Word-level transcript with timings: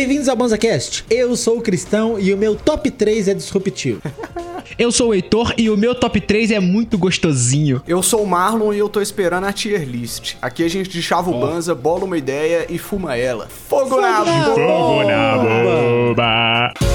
Bem-vindos 0.00 0.30
ao 0.30 0.34
BanzaCast. 0.34 1.04
Eu 1.10 1.36
sou 1.36 1.58
o 1.58 1.60
Cristão 1.60 2.18
e 2.18 2.32
o 2.32 2.38
meu 2.38 2.56
top 2.56 2.90
3 2.90 3.28
é 3.28 3.34
disruptivo. 3.34 4.00
Eu 4.78 4.90
sou 4.90 5.10
o 5.10 5.14
Heitor 5.14 5.52
e 5.58 5.68
o 5.68 5.76
meu 5.76 5.94
top 5.94 6.18
3 6.18 6.52
é 6.52 6.58
muito 6.58 6.96
gostosinho. 6.96 7.82
Eu 7.86 8.02
sou 8.02 8.22
o 8.22 8.26
Marlon 8.26 8.72
e 8.72 8.78
eu 8.78 8.88
tô 8.88 9.02
esperando 9.02 9.44
a 9.44 9.52
tier 9.52 9.82
list. 9.82 10.36
Aqui 10.40 10.64
a 10.64 10.68
gente 10.68 10.88
deixava 10.88 11.28
o 11.28 11.38
Banza, 11.38 11.74
bola 11.74 12.04
uma 12.04 12.16
ideia 12.16 12.64
e 12.70 12.78
fuma 12.78 13.14
ela. 13.14 13.46
Fogo, 13.68 14.00
na 14.00 14.20
boca! 14.20 14.54
Fogo 14.54 15.04
na 15.04 15.36
bomba! 15.36 16.89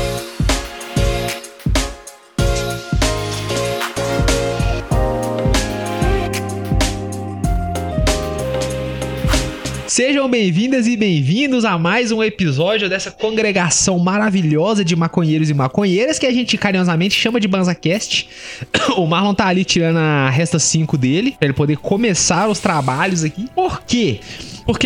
Sejam 9.95 10.29
bem-vindas 10.29 10.87
e 10.87 10.97
bem-vindos 10.97 11.63
a 11.63 11.77
mais 11.79 12.11
um 12.11 12.21
episódio 12.21 12.89
dessa 12.89 13.09
congregação 13.09 13.97
maravilhosa 13.97 14.83
de 14.83 14.93
maconheiros 14.93 15.49
e 15.49 15.53
maconheiras 15.53 16.19
que 16.19 16.25
a 16.25 16.33
gente 16.33 16.57
carinhosamente 16.57 17.15
chama 17.15 17.39
de 17.39 17.47
BanzaCast. 17.47 18.27
O 18.97 19.07
Marlon 19.07 19.33
tá 19.33 19.47
ali 19.47 19.63
tirando 19.63 19.95
a 19.95 20.29
resta 20.29 20.59
5 20.59 20.97
dele, 20.97 21.33
pra 21.39 21.45
ele 21.45 21.53
poder 21.53 21.77
começar 21.77 22.49
os 22.49 22.59
trabalhos 22.59 23.23
aqui. 23.23 23.47
Por 23.55 23.83
quê? 23.83 24.19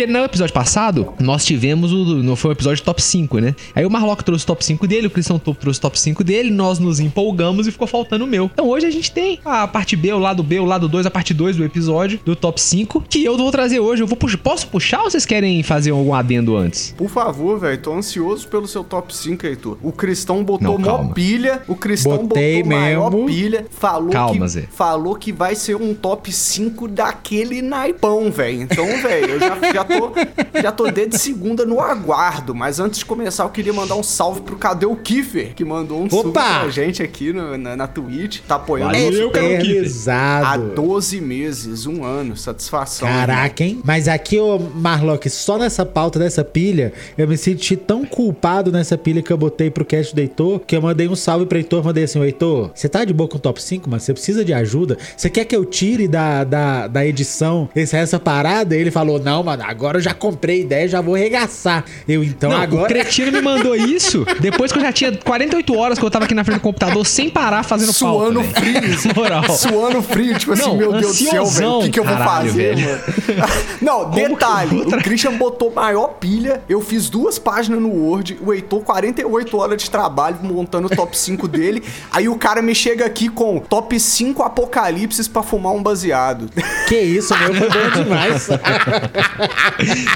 No 0.08 0.18
episódio 0.24 0.52
passado, 0.52 1.14
nós 1.18 1.44
tivemos 1.44 1.92
o. 1.92 2.22
Não 2.22 2.36
foi 2.36 2.50
um 2.50 2.52
episódio 2.52 2.84
top 2.84 3.02
5, 3.02 3.38
né? 3.38 3.54
Aí 3.74 3.84
o 3.86 3.90
Marlock 3.90 4.22
trouxe 4.24 4.44
o 4.44 4.46
top 4.46 4.64
5 4.64 4.86
dele, 4.86 5.06
o 5.06 5.10
Cristão 5.10 5.38
trouxe 5.38 5.78
o 5.78 5.82
top 5.82 5.98
5 5.98 6.22
dele, 6.22 6.50
nós 6.50 6.78
nos 6.78 7.00
empolgamos 7.00 7.66
e 7.66 7.72
ficou 7.72 7.86
faltando 7.86 8.24
o 8.24 8.28
meu. 8.28 8.50
Então 8.52 8.68
hoje 8.68 8.86
a 8.86 8.90
gente 8.90 9.10
tem 9.10 9.38
a 9.44 9.66
parte 9.66 9.96
B, 9.96 10.12
o 10.12 10.18
lado 10.18 10.42
B, 10.42 10.58
o 10.60 10.64
lado 10.64 10.88
2, 10.88 11.06
a 11.06 11.10
parte 11.10 11.32
2 11.32 11.56
do 11.56 11.64
episódio 11.64 12.20
do 12.24 12.36
top 12.36 12.60
5, 12.60 13.04
que 13.08 13.24
eu 13.24 13.36
vou 13.36 13.50
trazer 13.50 13.80
hoje. 13.80 14.02
Eu 14.02 14.06
vou 14.06 14.16
puxar. 14.16 14.38
Posso 14.38 14.66
puxar 14.68 15.02
ou 15.02 15.10
vocês 15.10 15.24
querem 15.26 15.62
fazer 15.62 15.90
algum 15.90 16.14
adendo 16.14 16.56
antes? 16.56 16.94
Por 16.96 17.08
favor, 17.08 17.58
velho, 17.58 17.78
tô 17.80 17.94
ansioso 17.94 18.48
pelo 18.48 18.66
seu 18.68 18.84
top 18.84 19.14
5, 19.14 19.46
Heitor. 19.46 19.78
O 19.82 19.92
Cristão 19.92 20.44
botou 20.44 20.78
Não, 20.78 21.04
mó 21.04 21.12
pilha, 21.12 21.62
o 21.66 21.74
Cristão 21.74 22.26
Botei 22.26 22.62
botou 22.62 22.78
maior 22.78 23.10
mesmo. 23.10 23.26
pilha, 23.26 23.66
falou 23.70 24.10
Calma, 24.10 24.40
que 24.46 24.48
Zé. 24.48 24.68
falou 24.70 25.14
que 25.16 25.32
vai 25.32 25.54
ser 25.54 25.76
um 25.76 25.94
top 25.94 26.30
5 26.32 26.88
daquele 26.88 27.62
naipão, 27.62 28.30
velho. 28.30 28.62
Então, 28.62 28.86
velho, 29.02 29.32
eu 29.32 29.40
já, 29.40 29.56
já 29.72 29.84
tô 29.84 30.12
já 30.60 30.72
tô 30.72 30.90
desde 30.90 31.18
segunda 31.18 31.64
no 31.64 31.80
aguardo, 31.80 32.54
mas 32.54 32.80
antes 32.80 33.00
de 33.00 33.04
começar 33.04 33.44
eu 33.44 33.50
queria 33.50 33.72
mandar 33.72 33.94
um 33.96 34.02
salve 34.02 34.40
pro 34.42 34.56
Cadê 34.56 34.86
o 34.86 34.96
Kiffer, 34.96 35.54
que 35.54 35.64
mandou 35.64 36.02
um 36.02 36.10
sub 36.10 36.28
Opa! 36.30 36.60
pra 36.60 36.68
gente 36.70 37.02
aqui 37.02 37.32
no- 37.32 37.56
na, 37.56 37.76
na 37.76 37.86
Twitch, 37.86 38.40
tá 38.46 38.56
apoiando 38.56 38.92
Valeu, 38.94 39.30
cara. 39.30 39.46
Há 39.46 39.48
há 39.50 39.52
Eternizado. 39.54 40.72
12 40.74 41.20
meses, 41.20 41.86
um 41.86 42.04
ano, 42.04 42.36
satisfação. 42.36 43.08
Caraca, 43.08 43.62
hein? 43.64 43.80
Mas 43.84 44.08
aqui, 44.08 44.38
ô 44.38 44.58
Marlock, 44.58 45.28
só 45.30 45.58
nessa 45.58 45.84
pauta 45.86 46.18
dessa 46.18 46.44
pilha, 46.44 46.92
eu 47.16 47.26
me 47.28 47.36
senti 47.36 47.76
tão 47.76 48.04
culpado 48.04 48.70
nessa 48.72 48.96
pilha 48.98 49.22
que 49.22 49.32
eu 49.32 49.36
botei 49.38 49.70
pro 49.70 49.84
cast 49.84 50.14
do 50.14 50.20
Heitor, 50.20 50.60
que 50.60 50.76
eu 50.76 50.82
mandei 50.82 51.08
um 51.08 51.16
salve 51.16 51.46
pro 51.46 51.58
Heitor, 51.58 51.84
mandei 51.84 52.04
assim, 52.04 52.20
Heitor, 52.22 52.70
você 52.74 52.88
tá 52.88 53.04
de 53.04 53.12
boa 53.12 53.28
com 53.28 53.36
o 53.36 53.40
top 53.40 53.62
5, 53.62 53.88
mas 53.88 54.02
você 54.02 54.12
precisa 54.12 54.44
de 54.44 54.52
ajuda? 54.52 54.96
Você 55.16 55.28
quer 55.30 55.44
que 55.44 55.54
eu 55.56 55.64
tire 55.64 56.06
da, 56.08 56.44
da, 56.44 56.86
da 56.86 57.06
edição 57.06 57.68
esse, 57.74 57.96
essa 57.96 58.18
parada? 58.18 58.76
Ele 58.76 58.90
falou, 58.90 59.18
não, 59.18 59.42
mano, 59.42 59.59
agora 59.60 59.98
eu 59.98 60.02
já 60.02 60.14
comprei 60.14 60.62
ideia, 60.62 60.88
já 60.88 61.00
vou 61.00 61.14
regaçar. 61.14 61.84
Eu, 62.08 62.22
então, 62.24 62.50
Não, 62.50 62.58
o 62.58 62.62
agora... 62.62 62.88
cretino 62.88 63.32
me 63.32 63.40
mandou 63.40 63.74
isso 63.74 64.24
depois 64.40 64.72
que 64.72 64.78
eu 64.78 64.82
já 64.82 64.92
tinha 64.92 65.16
48 65.16 65.76
horas 65.76 65.98
que 65.98 66.04
eu 66.04 66.10
tava 66.10 66.24
aqui 66.24 66.34
na 66.34 66.44
frente 66.44 66.58
do 66.58 66.62
computador 66.62 67.04
sem 67.06 67.28
parar 67.30 67.62
fazendo 67.62 67.92
Suando 67.92 68.42
pauta, 68.42 68.60
frio. 68.60 68.80
Moral. 69.14 69.50
Suando 69.50 70.02
frio, 70.02 70.38
tipo 70.38 70.52
assim, 70.52 70.62
Não, 70.62 70.76
meu 70.76 70.92
Deus 70.92 71.18
do 71.18 71.24
céu, 71.24 71.46
velho. 71.46 71.70
O 71.78 71.82
que, 71.82 71.90
que 71.90 72.00
eu 72.00 72.04
vou 72.04 72.16
caralho, 72.16 72.48
fazer, 72.48 72.76
velho. 72.76 72.88
mano? 72.88 73.50
Não, 73.80 74.10
detalhe. 74.10 74.84
vou 74.84 74.98
O 74.98 75.02
Christian 75.02 75.32
botou 75.32 75.72
maior 75.72 76.08
pilha. 76.20 76.62
Eu 76.68 76.80
fiz 76.80 77.08
duas 77.08 77.38
páginas 77.38 77.80
no 77.80 77.88
Word. 77.88 78.38
O 78.40 78.52
Heitor, 78.52 78.80
48 78.80 79.56
horas 79.56 79.82
de 79.82 79.90
trabalho 79.90 80.38
montando 80.42 80.86
o 80.86 80.90
top 80.90 81.16
5 81.16 81.46
dele. 81.48 81.82
Aí 82.10 82.28
o 82.28 82.36
cara 82.36 82.62
me 82.62 82.74
chega 82.74 83.04
aqui 83.06 83.28
com 83.28 83.58
top 83.58 83.98
5 83.98 84.42
apocalipses 84.42 85.28
pra 85.28 85.42
fumar 85.42 85.72
um 85.72 85.82
baseado. 85.82 86.50
Que 86.88 86.96
isso, 87.00 87.36
meu, 87.38 87.54
foi 87.54 87.68
bom 87.68 88.02
demais. 88.02 88.48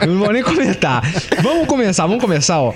Eu 0.00 0.08
não 0.12 0.18
vou 0.18 0.32
nem 0.32 0.42
comentar. 0.42 1.02
Vamos 1.42 1.66
começar, 1.66 2.06
vamos 2.06 2.20
começar, 2.20 2.60
ó. 2.60 2.72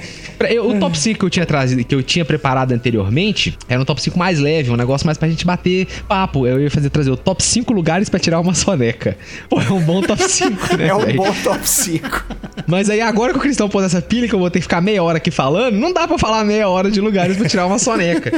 Eu- 0.48 0.69
o 0.70 0.78
top 0.78 0.96
5 0.96 1.19
que 1.19 1.24
eu 1.24 1.30
tinha 1.30 1.44
trazido, 1.46 1.82
que 1.84 1.94
eu 1.94 2.02
tinha 2.02 2.24
preparado 2.24 2.70
anteriormente, 2.72 3.58
era 3.69 3.80
um 3.80 3.84
top 3.84 4.00
5 4.00 4.16
mais 4.19 4.38
leve, 4.38 4.70
um 4.70 4.76
negócio 4.76 5.04
mais 5.06 5.19
pra 5.19 5.28
gente 5.28 5.44
bater 5.44 5.86
papo. 6.06 6.46
Eu 6.46 6.60
ia 6.60 6.70
fazer 6.70 6.91
trazer 6.91 7.10
o 7.10 7.16
top 7.16 7.42
5 7.42 7.72
lugares 7.72 8.08
pra 8.08 8.20
tirar 8.20 8.38
uma 8.41 8.54
soneca. 8.54 9.16
Pô, 9.48 9.60
é 9.60 9.69
um 9.72 9.80
bom 9.80 10.00
top 10.00 10.22
5, 10.22 10.76
né? 10.76 10.86
É 10.88 10.94
um 10.94 11.00
velho? 11.00 11.16
bom 11.19 11.32
top 11.42 11.69
5. 11.69 12.24
Mas 12.66 12.88
aí 12.88 13.00
agora 13.00 13.32
que 13.32 13.38
o 13.38 13.42
Cristão 13.42 13.69
pôs 13.69 13.84
essa 13.84 14.00
pilha 14.00 14.28
que 14.28 14.34
eu 14.34 14.38
vou 14.38 14.48
ter 14.50 14.60
que 14.60 14.62
ficar 14.64 14.80
meia 14.80 15.02
hora 15.02 15.19
aqui 15.19 15.30
falando, 15.30 15.75
não 15.76 15.92
dá 15.92 16.06
pra 16.06 16.16
falar 16.19 16.44
meia 16.44 16.69
hora 16.69 16.90
de 16.90 17.00
lugares 17.00 17.36
pra 17.36 17.48
tirar 17.48 17.66
uma 17.66 17.78
soneca. 17.78 18.30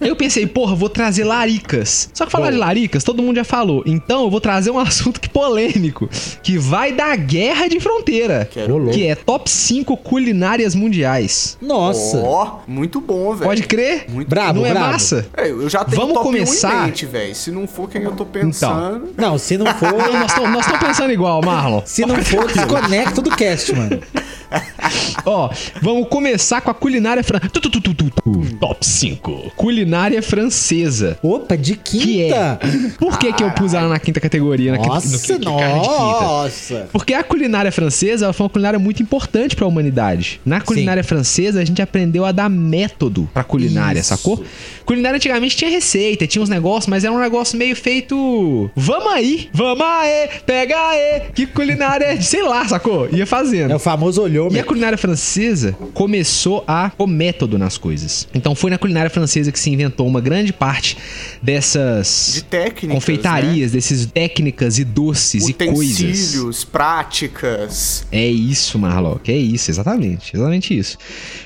eu 0.00 0.16
pensei, 0.16 0.46
porra, 0.46 0.74
vou 0.74 0.88
trazer 0.88 1.22
laricas. 1.24 2.10
Só 2.12 2.26
que 2.26 2.32
falar 2.32 2.50
de 2.50 2.56
laricas, 2.56 3.04
todo 3.04 3.22
mundo 3.22 3.36
já 3.36 3.44
falou. 3.44 3.82
Então 3.86 4.24
eu 4.24 4.30
vou 4.30 4.40
trazer 4.40 4.70
um 4.70 4.78
assunto 4.78 5.20
que 5.20 5.28
polêmico, 5.28 6.08
que 6.42 6.58
vai 6.58 6.92
da 6.92 7.14
guerra 7.14 7.63
de 7.68 7.80
fronteira, 7.80 8.48
Quero 8.50 8.84
ver. 8.84 8.92
que 8.92 9.06
é 9.06 9.14
top 9.14 9.50
5 9.50 9.96
culinárias 9.98 10.74
mundiais. 10.74 11.56
Nossa. 11.60 12.18
Ó, 12.18 12.58
muito 12.66 13.00
bom, 13.00 13.34
velho. 13.34 13.48
Pode 13.48 13.62
crer? 13.64 14.06
Muito 14.08 14.28
Brabo, 14.28 14.60
não 14.60 14.66
é 14.66 14.70
brabo. 14.70 14.92
massa? 14.92 15.26
É, 15.36 15.50
eu 15.50 15.68
já 15.68 15.84
tenho 15.84 16.00
Vamos 16.00 16.14
top 16.14 16.28
1 16.28 16.32
começar? 16.32 16.86
mente, 16.86 17.06
velho. 17.06 17.34
Se 17.34 17.50
não 17.50 17.66
for 17.66 17.88
quem 17.88 18.02
eu 18.02 18.12
tô 18.12 18.24
pensando... 18.24 19.10
Não, 19.16 19.38
se 19.38 19.56
não 19.56 19.66
for... 19.74 19.92
Nós 19.92 20.30
estamos 20.66 20.78
pensando 20.78 21.12
igual, 21.12 21.40
Marlon. 21.42 21.82
Se 21.84 22.04
não 22.06 22.16
for, 22.22 22.46
desconecta 22.52 23.20
do 23.22 23.30
cast, 23.30 23.72
mano. 23.74 24.00
Ó, 25.24 25.50
vamos 25.80 26.08
começar 26.08 26.60
com 26.60 26.70
a 26.70 26.74
culinária 26.74 27.22
fran... 27.22 27.38
Tu, 27.40 27.60
tu, 27.60 27.70
tu, 27.70 27.80
tu, 27.80 27.94
tu, 27.94 28.10
tu. 28.10 28.56
Top 28.58 28.84
5. 28.84 29.52
Culinária 29.56 30.22
francesa. 30.22 31.18
Opa, 31.22 31.56
de 31.56 31.76
Que 31.76 32.22
é. 32.22 32.56
quinta. 32.58 32.60
Por 32.98 33.18
que, 33.18 33.32
que 33.32 33.42
eu 33.42 33.50
pus 33.52 33.74
ela 33.74 33.88
na 33.88 33.98
quinta 33.98 34.20
categoria? 34.20 34.72
Na 34.72 34.78
Nossa, 34.78 35.18
quinta, 35.18 35.50
no, 35.50 35.56
quinta? 35.56 36.24
nossa. 36.24 36.88
Porque 36.92 37.14
a 37.14 37.22
culinária 37.22 37.72
francesa 37.72 38.26
ela 38.26 38.32
foi 38.32 38.44
uma 38.44 38.50
culinária 38.50 38.78
muito 38.78 39.02
importante 39.02 39.56
pra 39.56 39.66
humanidade. 39.66 40.40
Na 40.44 40.60
culinária 40.60 41.02
francesa, 41.04 41.60
a 41.60 41.64
gente 41.64 41.80
aprendeu 41.80 42.24
a 42.24 42.32
dar 42.32 42.48
método 42.48 43.28
pra 43.32 43.44
culinária, 43.44 44.00
Isso. 44.00 44.08
sacou? 44.08 44.44
Culinária 44.84 45.16
antigamente 45.16 45.56
tinha 45.56 45.70
receita, 45.70 46.26
tinha 46.26 46.42
uns 46.42 46.48
negócios, 46.48 46.86
mas 46.86 47.04
era 47.04 47.12
um 47.12 47.18
negócio 47.18 47.58
meio 47.58 47.74
feito. 47.74 48.70
Vamos 48.76 49.12
aí, 49.12 49.48
vamos 49.52 49.84
aí, 49.84 50.28
pega 50.44 50.76
aí, 50.76 51.22
que 51.34 51.46
culinária 51.46 52.04
é. 52.06 52.20
Sei 52.20 52.42
lá, 52.42 52.66
sacou? 52.66 53.08
Ia 53.10 53.26
fazendo. 53.26 53.70
É 53.70 53.76
o 53.76 53.78
famoso 53.78 54.20
E 54.20 54.22
a 54.22 54.24
olhômetro. 54.24 54.73
Culinária 54.74 54.98
francesa 54.98 55.76
começou 55.94 56.64
a 56.66 56.90
pôr 56.90 57.06
método 57.06 57.56
nas 57.58 57.78
coisas. 57.78 58.26
Então 58.34 58.54
foi 58.54 58.70
na 58.70 58.78
culinária 58.78 59.08
francesa 59.10 59.52
que 59.52 59.58
se 59.58 59.70
inventou 59.70 60.06
uma 60.06 60.20
grande 60.20 60.52
parte 60.52 60.96
dessas 61.40 62.32
De 62.34 62.42
técnicas, 62.44 62.94
confeitarias, 62.94 63.70
desses 63.72 64.06
técnicas 64.06 64.78
e 64.78 64.84
doces 64.84 65.48
e 65.48 65.52
coisas. 65.52 66.00
Utensílios, 66.00 66.64
práticas. 66.64 68.06
É 68.10 68.26
isso, 68.26 68.78
Marlock, 68.78 69.30
é 69.30 69.36
isso, 69.36 69.70
exatamente, 69.70 70.34
exatamente 70.34 70.76
isso. 70.76 70.98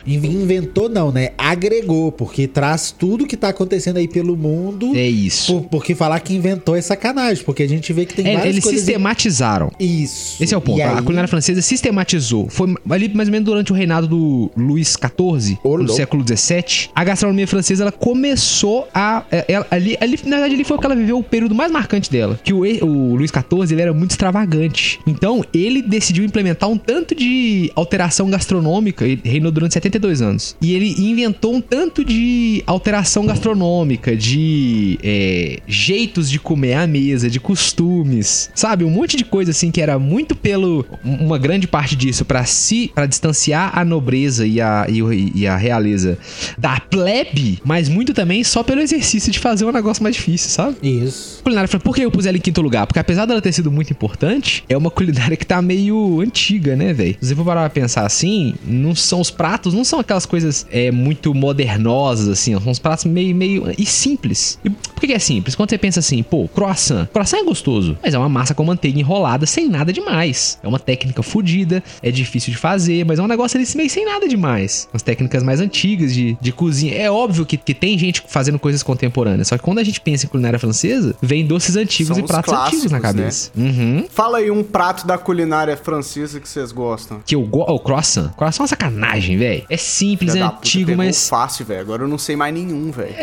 Inv- 0.06 0.24
Inventou 0.24 0.88
não, 0.88 1.12
né? 1.12 1.30
Agregou, 1.36 2.10
porque 2.10 2.46
traz 2.46 2.90
tudo 2.96 3.26
que 3.26 3.36
tá 3.36 3.48
acontecendo 3.50 3.98
aí 3.98 4.08
pelo 4.08 4.36
mundo. 4.36 4.94
É 4.96 5.06
isso. 5.06 5.52
Por- 5.60 5.68
porque 5.68 5.94
falar 5.94 6.20
que 6.20 6.34
inventou 6.34 6.74
é 6.76 6.80
sacanagem, 6.80 7.44
porque 7.44 7.62
a 7.62 7.68
gente 7.68 7.92
vê 7.92 8.06
que 8.06 8.14
tem 8.14 8.26
É, 8.26 8.34
várias 8.34 8.54
eles 8.54 8.64
coisas... 8.64 8.80
sistematizaram. 8.80 9.70
Isso. 9.78 10.42
Esse 10.42 10.54
é 10.54 10.56
o 10.56 10.60
ponto. 10.60 10.78
E 10.78 10.82
A 10.82 10.96
aí- 10.98 11.02
culinária 11.02 11.28
francesa 11.28 11.60
sistematizou. 11.60 12.48
Foi 12.48 12.74
ali 12.90 13.08
mais 13.18 13.28
ou 13.28 13.32
menos 13.32 13.44
durante 13.46 13.72
o 13.72 13.74
reinado 13.74 14.06
do 14.06 14.50
Luís 14.56 14.96
XIV, 14.96 15.58
Ô, 15.62 15.76
no 15.76 15.88
século 15.88 16.24
XVII. 16.26 16.88
A 16.94 17.04
gastronomia 17.04 17.46
francesa 17.46 17.84
ela 17.84 17.92
começou 17.92 18.88
a. 18.94 19.24
é, 19.30 19.44
ela- 19.48 19.66
ali, 19.70 19.96
ali, 20.00 20.18
na 20.24 20.36
verdade, 20.36 20.54
ali 20.54 20.64
foi 20.64 20.76
o 20.76 20.80
que 20.80 20.86
ela 20.86 20.96
viveu 20.96 21.18
o 21.18 21.22
período 21.22 21.54
mais 21.54 21.70
marcante 21.70 22.10
dela. 22.10 22.38
Que 22.42 22.52
o, 22.52 22.60
o 22.84 23.14
Luís 23.16 23.30
XIV 23.30 23.72
ele 23.74 23.82
era 23.82 23.92
muito 23.92 24.12
extravagante. 24.12 25.00
Então 25.06 25.44
ele 25.52 25.82
decidiu 25.82 26.24
implementar 26.24 26.68
um 26.70 26.76
tanto 26.78 27.14
de 27.14 27.70
alteração 27.74 28.30
gastronômica. 28.30 29.04
Ele 29.06 29.20
reinou 29.24 29.50
durante 29.50 29.74
72 29.74 30.22
anos. 30.22 30.56
E 30.60 30.72
ele 30.74 30.94
inventou 30.98 31.54
um 31.54 31.60
tanto 31.60 32.04
de 32.04 32.62
alteração 32.66 33.26
gastronômica, 33.26 34.16
de 34.16 34.98
é, 35.02 35.58
jeitos 35.66 36.30
de 36.30 36.38
comer 36.38 36.74
à 36.74 36.86
mesa, 36.86 37.28
de 37.28 37.40
costumes, 37.40 38.50
sabe? 38.54 38.84
Um 38.84 38.90
monte 38.90 39.16
de 39.16 39.24
coisa 39.24 39.50
assim 39.50 39.70
que 39.70 39.80
era 39.80 39.98
muito 39.98 40.34
pelo. 40.36 40.84
Uma 41.04 41.38
grande 41.38 41.66
parte 41.66 41.96
disso 41.96 42.24
pra 42.24 42.44
se. 42.44 42.90
para 42.94 43.06
distanciar 43.08 43.76
a 43.76 43.84
nobreza 43.84 44.46
e 44.46 44.60
a, 44.60 44.86
e, 44.88 45.32
e 45.34 45.46
a 45.46 45.56
realeza 45.56 46.18
da 46.56 46.78
plebe, 46.80 47.58
mas 47.64 47.88
muito 47.88 48.14
também 48.14 48.44
só 48.44 48.62
pelo 48.62 48.80
exercício 48.80 49.32
de 49.32 49.38
fazer 49.38 49.64
um 49.64 49.72
negócio 49.72 50.02
mais 50.02 50.14
difícil, 50.14 50.50
sabe? 50.50 50.76
Isso. 50.82 51.42
Culinária, 51.42 51.68
por 51.78 51.94
que 51.94 52.02
eu 52.02 52.10
pus 52.10 52.26
ela 52.26 52.36
em 52.36 52.40
quinto 52.40 52.60
lugar? 52.60 52.86
Porque 52.86 52.98
apesar 52.98 53.26
dela 53.26 53.40
ter 53.40 53.52
sido 53.52 53.70
muito 53.70 53.90
importante, 53.90 54.64
é 54.68 54.76
uma 54.76 54.90
culinária 54.90 55.36
que 55.36 55.46
tá 55.46 55.60
meio 55.62 56.20
antiga, 56.20 56.76
né, 56.76 56.92
velho? 56.92 57.16
Se 57.20 57.28
você 57.28 57.34
for 57.34 57.44
parar 57.44 57.62
pra 57.62 57.70
pensar 57.70 58.04
assim, 58.04 58.54
não 58.64 58.94
são 58.94 59.20
os 59.20 59.30
pratos, 59.30 59.74
não 59.74 59.84
são 59.84 60.00
aquelas 60.00 60.26
coisas 60.26 60.66
é, 60.70 60.90
muito 60.90 61.34
modernosas, 61.34 62.28
assim, 62.28 62.58
são 62.58 62.70
uns 62.70 62.78
pratos 62.78 63.04
meio, 63.04 63.34
meio. 63.34 63.72
e 63.76 63.86
simples. 63.86 64.58
E 64.64 64.70
por 64.70 65.00
que 65.00 65.06
que 65.06 65.12
é 65.12 65.18
simples? 65.18 65.54
Quando 65.54 65.70
você 65.70 65.78
pensa 65.78 66.00
assim, 66.00 66.22
pô, 66.22 66.48
croissant. 66.48 67.06
Croissant 67.12 67.38
é 67.38 67.44
gostoso, 67.44 67.96
mas 68.02 68.14
é 68.14 68.18
uma 68.18 68.28
massa 68.28 68.54
com 68.54 68.64
manteiga 68.64 68.98
enrolada 68.98 69.46
sem 69.46 69.68
nada 69.68 69.92
demais. 69.92 70.58
É 70.62 70.68
uma 70.68 70.78
técnica 70.78 71.22
fodida, 71.22 71.82
é 72.02 72.10
difícil 72.10 72.52
de 72.52 72.58
fazer. 72.58 72.87
Fazer, 72.88 73.04
mas 73.04 73.18
é 73.18 73.22
um 73.22 73.26
negócio 73.26 73.58
ali 73.58 73.68
meio 73.76 73.90
sem 73.90 74.04
nada 74.04 74.26
demais. 74.26 74.88
Umas 74.92 75.02
técnicas 75.02 75.42
mais 75.42 75.60
antigas 75.60 76.12
de, 76.12 76.36
de 76.40 76.52
cozinha. 76.52 76.94
É 76.94 77.10
óbvio 77.10 77.44
que, 77.44 77.56
que 77.56 77.74
tem 77.74 77.98
gente 77.98 78.22
fazendo 78.26 78.58
coisas 78.58 78.82
contemporâneas, 78.82 79.48
só 79.48 79.58
que 79.58 79.62
quando 79.62 79.78
a 79.78 79.84
gente 79.84 80.00
pensa 80.00 80.26
em 80.26 80.28
culinária 80.28 80.58
francesa, 80.58 81.14
vem 81.20 81.46
doces 81.46 81.76
antigos 81.76 82.16
São 82.16 82.18
e 82.18 82.22
os 82.22 82.26
pratos 82.26 82.52
antigos 82.52 82.90
na 82.90 83.00
clássicos, 83.00 83.22
cabeça. 83.22 83.50
Uhum. 83.56 84.06
Fala 84.10 84.38
aí 84.38 84.50
um 84.50 84.62
prato 84.62 85.06
da 85.06 85.18
culinária 85.18 85.76
francesa 85.76 86.40
que 86.40 86.48
vocês 86.48 86.72
gostam. 86.72 87.20
Que 87.24 87.34
eu 87.34 87.42
gosto. 87.42 87.72
O 87.72 87.78
croissant. 87.78 88.30
Croissant 88.36 88.60
é 88.60 88.62
uma 88.62 88.68
sacanagem, 88.68 89.36
velho. 89.36 89.64
É 89.68 89.76
simples, 89.76 90.34
é 90.34 90.42
puta, 90.42 90.56
antigo, 90.56 90.86
pegou 90.86 91.04
mas. 91.04 91.28
fácil, 91.28 91.64
velho. 91.64 91.80
Agora 91.80 92.02
eu 92.04 92.08
não 92.08 92.18
sei 92.18 92.36
mais 92.36 92.54
nenhum, 92.54 92.90
velho. 92.90 93.14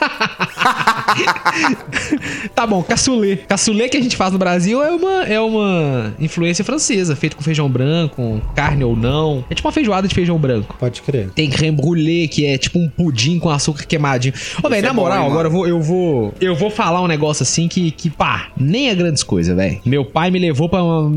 Tá 2.54 2.66
bom, 2.66 2.82
cassoulet. 2.82 3.44
Cassoulet 3.48 3.90
que 3.90 3.96
a 3.96 4.02
gente 4.02 4.16
faz 4.16 4.32
no 4.32 4.38
Brasil 4.38 4.82
é 4.82 4.90
uma, 4.90 5.24
é 5.24 5.40
uma 5.40 6.14
influência 6.18 6.64
francesa, 6.64 7.14
feito 7.16 7.36
com 7.36 7.42
feijão 7.42 7.68
branco, 7.68 8.40
carne 8.54 8.84
ou 8.84 8.96
não. 8.96 9.44
É 9.50 9.54
tipo 9.54 9.68
uma 9.68 9.72
feijoada 9.72 10.06
de 10.08 10.14
feijão 10.14 10.38
branco. 10.38 10.76
Pode 10.78 11.02
crer. 11.02 11.30
Tem 11.30 11.48
creme 11.48 11.76
brûlée, 11.76 12.28
que 12.28 12.46
é 12.46 12.58
tipo 12.58 12.78
um 12.78 12.88
pudim 12.88 13.38
com 13.38 13.48
açúcar 13.50 13.84
queimadinho. 13.86 14.34
Ô, 14.62 14.68
velho, 14.68 14.84
é 14.84 14.88
na 14.88 14.94
bom, 14.94 15.02
moral, 15.02 15.24
hein, 15.24 15.30
agora 15.30 15.48
eu 15.48 15.52
vou, 15.52 15.66
eu 15.66 15.80
vou. 15.80 16.34
Eu 16.40 16.54
vou 16.54 16.70
falar 16.70 17.00
um 17.02 17.06
negócio 17.06 17.42
assim 17.42 17.68
que, 17.68 17.90
que 17.90 18.10
pá, 18.10 18.48
nem 18.56 18.90
é 18.90 18.94
grandes 18.94 19.22
coisas, 19.22 19.54
velho. 19.56 19.80
Meu 19.84 20.04
pai 20.04 20.30
me 20.30 20.38
levou 20.38 20.68
pra 20.68 20.82
uma, 20.82 21.10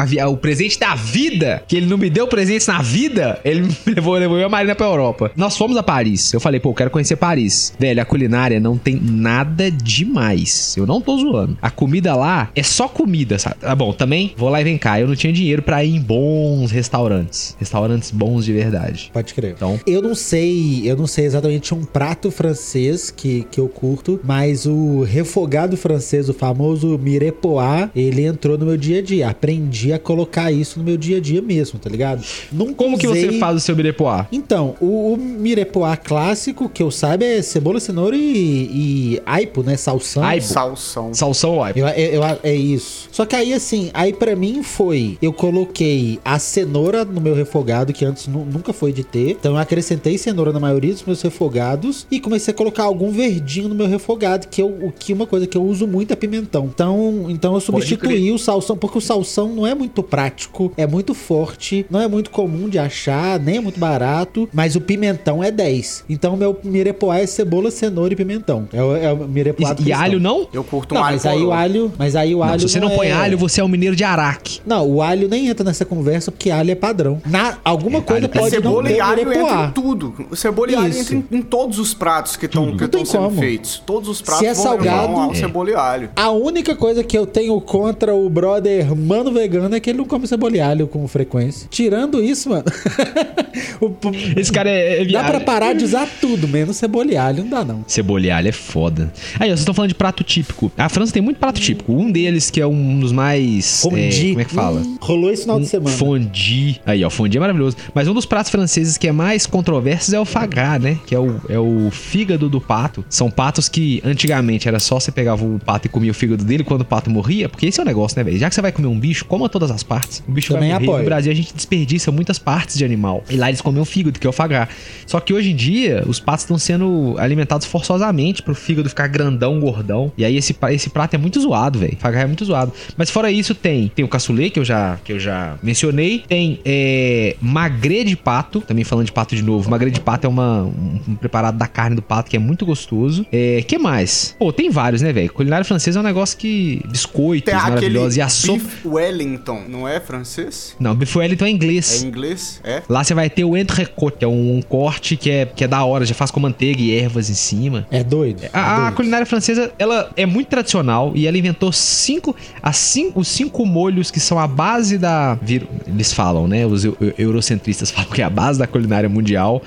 a 0.00 0.04
via- 0.04 0.28
o 0.28 0.36
presente 0.36 0.78
da 0.78 0.94
vida, 0.94 1.62
que 1.66 1.76
ele 1.76 1.86
não 1.86 1.98
me 1.98 2.10
deu 2.10 2.26
presentes 2.26 2.66
na 2.66 2.80
vida, 2.82 3.40
ele 3.44 3.62
me 3.86 3.94
levou, 3.94 4.14
levou 4.14 4.36
eu 4.36 4.42
e 4.42 4.44
a 4.44 4.48
Marina 4.48 4.74
pra 4.74 4.86
Europa. 4.86 5.30
Nós 5.36 5.56
fomos 5.56 5.76
a 5.76 5.82
Paris. 5.82 6.32
Eu 6.32 6.40
falei, 6.40 6.60
pô, 6.60 6.70
eu 6.70 6.74
quero 6.74 6.90
conhecer 6.90 7.16
Paris. 7.16 7.72
Velho, 7.78 8.00
a 8.00 8.04
culinária 8.04 8.21
não 8.28 8.76
tem 8.78 8.96
nada 9.00 9.70
demais. 9.70 10.74
Eu 10.76 10.86
não 10.86 11.00
tô 11.00 11.16
zoando. 11.18 11.56
A 11.60 11.70
comida 11.70 12.14
lá 12.14 12.50
é 12.54 12.62
só 12.62 12.88
comida, 12.88 13.38
sabe? 13.38 13.56
Tá 13.60 13.74
bom, 13.74 13.92
também 13.92 14.32
vou 14.36 14.48
lá 14.48 14.60
e 14.60 14.64
vem 14.64 14.78
cá. 14.78 15.00
Eu 15.00 15.08
não 15.08 15.16
tinha 15.16 15.32
dinheiro 15.32 15.62
pra 15.62 15.84
ir 15.84 15.94
em 15.96 16.00
bons 16.00 16.70
restaurantes. 16.70 17.56
Restaurantes 17.58 18.10
bons 18.10 18.44
de 18.44 18.52
verdade. 18.52 19.10
Pode 19.12 19.32
crer. 19.34 19.52
Então, 19.56 19.78
Eu 19.86 20.02
não 20.02 20.14
sei, 20.14 20.82
eu 20.84 20.96
não 20.96 21.06
sei 21.06 21.24
exatamente 21.24 21.74
um 21.74 21.84
prato 21.84 22.30
francês 22.30 23.10
que, 23.10 23.46
que 23.50 23.58
eu 23.60 23.68
curto, 23.68 24.20
mas 24.24 24.66
o 24.66 25.02
refogado 25.02 25.76
francês, 25.76 26.28
o 26.28 26.34
famoso 26.34 26.98
mirepoix, 26.98 27.88
ele 27.94 28.24
entrou 28.24 28.58
no 28.58 28.66
meu 28.66 28.76
dia 28.76 28.98
a 28.98 29.02
dia. 29.02 29.28
Aprendi 29.28 29.92
a 29.92 29.98
colocar 29.98 30.50
isso 30.52 30.78
no 30.78 30.84
meu 30.84 30.96
dia 30.96 31.18
a 31.18 31.20
dia 31.20 31.40
mesmo, 31.42 31.78
tá 31.78 31.88
ligado? 31.88 32.22
Nunca 32.50 32.74
como 32.74 32.98
que 32.98 33.06
usei- 33.06 33.30
você 33.32 33.38
faz 33.38 33.56
o 33.56 33.60
seu 33.60 33.76
mirepoix? 33.76 34.26
Então, 34.32 34.74
o, 34.80 35.14
o 35.14 35.16
mirepoix 35.16 35.98
clássico, 36.02 36.68
que 36.68 36.82
eu 36.82 36.90
saiba, 36.90 37.24
é 37.24 37.42
cebola, 37.42 37.80
cenoura 37.80 38.11
e, 38.14 39.14
e 39.16 39.22
aipo, 39.26 39.62
né? 39.62 39.76
Salsão. 39.76 40.22
Aipo. 40.22 40.46
Salsão. 40.46 41.14
Salsão 41.14 41.54
ou 41.56 41.62
aipo? 41.62 41.78
Eu, 41.78 41.86
eu- 41.88 42.22
eu- 42.22 42.38
é 42.42 42.54
isso. 42.54 43.08
Só 43.12 43.24
que 43.26 43.36
aí, 43.36 43.52
assim, 43.52 43.90
aí 43.94 44.12
pra 44.12 44.34
mim 44.36 44.62
foi. 44.62 45.18
Eu 45.20 45.32
coloquei 45.32 46.18
a 46.24 46.38
cenoura 46.38 47.04
no 47.04 47.20
meu 47.20 47.34
refogado, 47.34 47.92
que 47.92 48.04
antes 48.04 48.26
nu- 48.26 48.44
nunca 48.44 48.72
foi 48.72 48.92
de 48.92 49.04
ter. 49.04 49.30
Então 49.30 49.52
eu 49.52 49.58
acrescentei 49.58 50.16
cenoura 50.18 50.52
na 50.52 50.60
maioria 50.60 50.92
dos 50.92 51.02
meus 51.04 51.22
refogados. 51.22 52.06
E 52.10 52.18
comecei 52.20 52.52
a 52.52 52.56
colocar 52.56 52.84
algum 52.84 53.10
verdinho 53.10 53.68
no 53.68 53.74
meu 53.74 53.86
refogado, 53.86 54.48
que, 54.48 54.60
eu, 54.62 54.68
o 54.68 54.92
que 54.92 55.12
uma 55.12 55.26
coisa 55.26 55.46
que 55.46 55.56
eu 55.56 55.62
uso 55.62 55.86
muito 55.86 56.12
é 56.12 56.16
pimentão. 56.16 56.66
Então, 56.72 57.26
então 57.28 57.54
eu 57.54 57.60
substituí 57.60 58.32
o 58.32 58.38
salsão, 58.38 58.76
porque 58.76 58.98
o 58.98 59.00
salsão 59.00 59.48
não 59.48 59.66
é 59.66 59.74
muito 59.74 60.02
prático, 60.02 60.72
é 60.76 60.86
muito 60.86 61.14
forte, 61.14 61.86
não 61.90 62.00
é 62.00 62.08
muito 62.08 62.30
comum 62.30 62.68
de 62.68 62.78
achar, 62.78 63.38
nem 63.38 63.56
é 63.58 63.60
muito 63.60 63.78
barato. 63.78 64.48
Mas 64.52 64.74
o 64.76 64.80
pimentão 64.80 65.42
é 65.42 65.50
10. 65.50 66.04
Então 66.08 66.34
o 66.34 66.36
meu 66.36 66.58
mirepoix 66.64 67.22
é 67.22 67.26
cebola, 67.26 67.70
cenoura 67.70 68.01
e 68.10 68.16
pimentão. 68.16 68.68
É 68.72 68.82
o, 68.82 68.96
é 68.96 69.12
o 69.12 69.16
mirepoix 69.18 69.68
E, 69.68 69.72
e 69.72 69.76
cristão. 69.76 70.00
alho 70.00 70.18
não? 70.20 70.48
Eu 70.52 70.64
curto 70.64 70.94
um 70.94 70.98
Não, 70.98 71.04
alho 71.04 71.14
mas 71.16 71.26
aí 71.26 71.42
o 71.42 71.52
alho, 71.52 71.92
mas 71.98 72.16
aí 72.16 72.34
o 72.34 72.38
Não, 72.38 72.44
alho 72.44 72.60
se 72.60 72.68
você 72.68 72.80
não, 72.80 72.90
põe 72.90 73.08
é- 73.08 73.12
alho, 73.12 73.38
você 73.38 73.60
é 73.60 73.64
um 73.64 73.68
mineiro 73.68 73.94
de 73.94 74.02
Araque. 74.04 74.60
Não, 74.66 74.88
o 74.88 75.02
alho 75.02 75.28
nem 75.28 75.48
entra 75.48 75.64
nessa 75.64 75.84
conversa 75.84 76.32
porque 76.32 76.50
alho 76.50 76.70
é 76.70 76.74
padrão. 76.74 77.20
Na 77.26 77.58
alguma 77.64 78.00
coisa 78.00 78.24
alho 78.24 78.28
tem 78.28 78.40
pode 78.42 78.54
não 78.56 78.62
Cebola 78.62 78.88
ter 78.88 78.96
e 78.96 79.00
alho 79.00 79.20
entra 79.32 79.64
em 79.66 79.70
tudo. 79.70 80.14
Cebola 80.34 80.70
e 80.72 80.74
alho 80.74 80.88
Isso. 80.88 81.14
entra 81.14 81.14
em, 81.30 81.38
em 81.38 81.42
todos 81.42 81.78
os 81.78 81.94
pratos 81.94 82.36
que 82.36 82.46
estão 82.46 82.66
Não 82.66 82.76
tem 82.76 83.04
sendo 83.04 83.24
como. 83.24 83.40
feitos. 83.40 83.82
Todos 83.84 84.08
os 84.08 84.20
pratos 84.22 84.40
Se 84.40 84.46
é 84.46 84.54
vão 84.54 84.62
salgado- 84.64 85.32
É. 85.32 85.34
cebola 85.34 85.70
e 85.70 85.74
alho. 85.74 86.10
A 86.16 86.30
única 86.30 86.74
coisa 86.74 87.02
que 87.04 87.16
eu 87.16 87.26
tenho 87.26 87.60
contra 87.60 88.14
o 88.14 88.28
brother 88.28 88.94
mano 88.96 89.30
vegano 89.32 89.74
é 89.74 89.80
que 89.80 89.90
ele 89.90 89.98
não 89.98 90.04
come 90.06 90.26
cebola 90.26 90.56
e 90.56 90.60
alho 90.60 90.86
com 90.86 91.06
frequência. 91.08 91.66
Tirando 91.70 92.22
isso, 92.22 92.48
mano. 92.48 92.64
o- 93.80 93.92
Esse 94.38 94.50
cara 94.52 94.68
é, 94.70 94.96
é 95.02 95.04
dá 95.04 95.04
viado. 95.04 95.26
pra 95.30 95.40
parar 95.40 95.72
de 95.74 95.84
usar 95.84 96.08
tudo, 96.20 96.46
menos 96.48 96.76
cebola 96.76 97.10
e 97.12 97.16
alho. 97.16 97.42
Não 97.44 97.50
dá, 97.50 97.64
não. 97.64 97.81
Cebola 97.86 98.34
alho 98.34 98.48
é 98.48 98.52
foda. 98.52 99.12
Aí, 99.38 99.46
ó, 99.48 99.50
vocês 99.50 99.60
estão 99.60 99.74
falando 99.74 99.88
de 99.90 99.94
prato 99.94 100.22
típico. 100.24 100.70
A 100.76 100.88
França 100.88 101.12
tem 101.12 101.22
muito 101.22 101.38
prato 101.38 101.60
típico. 101.60 101.92
Um 101.92 102.10
deles, 102.10 102.50
que 102.50 102.60
é 102.60 102.66
um 102.66 102.98
dos 103.00 103.12
mais. 103.12 103.84
é, 103.84 103.88
como 104.30 104.40
é 104.40 104.44
que 104.44 104.54
fala? 104.54 104.80
Hum, 104.80 104.96
rolou 105.00 105.30
esse 105.30 105.42
final 105.42 105.58
de 105.58 105.64
Um 105.64 105.68
semana. 105.68 105.96
Fondue. 105.96 106.80
Aí, 106.86 107.04
ó, 107.04 107.10
fondue 107.10 107.36
é 107.36 107.40
maravilhoso. 107.40 107.76
Mas 107.94 108.08
um 108.08 108.14
dos 108.14 108.26
pratos 108.26 108.50
franceses 108.50 108.96
que 108.96 109.08
é 109.08 109.12
mais 109.12 109.46
controverso 109.46 110.14
é 110.14 110.20
o 110.20 110.24
fagar, 110.24 110.78
né? 110.78 110.98
Que 111.06 111.14
é 111.14 111.18
o, 111.18 111.40
é 111.48 111.58
o 111.58 111.90
fígado 111.90 112.48
do 112.48 112.60
pato. 112.60 113.04
São 113.08 113.30
patos 113.30 113.68
que 113.68 114.00
antigamente 114.04 114.68
era 114.68 114.78
só 114.78 115.00
você 115.00 115.10
pegava 115.10 115.44
o 115.44 115.58
pato 115.58 115.86
e 115.86 115.90
comia 115.90 116.10
o 116.10 116.14
fígado 116.14 116.44
dele 116.44 116.64
quando 116.64 116.82
o 116.82 116.84
pato 116.84 117.10
morria. 117.10 117.48
Porque 117.48 117.66
esse 117.66 117.80
é 117.80 117.82
o 117.82 117.86
negócio, 117.86 118.16
né, 118.18 118.24
velho? 118.24 118.38
Já 118.38 118.48
que 118.48 118.54
você 118.54 118.62
vai 118.62 118.72
comer 118.72 118.88
um 118.88 118.98
bicho, 118.98 119.24
coma 119.24 119.48
todas 119.48 119.70
as 119.70 119.82
partes. 119.82 120.22
O 120.26 120.32
bicho 120.32 120.52
Também 120.52 120.70
vai 120.70 120.78
morrer. 120.78 120.86
apoio. 120.86 121.02
No 121.02 121.04
Brasil 121.06 121.32
a 121.32 121.34
gente 121.34 121.54
desperdiça 121.54 122.10
muitas 122.12 122.38
partes 122.38 122.76
de 122.76 122.84
animal. 122.84 123.22
E 123.30 123.36
lá 123.36 123.48
eles 123.48 123.60
comem 123.60 123.80
o 123.80 123.84
fígado, 123.84 124.18
que 124.18 124.26
é 124.26 124.30
o 124.30 124.32
fagar. 124.32 124.68
Só 125.06 125.18
que 125.20 125.32
hoje 125.34 125.50
em 125.50 125.56
dia, 125.56 126.04
os 126.06 126.20
patos 126.20 126.44
estão 126.44 126.58
sendo 126.58 127.14
alimentados 127.18 127.66
forçosamente 127.72 128.42
pro 128.42 128.54
fígado 128.54 128.88
ficar 128.88 129.06
grandão, 129.06 129.58
gordão. 129.58 130.12
E 130.16 130.24
aí 130.24 130.36
esse, 130.36 130.54
esse 130.70 130.90
prato 130.90 131.14
é 131.14 131.18
muito 131.18 131.40
zoado, 131.40 131.78
velho. 131.78 131.96
Fagar 131.98 132.20
é 132.20 132.26
muito 132.26 132.44
zoado. 132.44 132.70
Mas 132.96 133.08
fora 133.10 133.32
isso, 133.32 133.54
tem, 133.54 133.88
tem 133.88 134.04
o 134.04 134.08
cassoulet, 134.08 134.50
que 134.50 134.60
eu 134.60 134.64
já, 134.64 134.98
que 135.02 135.12
eu 135.12 135.18
já 135.18 135.56
mencionei. 135.62 136.22
Tem 136.28 136.60
é, 136.64 137.34
magre 137.40 138.04
de 138.04 138.14
pato, 138.16 138.60
também 138.60 138.84
falando 138.84 139.06
de 139.06 139.12
pato 139.12 139.34
de 139.34 139.42
novo. 139.42 139.70
Magre 139.70 139.90
de 139.90 140.00
pato 140.00 140.26
é 140.26 140.28
uma, 140.28 140.64
um, 140.64 141.00
um 141.08 141.14
preparado 141.14 141.56
da 141.56 141.66
carne 141.66 141.96
do 141.96 142.02
pato 142.02 142.30
que 142.30 142.36
é 142.36 142.40
muito 142.40 142.66
gostoso. 142.66 143.24
É, 143.32 143.62
que 143.62 143.78
mais? 143.78 144.36
Pô, 144.38 144.52
tem 144.52 144.68
vários, 144.68 145.00
né, 145.00 145.12
velho? 145.12 145.32
Culinária 145.32 145.64
francesa 145.64 145.98
é 145.98 146.00
um 146.00 146.04
negócio 146.04 146.36
que... 146.36 146.82
Biscoitos 146.88 147.52
aquele 147.52 147.70
maravilhosos. 147.70 148.16
E 148.18 148.20
a 148.20 148.28
sopa... 148.28 148.62
Wellington, 148.84 149.64
não 149.68 149.88
é 149.88 149.98
francês? 149.98 150.76
Não, 150.78 150.94
Beef 150.94 151.16
Wellington 151.16 151.46
é 151.46 151.48
É 151.48 151.50
inglês. 151.52 152.02
inglês? 152.02 152.60
É? 152.64 152.82
Lá 152.88 153.02
você 153.02 153.14
vai 153.14 153.30
ter 153.30 153.44
o 153.44 153.56
entrecôte, 153.56 154.18
que 154.18 154.24
é 154.24 154.28
um, 154.28 154.56
um 154.56 154.62
corte 154.62 155.16
que 155.16 155.30
é, 155.30 155.46
que 155.46 155.64
é 155.64 155.68
da 155.68 155.84
hora, 155.84 156.04
já 156.04 156.14
faz 156.14 156.30
com 156.30 156.40
manteiga 156.40 156.80
e 156.80 156.94
ervas 156.94 157.30
em 157.30 157.34
cima. 157.34 157.61
É 157.90 158.02
doido. 158.02 158.42
é 158.44 158.50
A, 158.52 158.60
a 158.76 158.80
doido. 158.82 158.96
culinária 158.96 159.26
francesa, 159.26 159.72
ela 159.78 160.10
é 160.16 160.24
muito 160.26 160.48
tradicional 160.48 161.12
e 161.14 161.26
ela 161.26 161.36
inventou 161.38 161.70
cinco, 161.72 162.34
as 162.62 162.76
cinco, 162.76 163.20
os 163.20 163.28
cinco 163.28 163.64
molhos 163.66 164.10
que 164.10 164.20
são 164.20 164.38
a 164.38 164.46
base 164.46 164.98
da... 164.98 165.38
Eles 165.86 166.12
falam, 166.12 166.46
né? 166.48 166.64
Os 166.66 166.84
eu- 166.84 166.96
eu- 167.00 167.14
eurocentristas 167.18 167.90
falam 167.92 168.10
que 168.10 168.20
é 168.22 168.24
a 168.24 168.30
base 168.30 168.58
da 168.58 168.66
culinária 168.66 169.08
mundial. 169.08 169.62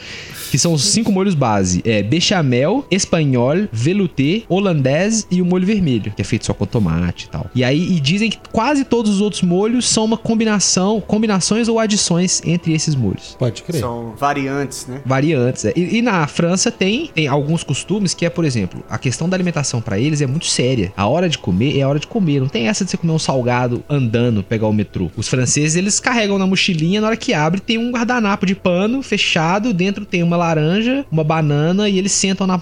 Que 0.52 0.58
são 0.58 0.74
os 0.74 0.84
cinco 0.84 1.12
molhos 1.12 1.36
base. 1.36 1.82
É 1.86 2.02
bechamel, 2.04 2.86
espanhol, 2.90 3.68
velouté, 3.72 4.44
holandês 4.48 5.28
e 5.30 5.42
o 5.42 5.46
molho 5.46 5.66
vermelho, 5.66 6.12
que 6.16 6.22
é 6.22 6.26
feito 6.26 6.46
só 6.46 6.54
com 6.54 6.66
tomate 6.66 7.26
e 7.26 7.30
tal. 7.30 7.50
E 7.54 7.64
aí 7.64 7.96
e 7.96 8.00
dizem 8.00 8.30
que 8.30 8.40
quase 8.52 8.86
todos 8.86 9.12
os 9.12 9.22
outros 9.22 9.42
molhos 9.42 9.88
são 9.88 10.06
uma 10.06 10.18
combinação, 10.18 11.02
combinações 11.02 11.68
ou 11.68 11.80
adições 11.80 12.42
entre 12.46 12.74
esses 12.74 12.96
molhos 12.96 13.36
Pode 13.38 13.64
crer. 13.64 13.80
São 13.80 14.14
variantes, 14.18 14.88
né? 14.88 15.02
variantes. 15.06 15.66
é. 15.66 15.74
E, 15.76 15.98
e 15.98 16.02
na 16.02 16.26
França 16.28 16.72
tem, 16.72 17.08
tem 17.14 17.28
alguns 17.28 17.64
costumes 17.64 18.14
que 18.14 18.26
é, 18.26 18.30
por 18.30 18.46
exemplo, 18.46 18.84
a 18.90 18.98
questão 18.98 19.28
da 19.30 19.36
alimentação 19.36 19.82
pra 19.82 20.00
eles 20.00 20.22
é 20.22 20.28
muito 20.28 20.46
séria. 20.46 20.92
A 20.96 21.08
hora 21.08 21.30
de 21.30 21.38
comer 21.38 21.78
é 21.78 21.82
a 21.82 21.90
hora 21.90 22.00
de 22.00 22.08
comer. 22.08 22.40
Não 22.40 22.48
tem 22.48 22.68
essa 22.68 22.84
de 22.84 22.92
você 22.92 22.98
comer 22.98 23.14
um 23.14 23.20
salgado 23.20 23.84
andando, 23.90 24.44
pegar 24.44 24.68
o 24.68 24.74
metrô. 24.74 25.10
Os 25.16 25.28
franceses, 25.28 25.76
eles 25.76 26.00
carregam 26.00 26.38
na 26.38 26.48
mochilinha, 26.48 27.02
na 27.02 27.08
hora 27.08 27.18
que 27.18 27.34
abre, 27.34 27.60
tem 27.60 27.78
um 27.78 27.92
guardanapo 27.92 28.46
de 28.46 28.56
pano 28.56 29.02
fechado, 29.02 29.74
dentro 29.74 30.06
tem 30.06 30.24
uma 30.24 30.35
laranja, 30.36 31.06
uma 31.12 31.24
banana, 31.24 31.90
e 31.90 31.98
eles 31.98 32.12
sentam 32.12 32.48
na, 32.48 32.60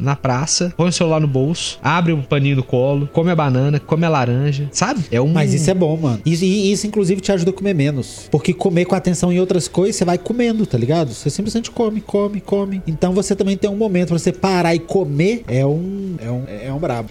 na, 0.00 0.16
praça, 0.16 0.72
põem 0.76 0.88
o 0.88 0.92
celular 0.92 1.20
no 1.20 1.28
bolso, 1.28 1.78
abre 1.82 2.12
o 2.12 2.22
paninho 2.22 2.56
no 2.56 2.62
colo, 2.62 3.08
come 3.12 3.30
a 3.30 3.36
banana, 3.36 3.78
come 3.78 4.04
a 4.04 4.08
laranja, 4.08 4.68
sabe? 4.72 5.04
É 5.10 5.20
um... 5.20 5.28
Mas 5.28 5.54
isso 5.54 5.70
é 5.70 5.74
bom, 5.74 5.96
mano. 5.96 6.20
Isso, 6.24 6.44
e 6.44 6.72
isso, 6.72 6.86
inclusive, 6.86 7.20
te 7.20 7.32
ajuda 7.32 7.50
a 7.50 7.54
comer 7.54 7.74
menos. 7.74 8.28
Porque 8.30 8.52
comer 8.52 8.84
com 8.84 8.94
atenção 8.94 9.32
em 9.32 9.40
outras 9.40 9.68
coisas, 9.68 9.96
você 9.96 10.04
vai 10.04 10.18
comendo, 10.18 10.66
tá 10.66 10.76
ligado? 10.76 11.12
Você 11.12 11.30
simplesmente 11.30 11.70
come, 11.70 12.00
come, 12.00 12.40
come. 12.40 12.82
Então 12.86 13.12
você 13.12 13.34
também 13.34 13.56
tem 13.56 13.70
um 13.70 13.76
momento 13.76 14.08
pra 14.08 14.18
você 14.18 14.32
parar 14.32 14.74
e 14.74 14.78
comer. 14.78 15.42
É 15.46 15.64
um. 15.64 16.16
É 16.18 16.30
um, 16.30 16.44
é 16.66 16.72
um 16.72 16.78
brabo. 16.78 17.10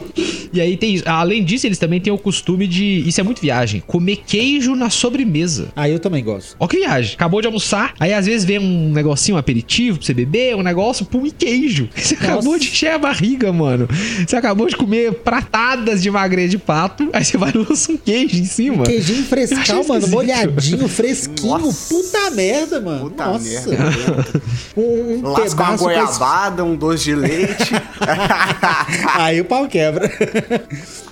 E 0.53 0.61
aí 0.61 0.77
tem. 0.77 1.01
Além 1.05 1.43
disso, 1.43 1.67
eles 1.67 1.77
também 1.77 1.99
têm 1.99 2.11
o 2.11 2.17
costume 2.17 2.67
de. 2.67 3.03
Isso 3.07 3.19
é 3.19 3.23
muito 3.23 3.41
viagem. 3.41 3.81
Comer 3.85 4.17
queijo 4.25 4.75
na 4.75 4.89
sobremesa. 4.89 5.69
Aí 5.75 5.91
eu 5.91 5.99
também 5.99 6.23
gosto. 6.23 6.55
Ó 6.59 6.67
que 6.67 6.77
viagem. 6.77 7.13
Acabou 7.15 7.41
de 7.41 7.47
almoçar, 7.47 7.93
aí 7.99 8.13
às 8.13 8.25
vezes 8.25 8.45
vem 8.45 8.59
um 8.59 8.91
negocinho, 8.91 9.35
um 9.35 9.39
aperitivo, 9.39 9.96
pra 9.97 10.05
você 10.05 10.13
beber, 10.13 10.55
um 10.55 10.63
negócio, 10.63 11.05
pum 11.05 11.25
e 11.25 11.31
queijo. 11.31 11.89
Você 11.95 12.15
acabou 12.15 12.57
de 12.57 12.67
encher 12.67 12.91
a 12.91 12.97
barriga, 12.97 13.51
mano. 13.51 13.87
Você 14.27 14.35
acabou 14.35 14.67
de 14.67 14.75
comer 14.75 15.13
pratadas 15.13 16.01
de 16.01 16.09
magreia 16.11 16.47
de 16.47 16.57
pato, 16.57 17.09
aí 17.13 17.23
você 17.23 17.37
vai 17.37 17.51
e 17.53 17.57
lança 17.57 17.91
um 17.91 17.97
queijo 17.97 18.37
em 18.37 18.45
cima. 18.45 18.83
Queijinho 18.85 19.19
Eu 19.19 19.25
frescal, 19.25 19.75
mano. 19.77 19.83
esquisito. 19.95 20.09
Molhadinho, 20.11 20.87
fresquinho. 20.89 21.57
Nossa. 21.57 21.93
Puta 21.93 22.31
merda, 22.31 22.79
mano. 22.81 23.01
Puta 23.09 23.25
Nossa. 23.25 23.69
merda. 23.69 24.27
Um, 24.77 25.21
um 25.25 25.29
Lasca 25.31 25.63
uma 25.63 25.67
pra- 25.69 25.77
goiabada, 25.77 26.63
um 26.63 26.75
doce 26.75 27.05
de 27.05 27.15
leite. 27.15 27.71
Aí 29.15 29.41
o 29.41 29.45
pau 29.45 29.67
quebra. 29.67 30.09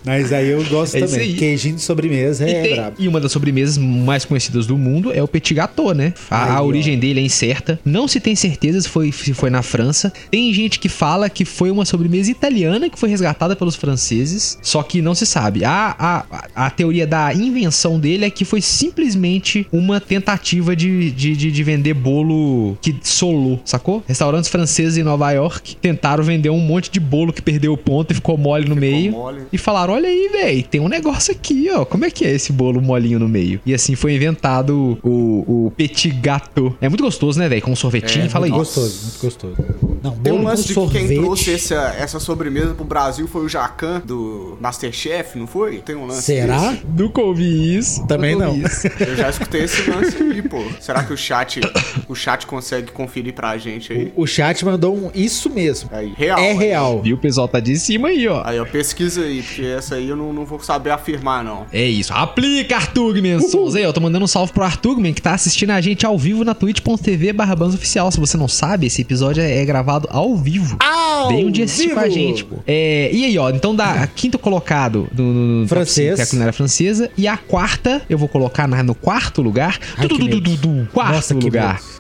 Mas 0.03 0.31
aí 0.31 0.49
eu 0.49 0.63
gosto 0.65 0.95
É 0.97 0.99
também. 1.01 1.19
aí. 1.21 1.33
Queijinho 1.33 1.75
de 1.75 1.81
sobremesa 1.81 2.47
E, 2.47 2.53
é 2.53 2.61
tem- 2.61 2.75
brabo. 2.75 2.95
e 2.99 3.07
uma 3.07 3.19
das 3.19 3.31
sobremesas 3.31 3.77
mais 3.77 4.23
conhecidas 4.23 4.67
do 4.67 4.77
mundo 4.77 5.11
é 5.11 5.21
o 5.23 5.27
petit 5.27 5.53
gâteau, 5.55 5.93
né? 5.95 6.13
A, 6.29 6.43
Aí, 6.45 6.51
a 6.51 6.61
ó. 6.61 6.65
origem 6.67 6.97
dele 6.99 7.19
é 7.19 7.23
incerta. 7.23 7.79
Não 7.83 8.07
se 8.07 8.19
tem 8.19 8.35
certeza 8.35 8.74
foi, 8.85 9.11
foi 9.11 9.49
na 9.49 9.61
França. 9.61 10.11
Tem 10.31 10.53
gente 10.53 10.79
que 10.79 10.89
fala 10.89 11.29
que 11.29 11.45
foi 11.45 11.71
uma 11.71 11.85
sobremesa 11.85 12.31
italiana 12.31 12.89
que 12.89 12.99
foi 12.99 13.09
resgatada 13.09 13.55
pelos 13.55 13.75
franceses. 13.75 14.57
Só 14.61 14.81
que 14.83 15.01
não 15.01 15.13
se 15.15 15.25
sabe. 15.25 15.63
A, 15.63 15.95
a, 15.97 16.65
a 16.65 16.69
teoria 16.69 17.05
da 17.05 17.33
invenção 17.33 17.99
dele 17.99 18.25
é 18.25 18.29
que 18.29 18.43
foi 18.43 18.61
simplesmente 18.61 19.67
uma 19.71 19.99
tentativa 19.99 20.75
de, 20.75 21.11
de, 21.11 21.35
de, 21.35 21.51
de 21.51 21.63
vender 21.63 21.93
bolo 21.93 22.77
que 22.81 22.95
solou, 23.01 23.59
sacou? 23.63 24.03
Restaurantes 24.07 24.49
franceses 24.49 24.97
em 24.97 25.03
Nova 25.03 25.31
York 25.31 25.75
tentaram 25.81 26.23
vender 26.23 26.49
um 26.49 26.59
monte 26.59 26.89
de 26.89 26.99
bolo 26.99 27.31
que 27.31 27.41
perdeu 27.41 27.73
o 27.73 27.77
ponto 27.77 28.11
e 28.11 28.15
ficou 28.15 28.37
mole 28.37 28.67
no 28.67 28.75
meio. 28.75 29.11
mole. 29.11 29.41
E 29.51 29.57
falaram: 29.57 29.93
olha 29.93 30.09
aí, 30.09 30.29
velho, 30.31 30.63
tem 30.63 30.81
um 30.81 30.87
negócio 30.87 31.31
aqui, 31.31 31.69
ó. 31.71 31.85
Como 31.85 32.05
é 32.05 32.11
que 32.11 32.25
é 32.25 32.31
esse 32.31 32.51
bolo 32.51 32.81
molinho 32.81 33.19
no 33.19 33.27
meio? 33.27 33.59
E 33.65 33.73
assim 33.73 33.95
foi 33.95 34.15
inventado 34.15 34.97
o, 35.03 35.65
o 35.67 35.71
petit 35.71 36.09
gâteau. 36.09 36.75
É 36.81 36.89
muito 36.89 37.03
gostoso, 37.03 37.39
né, 37.39 37.47
velho? 37.47 37.61
Com 37.61 37.71
um 37.71 37.75
sorvetinho, 37.75 38.25
É, 38.25 38.29
fala 38.29 38.45
aí. 38.45 38.51
Muito 38.65 38.81
gostoso, 38.81 39.01
muito 39.03 39.21
gostoso. 39.21 39.55
Não, 40.01 40.11
Tem 40.17 40.33
um 40.33 40.43
lance 40.43 40.67
de 40.67 40.73
que 40.73 40.87
quem 40.89 41.07
trouxe 41.07 41.53
essa, 41.53 41.95
essa 41.97 42.19
sobremesa 42.19 42.73
pro 42.73 42.83
Brasil 42.85 43.27
foi 43.27 43.45
o 43.45 43.49
Jacan 43.49 44.01
do 44.05 44.57
Masterchef, 44.59 45.37
não 45.37 45.47
foi? 45.47 45.79
Tem 45.79 45.95
um 45.95 46.05
lance 46.05 46.23
Será? 46.23 46.71
desse. 46.71 46.85
Nunca 46.85 47.21
ouvi 47.21 47.77
isso. 47.77 48.05
Também 48.07 48.35
não. 48.35 48.55
isso. 48.55 48.87
Eu 48.99 49.15
já 49.15 49.29
escutei 49.29 49.63
esse 49.63 49.89
lance 49.89 50.15
aí, 50.21 50.41
pô. 50.41 50.63
Será 50.79 51.03
que 51.03 51.13
o 51.13 51.17
chat, 51.17 51.59
o 52.07 52.15
chat 52.15 52.45
consegue 52.45 52.91
conferir 52.91 53.33
pra 53.33 53.57
gente 53.57 53.91
aí? 53.91 54.13
O 54.15 54.25
chat 54.27 54.63
mandou 54.63 54.95
um 54.95 55.11
isso 55.13 55.49
mesmo. 55.49 55.89
Aí, 55.91 56.13
real. 56.17 56.39
É 56.39 56.51
aí. 56.51 56.57
real. 56.57 57.01
Viu? 57.01 57.15
O 57.15 57.19
pessoal 57.19 57.47
tá 57.47 57.59
de 57.59 57.77
cima 57.77 58.09
aí, 58.09 58.27
ó. 58.27 58.41
Aí, 58.45 58.59
ó, 58.59 58.65
pesquisa 58.65 59.21
aí, 59.21 59.41
porque 59.41 59.61
essa 59.63 59.95
aí 59.95 60.07
eu 60.09 60.15
não, 60.15 60.31
não 60.33 60.45
vou 60.45 60.59
saber 60.59 60.91
afirmar, 60.91 61.43
não. 61.43 61.65
É 61.71 61.83
isso. 61.85 62.13
Aplica, 62.13 62.75
Artugman 62.75 63.39
Sons. 63.39 63.75
Aí, 63.75 63.83
eu 63.83 63.91
tô 63.93 63.99
mandando 64.01 64.25
um 64.25 64.27
salve 64.27 64.53
pro 64.53 64.63
Artugman, 64.63 65.13
que 65.13 65.21
tá 65.21 65.33
assistindo 65.33 65.71
a 65.71 65.81
gente 65.81 66.05
ao 66.05 66.17
vivo 66.17 66.43
na 66.43 66.53
twitch.tv 66.53 67.33
barra 67.33 67.55
oficial. 67.65 68.11
Se 68.11 68.19
você 68.19 68.37
não 68.37 68.47
sabe, 68.47 68.87
esse 68.87 69.01
episódio 69.01 69.41
é 69.41 69.55
é 69.55 69.65
gravado 69.65 70.07
ao 70.11 70.35
vivo. 70.35 70.77
Ao 70.81 71.29
Vem 71.29 71.45
um 71.45 71.51
dia 71.51 71.65
assistir 71.65 71.93
com 71.93 71.99
a 71.99 72.03
vivo! 72.03 72.13
gente, 72.13 72.43
pô. 72.45 72.57
É, 72.67 73.09
e 73.11 73.25
aí, 73.25 73.37
ó, 73.37 73.49
então 73.49 73.73
da 73.75 74.05
quinto 74.13 74.37
colocado 74.37 75.07
no, 75.15 75.61
no, 75.61 75.67
Francês. 75.67 75.95
cinco, 76.07 76.15
que 76.15 76.21
é 76.21 76.23
a 76.23 76.27
culinária 76.27 76.53
francesa. 76.53 77.09
E 77.17 77.27
a 77.27 77.37
quarta, 77.37 78.01
eu 78.09 78.17
vou 78.17 78.27
colocar 78.27 78.67
na- 78.67 78.83
no 78.83 78.93
quarto 78.93 79.41
lugar. 79.41 79.79
Ai, 79.97 80.07
Du- 80.07 80.17
du- 80.17 80.17
du- 80.17 80.25
medo. 80.35 80.41
du- 80.41 80.57
du- 80.57 80.87
quarto 80.91 81.15
Nossa, 81.15 81.33
lugar. 81.33 81.81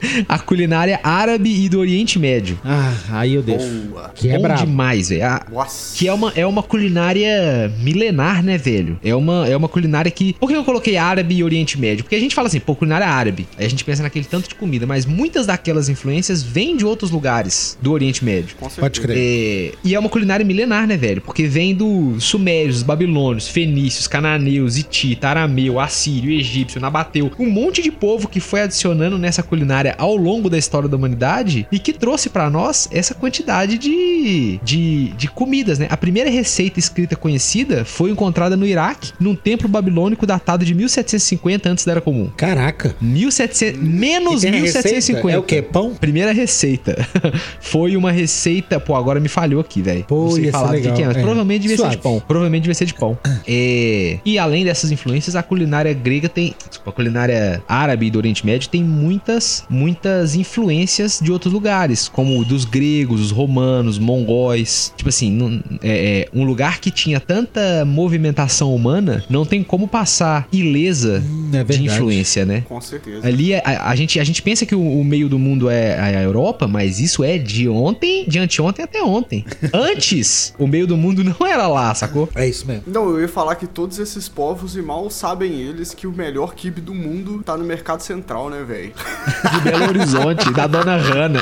a 0.28 0.38
culinária 0.38 1.00
árabe 1.02 1.64
e 1.64 1.68
do 1.68 1.78
Oriente 1.80 2.18
Médio. 2.18 2.58
Ah, 2.64 2.94
aí 3.10 3.34
eu 3.34 3.42
deixo. 3.42 3.66
Boa. 3.88 4.10
Que 4.14 4.28
é 4.28 4.36
Bom 4.36 4.42
brabo. 4.42 4.64
demais, 4.66 5.08
velho. 5.08 5.22
Nossa. 5.52 5.96
que 5.96 6.08
é 6.08 6.12
uma, 6.12 6.32
é 6.34 6.46
uma 6.46 6.62
culinária 6.62 7.72
milenar, 7.80 8.42
né, 8.42 8.58
velho? 8.58 8.98
É 9.02 9.14
uma, 9.14 9.48
é 9.48 9.56
uma 9.56 9.68
culinária 9.68 10.10
que. 10.10 10.34
Por 10.34 10.48
que 10.48 10.56
eu 10.56 10.64
coloquei 10.64 10.96
árabe 10.96 11.36
e 11.36 11.44
Oriente 11.44 11.78
Médio? 11.78 12.04
Porque 12.04 12.16
a 12.16 12.20
gente 12.20 12.34
fala 12.34 12.48
assim, 12.48 12.60
pô, 12.60 12.74
culinária 12.74 13.06
árabe. 13.06 13.46
Aí 13.58 13.66
a 13.66 13.68
gente 13.68 13.84
pensa 13.84 14.02
naquele 14.02 14.24
tanto 14.24 14.48
de 14.48 14.54
comida, 14.54 14.86
mas 14.86 15.06
muitas 15.06 15.46
daquelas 15.46 15.88
influências 15.88 16.42
vêm 16.42 16.76
de 16.76 16.84
outros 16.84 17.10
lugares 17.10 17.76
do 17.80 17.92
Oriente 17.92 18.24
Médio. 18.24 18.56
Com 18.58 18.68
certeza. 18.68 18.80
Pode 18.80 19.00
crer. 19.00 19.16
É, 19.16 19.72
e 19.84 19.94
é 19.94 19.98
uma 19.98 20.08
culinária 20.08 20.44
milenar, 20.44 20.86
né, 20.86 20.96
velho? 20.96 21.20
Porque 21.20 21.46
vem 21.46 21.74
dos 21.74 22.24
sumérios, 22.24 22.82
babilônios, 22.82 23.48
fenícios, 23.48 24.06
cananeus, 24.06 24.76
hitita, 24.76 25.28
arameu, 25.28 25.78
assírio, 25.80 26.30
egípcio, 26.30 26.80
nabateu. 26.80 27.30
Um 27.38 27.48
monte 27.48 27.82
de 27.82 27.90
povo 27.90 28.28
que 28.28 28.40
foi 28.40 28.62
adicionando 28.62 29.18
nessa 29.18 29.42
culinária 29.42 29.85
ao 29.98 30.16
longo 30.16 30.48
da 30.50 30.58
história 30.58 30.88
da 30.88 30.96
humanidade 30.96 31.66
e 31.70 31.78
que 31.78 31.92
trouxe 31.92 32.28
pra 32.28 32.48
nós 32.50 32.88
essa 32.92 33.14
quantidade 33.14 33.78
de, 33.78 34.58
de, 34.62 35.08
de 35.16 35.28
comidas, 35.28 35.78
né? 35.78 35.86
A 35.90 35.96
primeira 35.96 36.30
receita 36.30 36.78
escrita 36.78 37.16
conhecida 37.16 37.84
foi 37.84 38.10
encontrada 38.10 38.56
no 38.56 38.66
Iraque, 38.66 39.12
num 39.20 39.34
templo 39.34 39.68
babilônico 39.68 40.26
datado 40.26 40.64
de 40.64 40.74
1750 40.74 41.68
antes 41.68 41.84
da 41.84 41.92
Era 41.92 42.00
Comum. 42.00 42.30
Caraca. 42.36 42.94
1700, 43.00 43.80
menos 43.80 44.42
E 44.44 44.50
tem 44.50 44.58
a 44.58 44.62
receita? 44.62 44.88
1750. 44.88 45.36
É 45.36 45.38
o 45.38 45.42
quê? 45.42 45.62
Pão? 45.62 45.94
Primeira 45.94 46.32
receita. 46.32 46.96
Foi 47.60 47.96
uma 47.96 48.10
receita. 48.12 48.78
Pô, 48.80 48.94
agora 48.94 49.20
me 49.20 49.28
falhou 49.28 49.60
aqui, 49.60 49.82
velho. 49.82 50.04
Pô, 50.04 50.24
Não 50.24 50.30
sei 50.32 50.44
ser 50.46 50.52
falar 50.52 50.68
do 50.68 50.72
que, 50.74 50.80
legal, 50.80 50.96
que 50.96 51.02
é, 51.02 51.06
mas 51.06 51.16
é. 51.16 51.20
provavelmente 51.20 51.62
devia 51.62 51.76
ser 51.76 51.82
Suave. 51.82 51.96
de 51.96 52.02
pão. 52.02 52.22
Provavelmente 52.26 52.62
devia 52.62 52.74
ser 52.74 52.84
de 52.86 52.94
pão. 52.94 53.18
É, 53.46 54.18
E 54.24 54.38
além 54.38 54.64
dessas 54.64 54.90
influências, 54.90 55.36
a 55.36 55.42
culinária 55.42 55.92
grega 55.92 56.28
tem. 56.28 56.54
Desculpa, 56.68 56.90
a 56.90 56.92
culinária 56.92 57.62
árabe 57.68 58.06
e 58.06 58.10
do 58.10 58.18
Oriente 58.18 58.44
Médio 58.44 58.68
tem 58.68 58.82
muitas, 58.82 59.64
muitas 59.76 60.34
influências 60.34 61.20
de 61.22 61.30
outros 61.30 61.52
lugares, 61.52 62.08
como 62.08 62.44
dos 62.44 62.64
gregos, 62.64 63.20
os 63.20 63.30
romanos, 63.30 63.98
mongóis. 63.98 64.92
Tipo 64.96 65.08
assim, 65.10 65.30
não- 65.30 65.60
é, 65.82 66.20
é, 66.22 66.28
um 66.34 66.44
lugar 66.44 66.80
que 66.80 66.90
tinha 66.90 67.20
tanta 67.20 67.84
movimentação 67.84 68.74
humana 68.74 69.22
não 69.28 69.44
tem 69.44 69.62
como 69.62 69.86
passar 69.86 70.48
ilesa 70.52 71.22
Hum, 71.24 71.50
é 71.52 71.62
de 71.64 71.84
influência, 71.84 72.44
né? 72.44 72.62
Com 72.68 72.80
certeza. 72.80 73.26
Ali 73.26 73.54
a, 73.54 73.62
a 73.90 73.94
gente, 73.96 74.18
a 74.18 74.24
gente 74.24 74.40
pensa 74.42 74.64
que 74.64 74.74
o, 74.74 74.80
o 75.00 75.04
meio 75.04 75.28
do 75.28 75.38
mundo 75.38 75.68
é 75.68 75.98
a 75.98 76.22
Europa, 76.22 76.66
mas 76.66 76.98
isso 76.98 77.22
é 77.22 77.36
de 77.38 77.68
ontem, 77.68 78.24
de 78.28 78.38
anteontem 78.38 78.84
até 78.84 79.02
ontem. 79.02 79.44
Antes, 79.72 80.54
o 80.58 80.66
meio 80.66 80.86
do 80.86 80.96
mundo 80.96 81.22
não 81.22 81.46
era 81.46 81.66
lá, 81.68 81.94
sacou? 81.94 82.28
É 82.34 82.48
isso 82.48 82.66
mesmo. 82.66 82.84
Não, 82.86 83.10
eu 83.10 83.20
ia 83.20 83.28
falar 83.28 83.56
que 83.56 83.66
todos 83.66 83.98
esses 83.98 84.28
povos 84.28 84.76
e 84.76 84.82
mal 84.82 85.10
sabem 85.10 85.60
eles 85.60 85.92
que 85.94 86.06
o 86.06 86.12
melhor 86.12 86.54
kibe 86.54 86.80
do 86.80 86.94
mundo 86.94 87.42
tá 87.44 87.56
no 87.56 87.64
mercado 87.64 88.00
central, 88.00 88.48
né, 88.50 88.64
velho? 88.66 88.92
Belo 89.70 89.88
Horizonte, 89.88 90.52
da 90.52 90.66
Dona 90.66 90.96
Rana. 90.96 91.40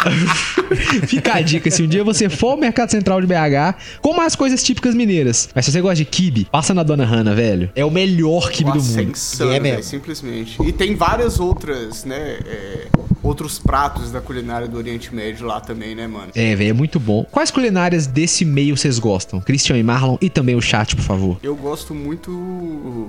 Fica 1.06 1.34
a 1.34 1.40
dica, 1.40 1.70
se 1.70 1.82
um 1.82 1.86
dia 1.86 2.02
você 2.04 2.28
for 2.28 2.52
ao 2.52 2.56
Mercado 2.56 2.90
Central 2.90 3.20
de 3.20 3.26
BH, 3.26 3.74
coma 4.00 4.24
as 4.24 4.34
coisas 4.34 4.62
típicas 4.62 4.94
mineiras. 4.94 5.48
Mas 5.54 5.64
se 5.64 5.72
você 5.72 5.80
gosta 5.80 5.96
de 5.96 6.04
kibe, 6.04 6.46
passa 6.50 6.72
na 6.74 6.82
Dona 6.82 7.04
Rana, 7.04 7.34
velho. 7.34 7.70
É 7.74 7.84
o 7.84 7.90
melhor 7.90 8.50
kibe 8.50 8.70
do 8.70 8.76
Nossa, 8.78 9.00
é 9.00 9.02
mundo. 9.04 9.12
insano, 9.12 9.52
É 9.52 9.60
mesmo. 9.60 9.82
simplesmente. 9.82 10.56
E 10.62 10.72
tem 10.72 10.94
várias 10.96 11.38
outras, 11.40 12.04
né, 12.04 12.38
é, 12.46 12.86
outros 13.22 13.58
pratos 13.58 14.10
da 14.10 14.20
culinária 14.20 14.66
do 14.68 14.76
Oriente 14.76 15.14
Médio 15.14 15.46
lá 15.46 15.60
também, 15.60 15.94
né, 15.94 16.06
mano? 16.06 16.28
É, 16.34 16.54
velho, 16.54 16.70
é 16.70 16.72
muito 16.72 16.98
bom. 16.98 17.24
Quais 17.30 17.50
culinárias 17.50 18.06
desse 18.06 18.44
meio 18.44 18.76
vocês 18.76 18.98
gostam? 18.98 19.40
Christian 19.40 19.76
e 19.78 19.82
Marlon 19.82 20.16
e 20.20 20.28
também 20.30 20.54
o 20.54 20.60
chat, 20.60 20.94
por 20.96 21.02
favor. 21.04 21.38
Eu 21.42 21.54
gosto 21.56 21.94
muito 21.94 22.30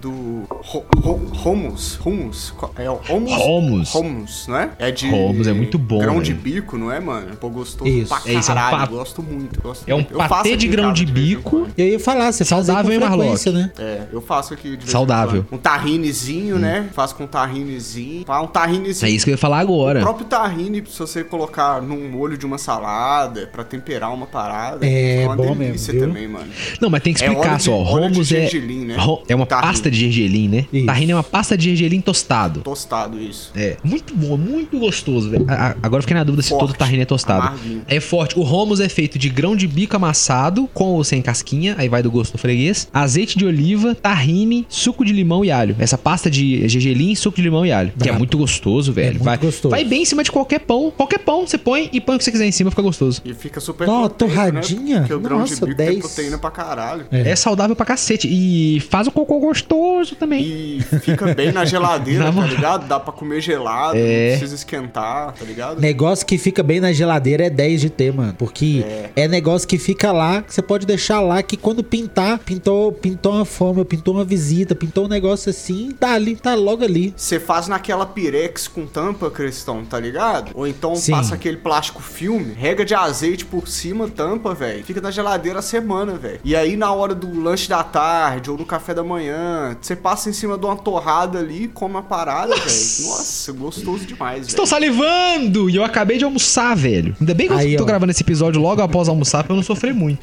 do 0.01 0.43
ro- 0.49 0.85
ro- 0.97 1.31
hummus, 1.45 1.99
hummus, 2.05 2.53
é 2.77 2.89
o 2.89 2.99
hummus, 3.09 3.31
Hummus. 3.41 3.95
hummus, 3.95 4.45
não 4.47 4.57
é? 4.57 4.69
É 4.79 4.91
de 4.91 5.04
Hummus 5.13 5.47
é 5.47 5.53
muito 5.53 5.77
bom, 5.77 5.99
grão 5.99 6.21
de 6.21 6.33
bico, 6.33 6.77
não 6.77 6.91
é, 6.91 6.99
mano? 6.99 7.35
Pô, 7.37 7.49
gostoso 7.49 7.89
Isso. 7.89 8.09
pra 8.09 8.17
É 8.25 8.33
isso, 8.35 8.49
é 8.51 8.53
um 8.53 8.57
caralho, 8.57 8.77
pa- 8.77 8.85
gosto 8.85 9.21
muito, 9.23 9.61
gosto 9.61 9.83
É 9.87 9.93
um 9.93 9.97
muito. 9.97 10.13
Eu 10.13 10.17
patê 10.27 10.55
de 10.55 10.67
grão 10.67 10.91
de 10.93 11.03
em 11.03 11.07
bico. 11.07 11.49
quando. 11.49 11.73
Eu 11.77 11.87
ia 11.87 11.99
falar, 11.99 12.31
você 12.31 12.43
aí 12.43 12.47
Saudável, 12.47 12.91
hein, 12.91 12.99
com 12.99 13.05
Marlock? 13.05 13.49
né? 13.51 13.71
É, 13.77 14.01
eu 14.11 14.21
faço 14.21 14.53
aqui 14.53 14.75
de 14.77 14.89
Saudável. 14.89 15.45
Um 15.51 15.57
tahinezinho, 15.57 16.57
né? 16.57 16.87
Faço 16.93 17.15
com 17.15 17.25
tahinezinho. 17.27 18.23
Ah, 18.27 18.41
Um 18.41 18.47
tahinezinho. 18.47 19.07
É 19.09 19.11
isso 19.13 19.25
que 19.25 19.31
eu 19.31 19.33
ia 19.33 19.37
falar 19.37 19.57
O 19.57 19.59
agora. 19.61 19.99
próprio 20.01 20.25
tahine, 20.25 20.83
se 20.87 20.99
você 20.99 21.23
colocar 21.23 21.81
num 21.81 22.09
molho 22.09 22.37
de 22.37 22.45
uma 22.45 22.57
salada 22.57 23.47
pra 23.51 23.63
temperar 23.63 24.13
uma 24.13 24.25
parada, 24.25 24.85
É, 24.85 25.17
fica 25.21 25.29
uma 25.29 25.35
bom 25.35 25.55
delícia 25.55 25.93
mesmo, 25.93 26.07
também, 26.07 26.27
mano. 26.27 26.47
Não, 26.81 26.89
mas 26.89 27.01
tem 27.03 27.13
que 27.13 27.23
É 27.23 27.27
explicar 27.27 27.49
óleo 27.49 27.57
de- 27.57 27.63
só. 27.63 27.77
de 27.83 27.89
Romos 27.89 28.19
é. 28.19 28.23
gergelim, 28.47 28.85
né? 28.85 28.95
É 29.27 29.35
uma 29.35 29.45
pasta 29.45 29.89
de 29.89 29.97
gergelim, 29.99 30.47
né? 30.49 30.65
Isso. 30.71 30.85
Tahine 30.85 31.11
é 31.11 31.15
uma 31.15 31.23
pasta 31.23 31.57
de 31.57 31.69
gergelim 31.75 32.01
tostado. 32.01 32.61
Tostado 32.61 33.19
isso. 33.19 33.51
É, 33.55 33.77
muito 33.83 34.13
bom, 34.15 34.37
muito 34.37 34.77
gostoso, 34.79 34.94
velho. 35.29 35.45
A- 35.47 35.69
a- 35.71 35.75
Agora 35.83 35.99
eu 35.99 36.03
fiquei 36.03 36.15
na 36.15 36.23
dúvida 36.23 36.41
se 36.41 36.49
Forte, 36.49 36.61
todo 36.67 36.73
tahine 36.77 37.01
é 37.01 37.05
tostado. 37.05 37.47
amarguinho. 37.47 37.81
É 37.87 37.99
forte. 37.99 38.37
O 38.39 38.43
hummus 38.43 38.79
é 38.79 38.89
feito 38.89 39.17
de 39.19 39.29
grão 39.29 39.55
de 39.55 39.67
bico 39.67 39.95
amassado, 39.95 40.67
com 40.73 40.85
ou 40.93 41.03
sem 41.03 41.21
casquinha, 41.21 41.75
aí 41.77 41.87
vai 41.89 42.01
do 42.01 42.09
gosto 42.11 42.33
do 42.33 42.37
freguês, 42.37 42.87
azeite 42.93 43.37
de 43.37 43.45
oliva, 43.45 43.93
tahine, 43.95 44.65
suco 44.69 45.03
de 45.05 45.11
limão 45.13 45.43
e 45.45 45.51
alho. 45.51 45.75
Essa 45.79 45.97
pasta 45.97 46.29
de 46.29 46.67
gergelim, 46.67 47.13
suco 47.15 47.35
de 47.37 47.41
limão 47.43 47.65
e 47.65 47.71
alho. 47.71 47.91
Que 48.01 48.09
é 48.09 48.11
muito 48.11 48.37
gostoso, 48.37 48.91
velho. 48.93 49.11
muito 49.11 49.23
vai, 49.23 49.37
gostoso. 49.37 49.69
vai 49.69 49.83
bem 49.83 50.01
em 50.01 50.05
cima 50.05 50.23
de 50.23 50.31
qualquer 50.31 50.59
pão. 50.59 50.91
Qualquer 50.95 51.19
pão 51.19 51.45
você 51.45 51.57
põe 51.57 51.89
e 51.91 51.99
põe 52.01 52.15
o 52.15 52.17
que 52.17 52.23
você 52.23 52.31
quiser 52.31 52.45
em 52.45 52.51
cima, 52.51 52.69
fica 52.69 52.81
gostoso. 52.81 53.21
E 53.25 53.33
fica 53.33 53.59
super 53.59 53.87
Ó, 53.89 54.07
proteico, 54.09 54.33
torradinha? 54.33 54.95
Né? 54.95 54.99
Porque 55.01 55.13
o 55.13 55.19
grão 55.19 55.43
de 55.43 55.51
Nossa, 55.51 55.65
bico 55.65 55.77
tem 55.77 55.87
10. 55.87 55.99
proteína 55.99 56.37
pra 56.37 56.51
caralho. 56.51 57.05
É. 57.11 57.29
É. 57.31 57.35
saudável 57.35 57.75
pra 57.75 57.85
cacete. 57.85 58.27
E 58.31 58.79
faz 58.89 59.07
o 59.07 59.11
cocô 59.11 59.39
gostoso 59.39 60.15
também. 60.15 60.41
E 60.43 60.79
fica 61.01 61.33
bem 61.33 61.51
na 61.51 61.65
geladeira, 61.65 62.25
tá 62.31 62.41
ligado? 62.45 62.87
Dá 62.87 62.99
pra 62.99 63.11
comer 63.13 63.41
gelado, 63.41 63.97
É. 63.97 64.31
não 64.31 64.37
precisa 64.37 64.55
esquentar, 64.55 64.84
tá 64.87 65.45
ligado? 65.45 65.79
Negócio 65.79 66.25
que 66.25 66.37
fica 66.37 66.63
bem 66.63 66.79
na 66.79 66.91
geladeira 66.91 67.45
é 67.45 67.49
10 67.49 67.81
de 67.81 67.89
ter, 67.89 68.13
mano. 68.13 68.35
Porque 68.37 68.83
é. 69.15 69.27
negócio 69.27 69.67
que 69.67 69.77
fica 69.77 70.11
lá, 70.11 70.41
que 70.41 70.53
você 70.53 70.61
pode 70.61 70.85
deixar 70.85 71.19
lá, 71.19 71.41
que 71.43 71.57
quando 71.57 71.83
pintar, 71.83 72.39
pintou, 72.39 72.91
pintou 72.91 73.33
uma 73.33 73.45
fome, 73.45 73.83
pintou 73.85 74.13
uma 74.15 74.25
visita, 74.25 74.75
pintou 74.75 75.05
um 75.05 75.07
negócio 75.07 75.49
assim, 75.49 75.91
tá 75.91 76.13
ali, 76.13 76.35
tá 76.35 76.55
logo 76.55 76.83
ali. 76.83 77.13
Você 77.15 77.39
faz 77.39 77.67
naquela 77.67 78.05
pirex 78.05 78.67
com 78.67 78.85
tampa, 78.85 79.29
Cristão, 79.29 79.83
tá 79.85 79.99
ligado? 79.99 80.51
Ou 80.53 80.67
então 80.67 80.95
Sim. 80.95 81.11
passa 81.11 81.35
aquele 81.35 81.57
plástico 81.57 82.01
filme, 82.01 82.53
rega 82.53 82.85
de 82.85 82.93
azeite 82.93 83.45
por 83.45 83.67
cima, 83.67 84.07
tampa, 84.07 84.53
velho. 84.53 84.83
Fica 84.83 85.01
na 85.01 85.11
geladeira 85.11 85.59
a 85.59 85.61
semana, 85.61 86.13
velho. 86.13 86.39
E 86.43 86.55
aí 86.55 86.75
na 86.75 86.91
hora 86.91 87.13
do 87.13 87.39
lanche 87.39 87.67
da 87.69 87.83
tarde 87.83 88.49
ou 88.49 88.57
no 88.57 88.65
café 88.65 88.93
da 88.93 89.03
manhã, 89.03 89.75
você 89.79 89.95
passa 89.95 90.29
em 90.29 90.33
cima 90.33 90.57
de 90.57 90.65
uma 90.65 90.75
torrada 90.75 91.39
ali, 91.39 91.67
come 91.67 91.97
a 91.97 92.01
parada, 92.01 92.55
velho. 92.55 92.65
Nossa, 92.65 93.51
gostoso 93.51 94.05
demais, 94.05 94.47
velho. 94.47 94.51
Salivando! 94.75 95.69
E 95.69 95.75
eu 95.77 95.83
acabei 95.83 96.17
de 96.17 96.25
almoçar, 96.25 96.75
velho. 96.75 97.15
Ainda 97.19 97.33
bem 97.33 97.47
que 97.47 97.53
Aí, 97.53 97.73
eu 97.73 97.77
tô 97.77 97.83
ó. 97.83 97.87
gravando 97.87 98.11
esse 98.11 98.21
episódio 98.23 98.61
logo 98.61 98.81
após 98.81 99.07
almoçar 99.07 99.43
pra 99.43 99.53
eu 99.53 99.55
não 99.57 99.63
sofrer 99.63 99.93
muito. 99.93 100.19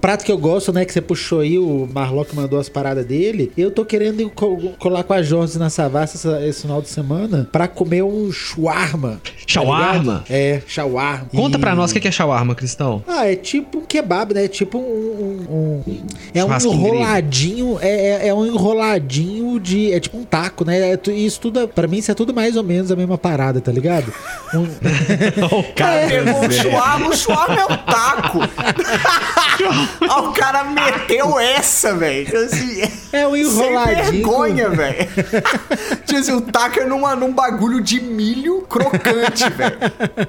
Prato 0.00 0.24
que 0.24 0.32
eu 0.32 0.38
gosto, 0.38 0.72
né? 0.72 0.84
Que 0.86 0.92
você 0.92 1.02
puxou 1.02 1.40
aí, 1.40 1.58
o 1.58 1.86
Marlock 1.92 2.34
mandou 2.34 2.58
as 2.58 2.68
paradas 2.68 3.04
dele. 3.06 3.52
Eu 3.56 3.70
tô 3.70 3.84
querendo 3.84 4.28
co- 4.30 4.72
colar 4.78 5.04
com 5.04 5.12
a 5.12 5.20
Jones 5.22 5.54
na 5.54 5.68
Savassi 5.70 6.18
esse 6.44 6.62
final 6.62 6.80
de 6.82 6.88
semana 6.88 7.46
pra 7.52 7.68
comer 7.68 8.02
um 8.02 8.32
shawarma. 8.32 9.20
tá 9.22 9.30
Shawarma? 9.46 9.98
ligado? 10.02 10.24
é, 10.30 10.62
shawarma. 10.66 11.26
Conta 11.30 11.58
E- 11.58 11.60
pra 11.60 11.74
nós 11.76 11.92
o 11.92 12.00
que 12.00 12.08
é 12.08 12.10
shawarma, 12.10 12.54
Cristão. 12.54 13.04
Ah, 13.06 13.30
é 13.30 13.36
tipo 13.36 13.78
um 13.78 13.82
kebab, 13.82 14.32
né? 14.34 14.46
É 14.46 14.48
tipo 14.48 14.78
um. 14.78 14.82
um- 14.82 15.82
um- 15.86 16.06
é 16.34 16.42
um 16.42 16.56
enroladinho. 16.56 17.78
É, 17.80 18.24
é, 18.24 18.28
é 18.28 18.34
um 18.34 18.46
enroladinho 18.46 19.41
de. 19.60 19.92
É 19.92 20.00
tipo 20.00 20.16
um 20.18 20.24
taco, 20.24 20.64
né? 20.64 20.92
É 20.92 20.98
isso 21.12 21.40
tudo. 21.40 21.60
é- 21.60 21.66
Pra 21.66 21.86
mim, 21.86 21.98
isso 21.98 22.10
é 22.10 22.14
tudo 22.14 22.32
mais 22.34 22.56
ou 22.56 22.62
menos 22.62 22.90
a 22.90 22.96
mesma 22.96 23.16
parada, 23.18 23.60
tá 23.60 23.70
ligado? 23.72 24.12
Um- 24.54 24.64
o 25.58 25.62
cara 25.74 26.06
pegou 26.08 26.46
o 26.46 26.52
chuarma, 26.52 27.08
o 27.08 27.16
chuarma 27.16 27.54
é 27.60 27.64
o 27.64 27.78
taco. 27.78 28.38
O 30.18 30.32
cara 30.32 30.64
meteu 30.64 31.38
essa, 31.38 31.94
velho. 31.94 32.36
Assim, 32.44 32.82
é 33.12 33.26
um 33.26 33.32
sem 33.34 33.42
enroladinho. 33.42 34.04
vergonha, 34.12 34.68
velho. 34.70 35.08
Tipo 36.06 36.20
assim, 36.20 36.32
o 36.32 36.40
taco 36.40 36.80
é 36.80 36.84
numa, 36.84 37.14
num 37.14 37.32
bagulho 37.32 37.80
de 37.80 38.00
milho 38.00 38.62
crocante, 38.62 39.48
velho. 39.50 39.76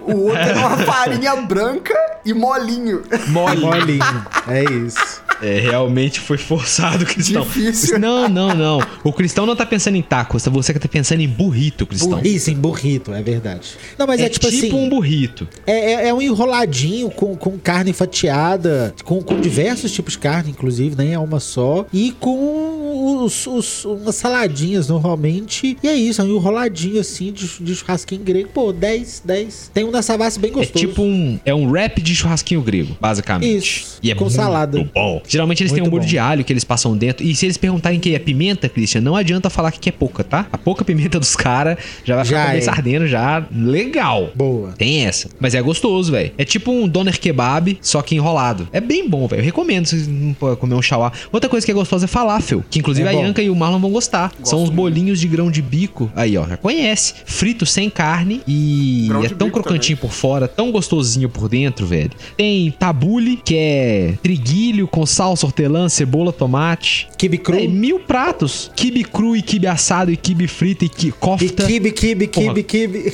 O 0.05 0.27
outro 0.27 0.39
é 0.39 0.53
numa 0.53 0.77
farinha 0.77 1.35
branca 1.37 1.93
e 2.25 2.33
molinho. 2.33 3.01
Mole. 3.27 3.61
Molinho. 3.61 4.25
É 4.47 4.63
isso. 4.63 5.22
É, 5.43 5.59
realmente 5.59 6.19
foi 6.19 6.37
forçado, 6.37 7.05
Cristão. 7.05 7.43
Difícil. 7.43 7.99
Não, 7.99 8.27
não, 8.29 8.55
não. 8.55 8.79
O 9.03 9.11
Cristão 9.11 9.45
não 9.45 9.55
tá 9.55 9.65
pensando 9.65 9.95
em 9.97 10.01
tacos, 10.01 10.45
você 10.47 10.73
que 10.73 10.79
tá 10.79 10.87
pensando 10.87 11.21
em 11.21 11.27
burrito, 11.27 11.85
Cristão. 11.85 12.19
Isso, 12.23 12.49
em 12.49 12.55
burrito, 12.55 13.13
é 13.13 13.21
verdade. 13.21 13.71
Não, 13.97 14.07
mas 14.07 14.19
é, 14.21 14.25
é 14.25 14.29
tipo, 14.29 14.49
tipo 14.49 14.65
assim. 14.67 14.73
um 14.73 14.89
burrito. 14.89 15.47
É, 15.67 15.93
é- 15.93 16.07
é 16.09 16.13
um 16.13 16.21
enroladinho 16.21 17.09
com, 17.09 17.35
com 17.35 17.57
carne 17.57 17.91
fatiada, 17.93 18.93
com, 19.03 19.21
com 19.21 19.39
diversos 19.39 19.91
tipos 19.91 20.13
de 20.13 20.19
carne, 20.19 20.51
inclusive, 20.51 20.95
nem 20.95 21.13
é 21.13 21.19
uma 21.19 21.39
só. 21.39 21.85
E 21.93 22.11
com 22.19 23.23
os, 23.23 23.45
os- 23.47 23.85
umas 23.85 24.15
saladinhas 24.15 24.87
normalmente. 24.87 25.77
E 25.83 25.87
é 25.87 25.95
isso, 25.95 26.21
é 26.21 26.23
um 26.25 26.35
enroladinho 26.35 26.99
assim 26.99 27.31
de, 27.31 27.47
de 27.59 27.75
churrasquinho 27.75 28.21
grego. 28.21 28.49
Pô, 28.53 28.71
10, 28.71 29.23
10. 29.25 29.71
Tem 29.73 29.83
um 29.83 29.91
da 29.91 30.01
Savassi 30.01 30.39
bem 30.39 30.51
É 30.51 30.53
gostoso. 30.53 30.85
tipo 30.87 31.01
um. 31.01 31.39
É 31.45 31.53
um 31.53 31.69
wrap 31.69 32.01
de 32.01 32.15
churrasquinho 32.15 32.61
grego, 32.61 32.95
basicamente. 32.99 33.57
Isso, 33.57 33.97
E 34.01 34.11
é 34.11 34.15
com 34.15 34.29
salada. 34.29 34.83
bom. 34.93 35.21
Geralmente 35.33 35.63
eles 35.63 35.71
têm 35.73 35.81
um 35.81 35.85
Muito 35.85 35.91
molho 35.93 36.03
bom. 36.03 36.09
de 36.09 36.17
alho 36.19 36.43
que 36.43 36.53
eles 36.53 36.63
passam 36.63 36.95
dentro. 36.95 37.25
E 37.25 37.35
se 37.35 37.45
eles 37.45 37.57
perguntarem 37.57 37.99
que 37.99 38.13
é 38.13 38.19
pimenta, 38.19 38.69
Christian, 38.69 39.01
não 39.01 39.15
adianta 39.15 39.49
falar 39.49 39.71
que 39.71 39.89
é 39.89 39.91
pouca, 39.91 40.23
tá? 40.23 40.47
A 40.51 40.57
pouca 40.57 40.85
pimenta 40.85 41.19
dos 41.19 41.35
caras 41.35 41.77
já 42.05 42.15
vai 42.15 42.25
ficar 42.25 42.37
Já 42.59 42.73
é. 43.03 43.07
já. 43.07 43.45
Legal. 43.51 44.31
Boa. 44.35 44.73
Tem 44.77 45.05
essa. 45.05 45.29
Mas 45.39 45.55
é 45.55 45.61
gostoso, 45.61 46.11
velho. 46.11 46.31
É 46.37 46.45
tipo 46.45 46.71
um 46.71 46.87
doner 46.87 47.19
kebab, 47.19 47.77
só 47.81 48.01
que 48.01 48.15
enrolado. 48.15 48.67
É 48.71 48.79
bem 48.79 49.09
bom, 49.09 49.27
velho. 49.27 49.41
Eu 49.41 49.45
recomendo 49.45 49.85
vocês 49.87 50.07
não 50.07 50.33
podem 50.33 50.55
comer 50.57 50.75
um 50.75 50.81
shawarma. 50.81 51.17
Outra 51.31 51.49
coisa 51.49 51.65
que 51.65 51.71
é 51.71 51.75
gostosa 51.75 52.05
é 52.05 52.07
falafel, 52.07 52.63
que 52.69 52.79
inclusive 52.79 53.07
É 53.07 53.11
a. 53.11 53.13
Yanka 53.13 53.41
e 53.41 53.49
o 53.49 53.55
Marlon 53.55 53.79
vão 53.79 53.91
gostar. 53.91 54.29
Gosto 54.37 54.49
São 54.49 54.59
os 54.59 54.65
muito. 54.69 54.75
bolinhos 54.77 55.19
de 55.19 55.27
grão 55.27 55.49
de 55.49 55.61
bico. 55.61 56.11
Aí, 56.15 56.37
ó, 56.37 56.47
já 56.47 56.57
conhece. 56.57 57.13
Frito 57.25 57.65
sem 57.65 57.89
carne 57.89 58.41
e 58.47 59.05
Grão 59.09 59.23
é 59.23 59.29
tão 59.29 59.49
crocantinho 59.49 59.97
por 59.97 60.11
fora, 60.11 60.47
tão 60.47 60.71
gostosinho 60.71 61.29
por 61.29 61.49
dentro, 61.49 61.85
velho. 61.85 62.11
Tem 62.37 62.71
tabule, 62.71 63.39
que 63.43 63.55
é 63.55 64.13
triguilho 64.21 64.87
com 64.87 65.05
salsa, 65.23 65.45
hortelã, 65.45 65.87
cebola, 65.87 66.33
tomate. 66.33 67.07
Kibe 67.17 67.37
cru. 67.37 67.55
É, 67.57 67.65
mil 67.67 67.99
pratos. 67.99 68.69
Kibe 68.75 69.03
cru 69.05 69.35
e 69.37 69.41
kibe 69.41 69.67
assado 69.67 70.11
e 70.11 70.17
kibe 70.17 70.47
frito 70.47 70.83
e 70.83 70.89
ki, 70.89 71.07
E 71.07 71.11
kofta. 71.13 71.65
kibe, 71.65 71.91
kibe, 71.91 72.27
kibe, 72.27 72.63
kibe. 72.63 73.13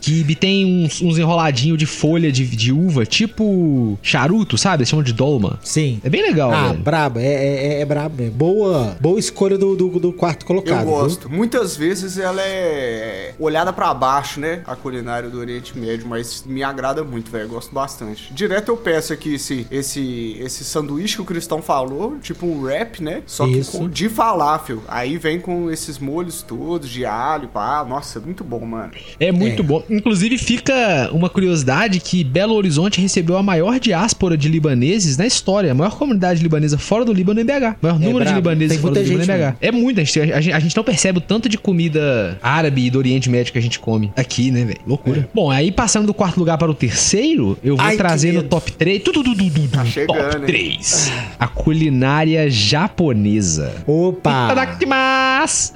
Kibe 0.00 0.34
tem 0.36 0.64
uns, 0.84 1.02
uns 1.02 1.18
enroladinhos 1.18 1.78
de 1.78 1.86
folha 1.86 2.30
de, 2.30 2.46
de 2.46 2.72
uva, 2.72 3.04
tipo 3.04 3.98
charuto, 4.02 4.56
sabe? 4.56 4.82
Eles 4.82 4.88
chamam 4.88 5.02
de 5.02 5.12
dolma. 5.12 5.58
Sim. 5.64 6.00
É 6.04 6.08
bem 6.08 6.22
legal, 6.22 6.52
Ah, 6.52 6.68
velho. 6.68 6.82
braba, 6.82 7.20
é, 7.20 7.76
é, 7.78 7.80
é 7.80 7.84
brabo 7.84 8.14
mesmo. 8.22 8.36
Boa, 8.36 8.96
boa 9.00 9.18
escolha 9.18 9.58
do, 9.58 9.74
do, 9.74 9.88
do 9.98 10.12
quarto 10.12 10.46
colocado. 10.46 10.80
Eu 10.82 10.86
viu? 10.86 10.94
gosto. 10.94 11.28
Muitas 11.30 11.76
vezes 11.76 12.18
ela 12.18 12.40
é 12.42 13.34
olhada 13.38 13.72
pra 13.72 13.92
baixo, 13.92 14.38
né? 14.38 14.62
A 14.66 14.76
culinária 14.76 15.28
do 15.28 15.38
Oriente 15.40 15.76
Médio, 15.76 16.06
mas 16.08 16.44
me 16.46 16.62
agrada 16.62 17.02
muito, 17.02 17.30
velho. 17.30 17.40
Eu 17.44 17.48
Gosto 17.50 17.74
bastante. 17.74 18.32
Direto 18.32 18.68
eu 18.68 18.76
peço 18.76 19.12
aqui 19.12 19.34
esse, 19.34 19.66
esse, 19.70 20.36
esse 20.38 20.62
sanduíche 20.62 20.89
sanduíche 20.90 21.16
que 21.16 21.22
o 21.22 21.24
Cristão 21.24 21.62
falou, 21.62 22.16
tipo 22.20 22.46
um 22.46 22.60
wrap, 22.60 23.00
né? 23.00 23.22
Só 23.26 23.46
Isso. 23.46 23.72
que 23.72 23.78
com, 23.78 23.88
de 23.88 24.08
falafel. 24.08 24.82
Aí 24.88 25.16
vem 25.16 25.40
com 25.40 25.70
esses 25.70 25.98
molhos 25.98 26.42
todos, 26.42 26.90
de 26.90 27.04
alho, 27.04 27.48
pá. 27.48 27.84
Nossa, 27.88 28.18
é 28.18 28.22
muito 28.22 28.42
bom, 28.42 28.60
mano. 28.60 28.92
É 29.18 29.30
muito 29.30 29.62
é. 29.62 29.64
bom. 29.64 29.82
Inclusive, 29.88 30.36
fica 30.36 31.10
uma 31.12 31.28
curiosidade 31.28 32.00
que 32.00 32.24
Belo 32.24 32.54
Horizonte 32.54 33.00
recebeu 33.00 33.36
a 33.36 33.42
maior 33.42 33.78
diáspora 33.78 34.36
de 34.36 34.48
libaneses 34.48 35.16
na 35.16 35.26
história. 35.26 35.70
A 35.70 35.74
maior 35.74 35.96
comunidade 35.96 36.42
libanesa 36.42 36.76
fora 36.76 37.04
do 37.04 37.12
Líbano 37.12 37.40
é 37.40 37.44
BH. 37.44 37.50
O 37.50 37.86
maior 37.86 37.96
é 37.96 37.98
número 37.98 38.12
brabo. 38.12 38.24
de 38.24 38.34
libaneses 38.34 38.72
Tem 38.72 38.78
fora 38.78 38.94
do 38.94 39.02
Líbano 39.02 39.32
é 39.32 39.52
BH. 39.52 39.56
É 39.60 39.72
muito. 39.72 40.00
A 40.00 40.04
gente, 40.04 40.20
a, 40.20 40.40
gente, 40.40 40.52
a 40.52 40.58
gente, 40.58 40.76
não 40.76 40.84
percebe 40.84 41.18
o 41.18 41.20
tanto 41.20 41.48
de 41.48 41.58
comida 41.58 42.38
árabe 42.42 42.86
e 42.86 42.90
do 42.90 42.98
Oriente 42.98 43.30
Médio 43.30 43.52
que 43.52 43.58
a 43.58 43.62
gente 43.62 43.78
come 43.78 44.12
aqui, 44.16 44.50
né, 44.50 44.64
velho? 44.64 44.80
Loucura. 44.86 45.20
É. 45.20 45.28
Bom, 45.34 45.50
aí 45.50 45.70
passando 45.70 46.06
do 46.06 46.14
quarto 46.14 46.38
lugar 46.38 46.58
para 46.58 46.70
o 46.70 46.74
terceiro, 46.74 47.56
eu 47.62 47.76
vou 47.76 47.84
Ai, 47.84 47.96
trazer 47.96 48.32
no 48.32 48.42
top 48.42 48.72
3. 48.72 49.02
Tu, 49.02 49.12
tu, 49.12 49.22
tu, 49.22 49.34
tu, 49.34 49.50
tu, 49.50 49.68
tá 49.68 49.78
top 49.78 49.90
chegando, 49.90 50.46
3 50.46 50.79
japonês. 50.80 51.12
A 51.38 51.46
culinária 51.46 52.50
japonesa. 52.50 53.84
Opa! 53.86 54.46
Itadakimasu! 54.46 55.72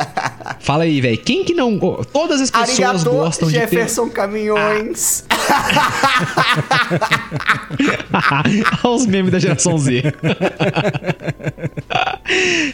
Fala 0.60 0.84
aí, 0.84 1.00
velho. 1.00 1.18
Quem 1.18 1.44
que 1.44 1.54
não. 1.54 1.78
Todas 2.12 2.40
as 2.40 2.50
pessoas 2.50 2.70
Arigato 2.70 3.10
gostam 3.10 3.48
Jefferson 3.48 3.68
de. 3.68 3.76
Jefferson 3.76 4.08
ter... 4.08 4.14
Caminhões. 4.14 5.24
Ah. 8.12 8.42
Olha 8.84 8.94
os 8.96 9.06
memes 9.06 9.32
da 9.32 9.38
geração 9.38 9.78
Z. 9.78 10.02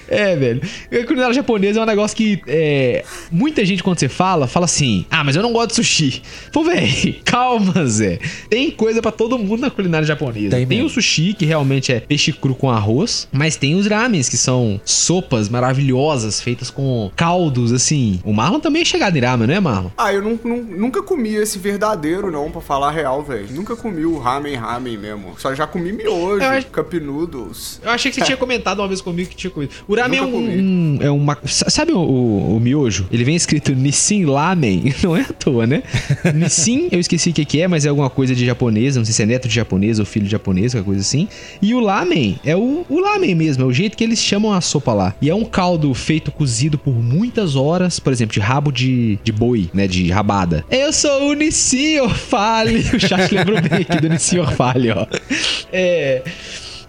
é, 0.09 0.37
velho. 0.37 0.61
A 0.93 1.07
culinária 1.07 1.35
japonesa 1.35 1.81
é 1.81 1.83
um 1.83 1.87
negócio 1.87 2.17
que 2.17 2.41
é, 2.47 3.05
muita 3.31 3.65
gente, 3.65 3.83
quando 3.83 3.99
você 3.99 4.09
fala, 4.09 4.47
fala 4.47 4.65
assim: 4.67 5.05
Ah, 5.11 5.23
mas 5.25 5.37
eu 5.37 5.43
não 5.43 5.53
gosto 5.53 5.69
de 5.71 5.75
sushi. 5.77 6.23
Pô, 6.53 6.63
velho, 6.65 7.17
calma, 7.25 7.87
Zé. 7.87 8.19
Tem 8.49 8.71
coisa 8.71 9.01
pra 9.01 9.11
todo 9.13 9.39
mundo 9.39 9.61
na 9.61 9.71
culinária 9.71 10.07
japonesa. 10.07 10.57
Tem 10.57 10.67
Tem, 10.67 10.83
o 10.83 10.89
sushi, 10.89 11.35
que 11.35 11.45
realmente 11.45 11.93
é 11.93 12.01
peixe 12.01 12.33
cru 12.33 12.55
com 12.55 12.71
arroz, 12.71 13.29
mas 13.33 13.57
tem 13.57 13.75
os 13.75 13.87
ramens, 13.87 14.29
que 14.29 14.37
são 14.37 14.81
sopas 14.85 15.49
maravilhosas, 15.49 16.41
feitas 16.41 16.71
com 16.71 17.11
caldos, 17.17 17.73
assim. 17.73 18.21
O 18.25 18.33
Marlon 18.33 18.61
também 18.61 18.83
é 18.83 18.85
chegado 18.85 19.17
em 19.17 19.21
ramen, 19.21 19.47
não 19.47 19.55
é, 19.55 19.61
Marlon? 19.61 19.91
Ah, 19.97 20.13
eu 20.13 20.23
nu- 20.23 20.39
nu- 20.45 20.63
nunca 20.79 21.03
comi 21.03 21.35
esse 21.35 21.59
verdadeiro, 21.59 22.31
não, 22.31 22.51
pra 22.51 22.61
falar 22.61 22.89
a 22.89 22.91
real, 22.91 23.23
velho. 23.23 23.47
Nunca 23.51 23.77
comi 23.77 24.05
o 24.05 24.19
ramen 24.19 24.55
ramen 24.57 24.97
mesmo. 24.99 25.35
Só 25.39 25.55
já 25.55 25.67
comi 25.67 25.93
miojo, 25.93 26.43
Eu 26.43 26.51
acho- 26.51 26.67
cup 26.69 26.93
noodles. 26.95 27.81
Eu 27.83 27.91
achei 27.91 28.11
que 28.11 28.17
você 28.17 28.25
tinha 28.25 28.37
comentado 28.37 28.79
uma 28.81 28.89
vez 28.89 29.01
comigo 29.01 29.31
que 29.31 29.37
tinha 29.49 29.51
comido. 29.53 29.73
O 29.89 29.95
ramen 29.95 30.19
é 30.19 30.23
um, 30.23 30.37
um- 30.37 30.99
é 31.01 31.11
uma. 31.11 31.39
sa- 31.45 31.69
Sabe 31.71 31.93
o, 31.93 31.99
o, 31.99 32.57
o 32.57 32.61
miojo? 32.61 33.07
Ele 33.11 33.25
vem 33.25 33.35
escrito 33.37 33.75
Nissin 33.75 34.25
Lamen. 34.25 34.93
Não 35.03 35.17
é 35.17 35.23
à 35.23 35.33
toa, 35.33 35.67
né? 35.67 35.83
Nissin, 36.35 36.89
eu 36.91 36.99
esqueci 37.01 37.31
o 37.31 37.33
que, 37.33 37.45
que 37.45 37.61
é, 37.61 37.69
mas 37.69 37.85
é 37.85 37.89
alguma 37.89 38.11
coisa 38.11 38.35
de 38.35 38.45
japonês. 38.45 38.97
Não 38.97 39.05
sei 39.05 39.15
se 39.15 39.23
é 39.23 39.27
neto 39.27 39.49
de 39.49 39.55
japonês 39.55 39.99
ou 39.99 40.05
filho 40.07 40.25
de 40.27 40.31
japonês, 40.33 40.73
qualquer 40.73 40.87
coisa 40.87 41.01
assim. 41.01 41.29
E 41.61 41.75
o 41.75 41.81
lamen 41.81 42.39
é 42.45 42.57
o, 42.57 42.85
o 42.89 43.01
lamen 43.01 43.35
mesmo, 43.35 43.65
é 43.65 43.67
o 43.67 43.73
jeito 43.73 43.97
que 43.97 44.05
eles 44.05 44.19
chamam 44.23 44.53
a 44.53 44.61
sopa 44.61 44.93
lá. 44.93 45.15
E 45.21 45.29
é 45.31 45.35
um 45.35 45.45
caldo 45.45 45.93
feito 45.95 46.31
cozido 46.33 46.79
por 46.79 46.93
muitas 46.95 47.57
horas, 47.57 47.99
por 48.01 48.13
exemplo, 48.13 48.35
de 48.35 48.41
rabo 48.41 48.71
de, 48.73 49.19
de 49.23 49.33
boi, 49.33 49.69
né? 49.75 49.87
De 49.87 50.11
rabada. 50.11 50.65
Eu 50.71 50.93
sou 50.93 51.31
o 51.31 51.35
Nissin 51.35 51.99
Orfale. 51.99 52.85
O 52.95 53.01
chat 53.01 53.35
lembrou 53.35 53.61
bem 53.61 53.81
aqui 53.81 54.01
do 54.01 54.09
Nissin 54.09 54.39
Orfale, 54.39 54.91
ó. 54.91 55.07
É 55.73 56.23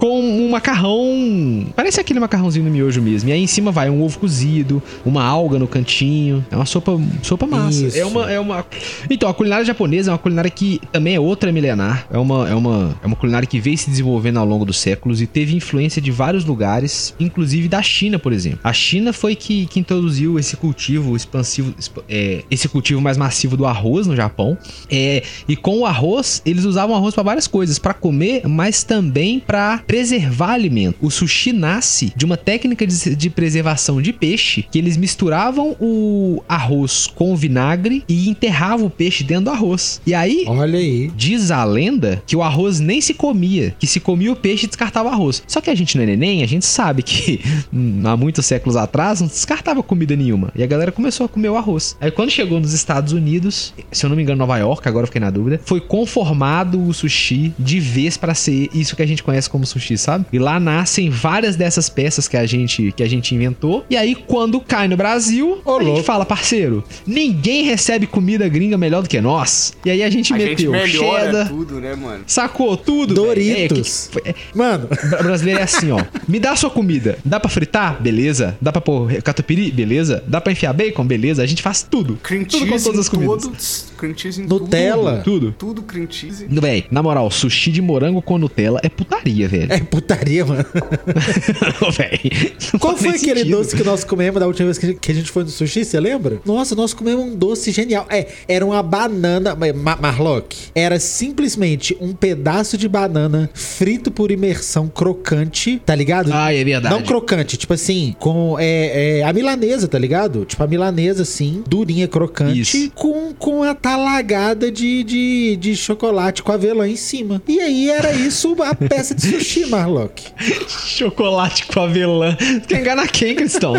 com 0.06 0.20
um 0.22 0.50
macarrão. 0.50 1.66
Parece 1.76 2.00
aquele 2.00 2.20
macarrãozinho 2.20 2.66
no 2.66 2.72
miojo 2.72 3.02
mesmo. 3.02 3.30
E 3.30 3.34
aí 3.34 3.42
em 3.42 3.48
cima 3.48 3.72
vai 3.72 3.90
um 3.90 4.04
ovo 4.04 4.20
cozido, 4.20 4.82
uma 5.04 5.24
alga 5.24 5.58
no 5.58 5.68
cantinho. 5.68 6.46
É 6.52 6.56
uma 6.56 6.66
sopa, 6.66 7.00
sopa 7.24 7.48
massa. 7.48 7.88
Isso. 7.88 7.98
É 7.98 8.06
uma, 8.06 8.32
é 8.32 8.40
uma. 8.40 8.66
Então, 9.10 9.28
a 9.28 9.34
culinária 9.34 9.66
japonesa 9.66 10.12
é 10.12 10.14
uma 10.14 10.20
culinária 10.20 10.50
que 10.52 10.80
também 10.92 11.16
é 11.16 11.20
outra 11.20 11.52
milenar. 11.52 12.08
É 12.12 12.18
uma, 12.18 12.48
é 12.48 12.54
uma, 12.54 12.96
é 13.04 13.08
uma 13.08 13.16
culinária 13.16 13.48
que 13.48 13.60
veio 13.60 13.78
se 13.78 13.90
desenvolvendo 13.90 14.38
ao 14.38 14.46
longo 14.46 14.64
dos 14.66 14.78
séculos 14.78 15.22
e 15.22 15.28
teve 15.28 15.56
influência 15.56 16.02
de 16.02 16.12
vários 16.12 16.46
lugares, 16.46 17.16
inclusive 17.20 17.68
da 17.68 17.82
China, 17.82 18.20
por 18.20 18.32
exemplo. 18.32 18.60
A 18.64 18.74
China 18.74 19.12
foi 19.12 19.36
que, 19.36 19.66
que 19.66 19.80
introduziu 19.80 20.38
esse 20.38 20.56
cultivo 20.56 21.16
expansivo, 21.16 21.74
exp- 21.80 22.04
é, 22.08 22.44
esse 22.52 22.70
cultivo 22.70 23.02
mais 23.02 23.18
massivo 23.18 23.58
do 23.58 23.66
arroz 23.66 24.06
no 24.06 24.16
Japão. 24.16 24.58
É, 24.90 25.24
e 25.48 25.56
com 25.56 25.80
o 25.80 25.86
arroz, 25.86 26.42
eles 26.46 26.64
usavam 26.66 26.96
arroz 26.96 27.14
para 27.16 27.24
várias 27.24 27.48
coisas, 27.48 27.80
para 27.80 27.94
comer, 27.94 28.48
mas 28.48 28.84
também 28.84 29.40
para 29.40 29.80
preservar 29.96 30.52
alimento. 30.52 30.98
O 31.02 31.10
sushi 31.10 31.54
nasce 31.54 32.12
de 32.18 32.26
uma 32.26 32.36
técnica 32.36 32.86
de, 32.86 33.16
de 33.16 33.30
preservação 33.30 34.02
de 34.02 34.12
peixe 34.12 34.66
que 34.70 34.78
eles 34.78 34.98
misturavam 34.98 35.74
o 35.80 36.44
arroz 36.50 37.08
com 37.08 37.34
vinagre 37.34 38.04
e 38.06 38.28
enterravam 38.28 38.88
o 38.88 38.90
peixe 38.90 39.24
dentro 39.24 39.46
do 39.46 39.52
arroz. 39.52 40.02
E 40.06 40.14
aí, 40.14 40.44
Olha 40.48 40.78
aí. 40.78 41.10
Diz 41.16 41.50
a 41.50 41.64
lenda 41.64 42.22
que 42.28 42.36
o 42.36 42.44
arroz 42.44 42.82
nem 42.82 43.00
se 43.00 43.14
comia, 43.14 43.74
que 43.80 43.88
se 43.88 44.02
comia 44.02 44.34
o 44.34 44.36
peixe 44.36 44.66
e 44.66 44.68
descartava 44.68 45.08
o 45.08 45.12
arroz. 45.14 45.42
Só 45.48 45.62
que 45.62 45.70
a 45.70 45.76
gente 45.76 45.96
não 45.96 46.04
é 46.04 46.08
neném, 46.08 46.44
a 46.44 46.46
gente 46.46 46.66
sabe 46.66 47.02
que 47.02 47.40
há 48.04 48.18
muitos 48.18 48.46
séculos 48.46 48.76
atrás 48.76 49.22
não 49.22 49.30
descartava 49.30 49.82
comida 49.82 50.14
nenhuma. 50.14 50.52
E 50.54 50.62
a 50.62 50.68
galera 50.68 50.92
começou 50.92 51.26
a 51.26 51.30
comer 51.30 51.48
o 51.48 51.56
arroz. 51.56 51.96
Aí 52.02 52.12
quando 52.12 52.32
chegou 52.32 52.60
nos 52.60 52.74
Estados 52.74 53.14
Unidos, 53.14 53.74
se 53.94 54.06
eu 54.06 54.10
não 54.10 54.18
me 54.18 54.24
engano, 54.24 54.40
Nova 54.40 54.58
York, 54.58 54.86
agora 54.90 55.04
eu 55.04 55.08
fiquei 55.08 55.22
na 55.22 55.30
dúvida, 55.30 55.62
foi 55.64 55.80
conformado 55.80 56.86
o 56.86 56.94
sushi 56.94 57.54
de 57.58 57.80
vez 57.80 58.18
para 58.18 58.34
ser 58.34 58.70
isso 58.74 58.94
que 58.94 59.02
a 59.02 59.08
gente 59.08 59.24
conhece 59.24 59.50
como 59.50 59.66
sushi, 59.66 59.75
sabe? 59.98 60.26
E 60.32 60.40
lá 60.40 60.60
nascem 60.60 61.10
várias 61.10 61.56
dessas 61.56 61.90
peças 61.90 62.28
que 62.28 62.38
a 62.38 62.46
gente 62.46 62.94
que 62.96 63.04
a 63.04 63.08
gente 63.10 63.34
inventou. 63.36 63.86
E 63.90 63.96
aí 63.98 64.16
quando 64.16 64.60
cai 64.60 64.88
no 64.88 64.98
Brasil, 64.98 65.62
Ô, 65.66 65.78
a 65.78 65.84
gente 65.84 66.04
fala, 66.04 66.26
parceiro, 66.26 66.84
ninguém 67.06 67.64
recebe 67.64 68.08
comida 68.08 68.48
gringa 68.48 68.78
melhor 68.78 69.04
do 69.04 69.10
que 69.10 69.20
nós. 69.22 69.74
E 69.86 69.90
aí 69.92 70.04
a 70.04 70.10
gente 70.10 70.34
A 70.34 70.38
gente 70.38 70.50
meteu 70.50 70.72
melhora 70.72 71.26
cheddar, 71.26 71.50
tudo, 71.50 71.80
né, 71.80 71.96
mano? 71.96 72.24
Sacou 72.28 72.76
tudo? 72.78 73.14
Doritos. 73.14 74.10
É, 74.16 74.22
que- 74.22 74.30
é, 74.30 74.36
Mano, 74.54 74.88
Bra- 75.10 75.24
brasileiro 75.24 75.60
é 75.60 75.64
assim, 75.64 75.92
ó. 75.92 76.04
Me 76.28 76.40
dá 76.40 76.52
a 76.52 76.56
sua 76.56 76.70
comida. 76.70 77.18
Dá 77.24 77.40
pra 77.40 77.50
fritar? 77.50 78.02
Beleza. 78.02 78.58
Dá 78.62 78.72
pra 78.72 78.82
pôr 78.82 79.22
catupiry? 79.22 79.72
Beleza. 79.72 80.24
Dá 80.28 80.40
pra 80.42 80.52
enfiar 80.52 80.74
bacon? 80.74 81.06
Beleza. 81.06 81.44
A 81.44 81.46
gente 81.46 81.62
faz 81.62 81.84
tudo. 81.84 82.18
Cream 82.24 82.44
tudo 82.46 82.68
com 82.68 82.78
todas 82.80 83.00
as 83.02 83.10
comidas. 83.10 83.44
todos. 83.44 83.94
Cream 84.06 84.18
cheese 84.18 84.42
em 84.42 84.46
Nutella. 84.48 85.22
Tudo. 85.24 85.52
Tudo. 85.52 85.56
Tudo 85.58 85.82
cream 85.84 86.08
cheese. 86.10 86.46
Véi, 86.50 86.86
na 86.92 87.02
moral, 87.02 87.30
sushi 87.32 87.72
de 87.72 87.82
morango 87.82 88.22
com 88.22 88.38
Nutella 88.38 88.80
é 88.84 88.90
putaria, 88.90 89.48
velho. 89.48 89.72
é 89.72 89.80
putaria, 89.80 90.46
mano. 90.46 90.66
Véi, 91.98 92.32
não 92.74 92.80
Qual 92.80 92.98
foi 92.98 93.10
aquele 93.10 93.40
sentido. 93.42 93.58
doce 93.58 93.76
que 93.76 93.84
nós 93.84 94.04
comemos 94.04 94.40
da 94.40 94.48
última 94.48 94.66
vez 94.66 94.78
que 94.78 94.86
a 94.86 94.90
gente- 94.90 95.00
que 95.00 95.12
a 95.12 95.16
gente 95.16 95.32
foi 95.32 95.44
no 95.44 95.50
sushi, 95.50 95.84
você 95.86 96.00
lembra? 96.00 96.40
Nossa, 96.46 96.76
nós 96.76 96.94
comemos 96.94 97.26
um 97.26 97.36
doce 97.36 97.72
genial. 97.72 98.06
É, 98.10 98.28
era 98.48 98.66
uma 98.66 98.82
banana, 98.84 99.56
Ma 99.56 99.96
Marlock, 99.96 100.56
era 100.74 101.00
simplesmente 101.00 101.96
um 102.00 102.14
pedaço 102.14 102.78
de 102.78 102.88
banana 102.88 103.50
frito 103.54 104.12
por 104.12 104.32
imersão 104.32 104.88
crocante, 104.88 105.82
tá 105.86 105.96
ligado? 105.96 106.32
Ah, 106.34 106.54
é 106.54 106.64
verdade. 106.64 106.94
Não 106.94 107.02
crocante, 107.04 107.58
tipo 107.58 107.74
assim, 107.74 108.16
com 108.20 108.58
é, 108.60 109.20
é, 109.20 109.24
a 109.24 109.34
milanesa, 109.34 109.88
tá 109.88 109.98
ligado? 109.98 110.46
Tipo 110.46 110.64
a 110.64 110.68
milanesa, 110.68 111.24
assim, 111.24 111.64
durinha, 111.68 112.08
crocante, 112.08 112.60
Isso. 112.62 112.92
com, 112.94 113.34
com 113.34 113.64
a 113.64 113.74
talagada 113.96 114.70
de, 114.70 115.04
de, 115.04 115.56
de 115.56 115.76
chocolate 115.76 116.44
com 116.44 116.52
avelã 116.52 116.88
em 116.88 116.98
cima. 116.98 117.42
E 117.48 117.60
aí 117.62 117.90
era 117.90 118.12
isso 118.14 118.56
a 118.62 118.76
peça 118.76 119.16
de 119.16 119.22
sushi, 119.22 119.66
Marlock. 119.72 120.22
Chocolate 120.68 121.66
com 121.68 121.80
avelã. 121.80 122.36
Quer 122.68 122.82
enganar 122.82 123.08
quem, 123.08 123.36
Cristão? 123.36 123.74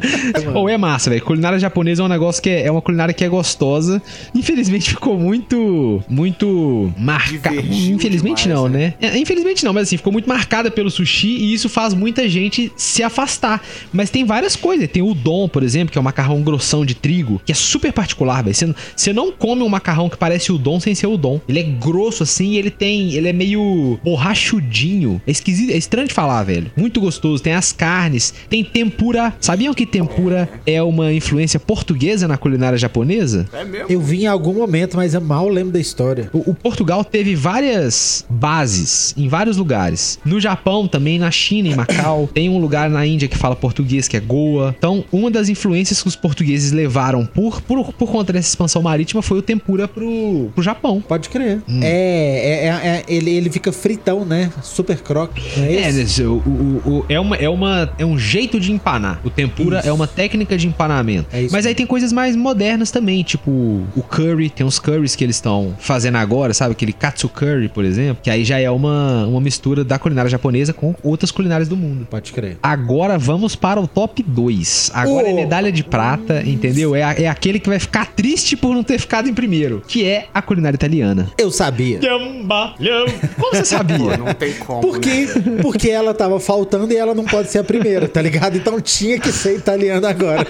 Ou 0.54 0.68
é 0.68 0.78
massa, 0.78 1.10
velho. 1.10 1.22
Culinária 1.22 1.58
japonesa 1.58 2.02
é 2.02 2.04
um 2.06 2.08
negócio 2.08 2.42
que 2.42 2.48
é, 2.48 2.66
é 2.66 2.70
uma 2.70 2.80
culinária 2.80 3.12
que 3.12 3.22
é 3.24 3.28
gostosa. 3.28 4.00
Infelizmente 4.34 4.88
ficou 4.90 5.18
muito, 5.18 6.02
muito 6.08 6.90
marcada. 6.96 7.56
Infelizmente 7.56 8.44
demais, 8.44 8.62
não, 8.62 8.68
né? 8.68 8.94
né? 9.00 9.08
É, 9.10 9.18
infelizmente 9.18 9.64
não, 9.64 9.72
mas 9.74 9.84
assim, 9.84 9.96
ficou 9.98 10.12
muito 10.12 10.28
marcada 10.28 10.70
pelo 10.70 10.90
sushi 10.90 11.28
e 11.28 11.52
isso 11.52 11.68
faz 11.68 11.92
muita 11.92 12.26
gente 12.28 12.72
se 12.76 13.02
afastar. 13.02 13.62
Mas 13.92 14.08
tem 14.08 14.24
várias 14.24 14.56
coisas. 14.56 14.88
Tem 14.88 15.02
o 15.02 15.08
udon, 15.08 15.46
por 15.48 15.62
exemplo, 15.62 15.92
que 15.92 15.98
é 15.98 16.00
um 16.00 16.04
macarrão 16.04 16.40
grossão 16.42 16.86
de 16.86 16.94
trigo, 16.94 17.40
que 17.44 17.52
é 17.52 17.54
super 17.54 17.92
particular, 17.92 18.42
velho. 18.42 18.54
Você, 18.54 18.66
não- 18.66 18.74
você 18.96 19.12
não 19.12 19.30
come 19.32 19.47
um 19.52 19.68
macarrão 19.68 20.08
que 20.08 20.16
parece 20.16 20.52
udon 20.52 20.80
sem 20.80 20.94
ser 20.94 21.06
udon. 21.06 21.40
Ele 21.48 21.60
é 21.60 21.62
grosso 21.62 22.22
assim 22.22 22.52
e 22.52 22.58
ele 22.58 22.70
tem. 22.70 23.12
Ele 23.14 23.28
é 23.28 23.32
meio 23.32 23.98
borrachudinho. 24.02 25.20
É 25.26 25.30
esquisito, 25.30 25.72
é 25.72 25.76
estranho 25.76 26.08
de 26.08 26.14
falar, 26.14 26.42
velho. 26.44 26.70
Muito 26.76 27.00
gostoso. 27.00 27.42
Tem 27.42 27.54
as 27.54 27.72
carnes, 27.72 28.32
tem 28.48 28.64
tempura. 28.64 29.34
Sabiam 29.40 29.74
que 29.74 29.86
tempura 29.86 30.48
é 30.66 30.82
uma 30.82 31.12
influência 31.12 31.58
portuguesa 31.58 32.28
na 32.28 32.36
culinária 32.36 32.78
japonesa? 32.78 33.48
É 33.52 33.64
mesmo? 33.64 33.86
Eu 33.88 34.00
vi 34.00 34.22
em 34.22 34.26
algum 34.26 34.54
momento, 34.54 34.96
mas 34.96 35.14
eu 35.14 35.20
mal 35.20 35.48
lembro 35.48 35.72
da 35.72 35.80
história. 35.80 36.30
O, 36.32 36.50
o 36.50 36.54
Portugal 36.54 37.04
teve 37.04 37.34
várias 37.34 38.24
bases 38.28 39.14
em 39.16 39.28
vários 39.28 39.56
lugares. 39.56 40.18
No 40.24 40.40
Japão 40.40 40.86
também, 40.86 41.18
na 41.18 41.30
China, 41.30 41.68
em 41.68 41.74
Macau. 41.74 42.28
Tem 42.32 42.48
um 42.48 42.58
lugar 42.58 42.88
na 42.90 43.06
Índia 43.06 43.28
que 43.28 43.36
fala 43.36 43.56
português, 43.56 44.08
que 44.08 44.16
é 44.16 44.20
Goa. 44.20 44.74
Então, 44.76 45.04
uma 45.12 45.30
das 45.30 45.48
influências 45.48 46.02
que 46.02 46.08
os 46.08 46.16
portugueses 46.16 46.72
levaram 46.72 47.26
por, 47.26 47.60
por, 47.62 47.92
por 47.92 48.10
conta 48.10 48.32
dessa 48.32 48.48
expansão 48.48 48.82
marítima 48.82 49.22
foi 49.22 49.37
o 49.38 49.42
tempura 49.42 49.86
pro, 49.88 50.50
pro 50.54 50.62
Japão. 50.62 51.00
Pode 51.06 51.28
crer. 51.28 51.60
Hum. 51.68 51.80
É, 51.82 51.88
é, 51.88 52.66
é- 52.66 52.88
é- 52.88 53.04
ele, 53.08 53.30
ele 53.30 53.50
fica 53.50 53.72
fritão, 53.72 54.24
né? 54.24 54.50
Super 54.62 55.00
croque. 55.00 55.42
É 55.60 55.88
É, 55.88 56.22
o, 56.26 56.32
o- 56.34 56.82
o- 56.86 57.04
é, 57.08 57.18
uma, 57.20 57.36
é, 57.36 57.48
uma, 57.48 57.92
é 57.98 58.04
um 58.04 58.18
jeito 58.18 58.58
de 58.60 58.72
empanar. 58.72 59.20
O 59.24 59.30
tempura 59.30 59.78
Isso. 59.80 59.88
é 59.88 59.92
uma 59.92 60.06
técnica 60.06 60.56
de 60.56 60.66
empanamento. 60.66 61.28
É 61.32 61.46
Mas 61.50 61.66
aí 61.66 61.74
tem 61.74 61.86
coisas 61.86 62.12
mais 62.12 62.34
modernas 62.36 62.90
também, 62.90 63.22
tipo 63.22 63.50
o 63.50 64.02
curry. 64.08 64.50
Tem 64.50 64.66
uns 64.66 64.78
curries 64.78 65.14
que 65.16 65.24
eles 65.24 65.36
estão 65.36 65.74
fazendo 65.78 66.16
agora, 66.16 66.52
sabe? 66.54 66.72
Aquele 66.72 66.92
katsu 66.92 67.28
curry, 67.28 67.68
por 67.68 67.84
exemplo. 67.84 68.18
Que 68.22 68.30
aí 68.30 68.44
já 68.44 68.58
é 68.58 68.70
uma, 68.70 69.26
uma 69.26 69.40
mistura 69.40 69.84
da 69.84 69.98
culinária 69.98 70.30
japonesa 70.30 70.72
com 70.72 70.94
outras 71.02 71.30
culinárias 71.30 71.68
do 71.68 71.76
mundo. 71.76 72.06
Pode 72.10 72.32
crer. 72.32 72.58
Agora 72.62 73.18
vamos 73.18 73.54
para 73.56 73.80
o 73.80 73.86
top 73.86 74.22
2. 74.22 74.90
Agora 74.94 75.28
é 75.28 75.32
Oh. 75.32 75.36
medalha 75.36 75.70
de 75.70 75.84
prata, 75.84 76.42
entendeu? 76.44 76.94
É, 76.94 77.00
é 77.22 77.28
aquele 77.28 77.58
que 77.60 77.68
vai 77.68 77.78
ficar 77.78 78.06
triste 78.06 78.56
por 78.56 78.74
não 78.74 78.82
ter 78.82 78.98
ficado 78.98 79.27
em 79.28 79.34
primeiro, 79.34 79.82
que 79.86 80.04
é 80.04 80.26
a 80.32 80.40
culinária 80.42 80.76
italiana. 80.76 81.30
Eu 81.38 81.50
sabia. 81.50 82.00
Como 82.00 83.50
você 83.52 83.58
Pô, 83.60 83.64
sabia? 83.64 84.16
não 84.16 84.34
tem 84.34 84.52
como. 84.54 84.80
Por 84.80 84.94
né? 84.94 85.00
quê? 85.00 85.26
Porque 85.62 85.88
ela 85.90 86.12
tava 86.14 86.38
faltando 86.40 86.92
e 86.92 86.96
ela 86.96 87.14
não 87.14 87.24
pode 87.24 87.50
ser 87.50 87.58
a 87.58 87.64
primeira, 87.64 88.08
tá 88.08 88.20
ligado? 88.22 88.56
Então 88.56 88.80
tinha 88.80 89.18
que 89.18 89.30
ser 89.32 89.56
italiana 89.56 90.08
agora. 90.10 90.46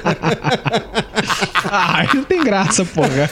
Ai, 1.70 2.08
não 2.14 2.24
tem 2.24 2.42
graça, 2.42 2.84
porra. 2.84 3.30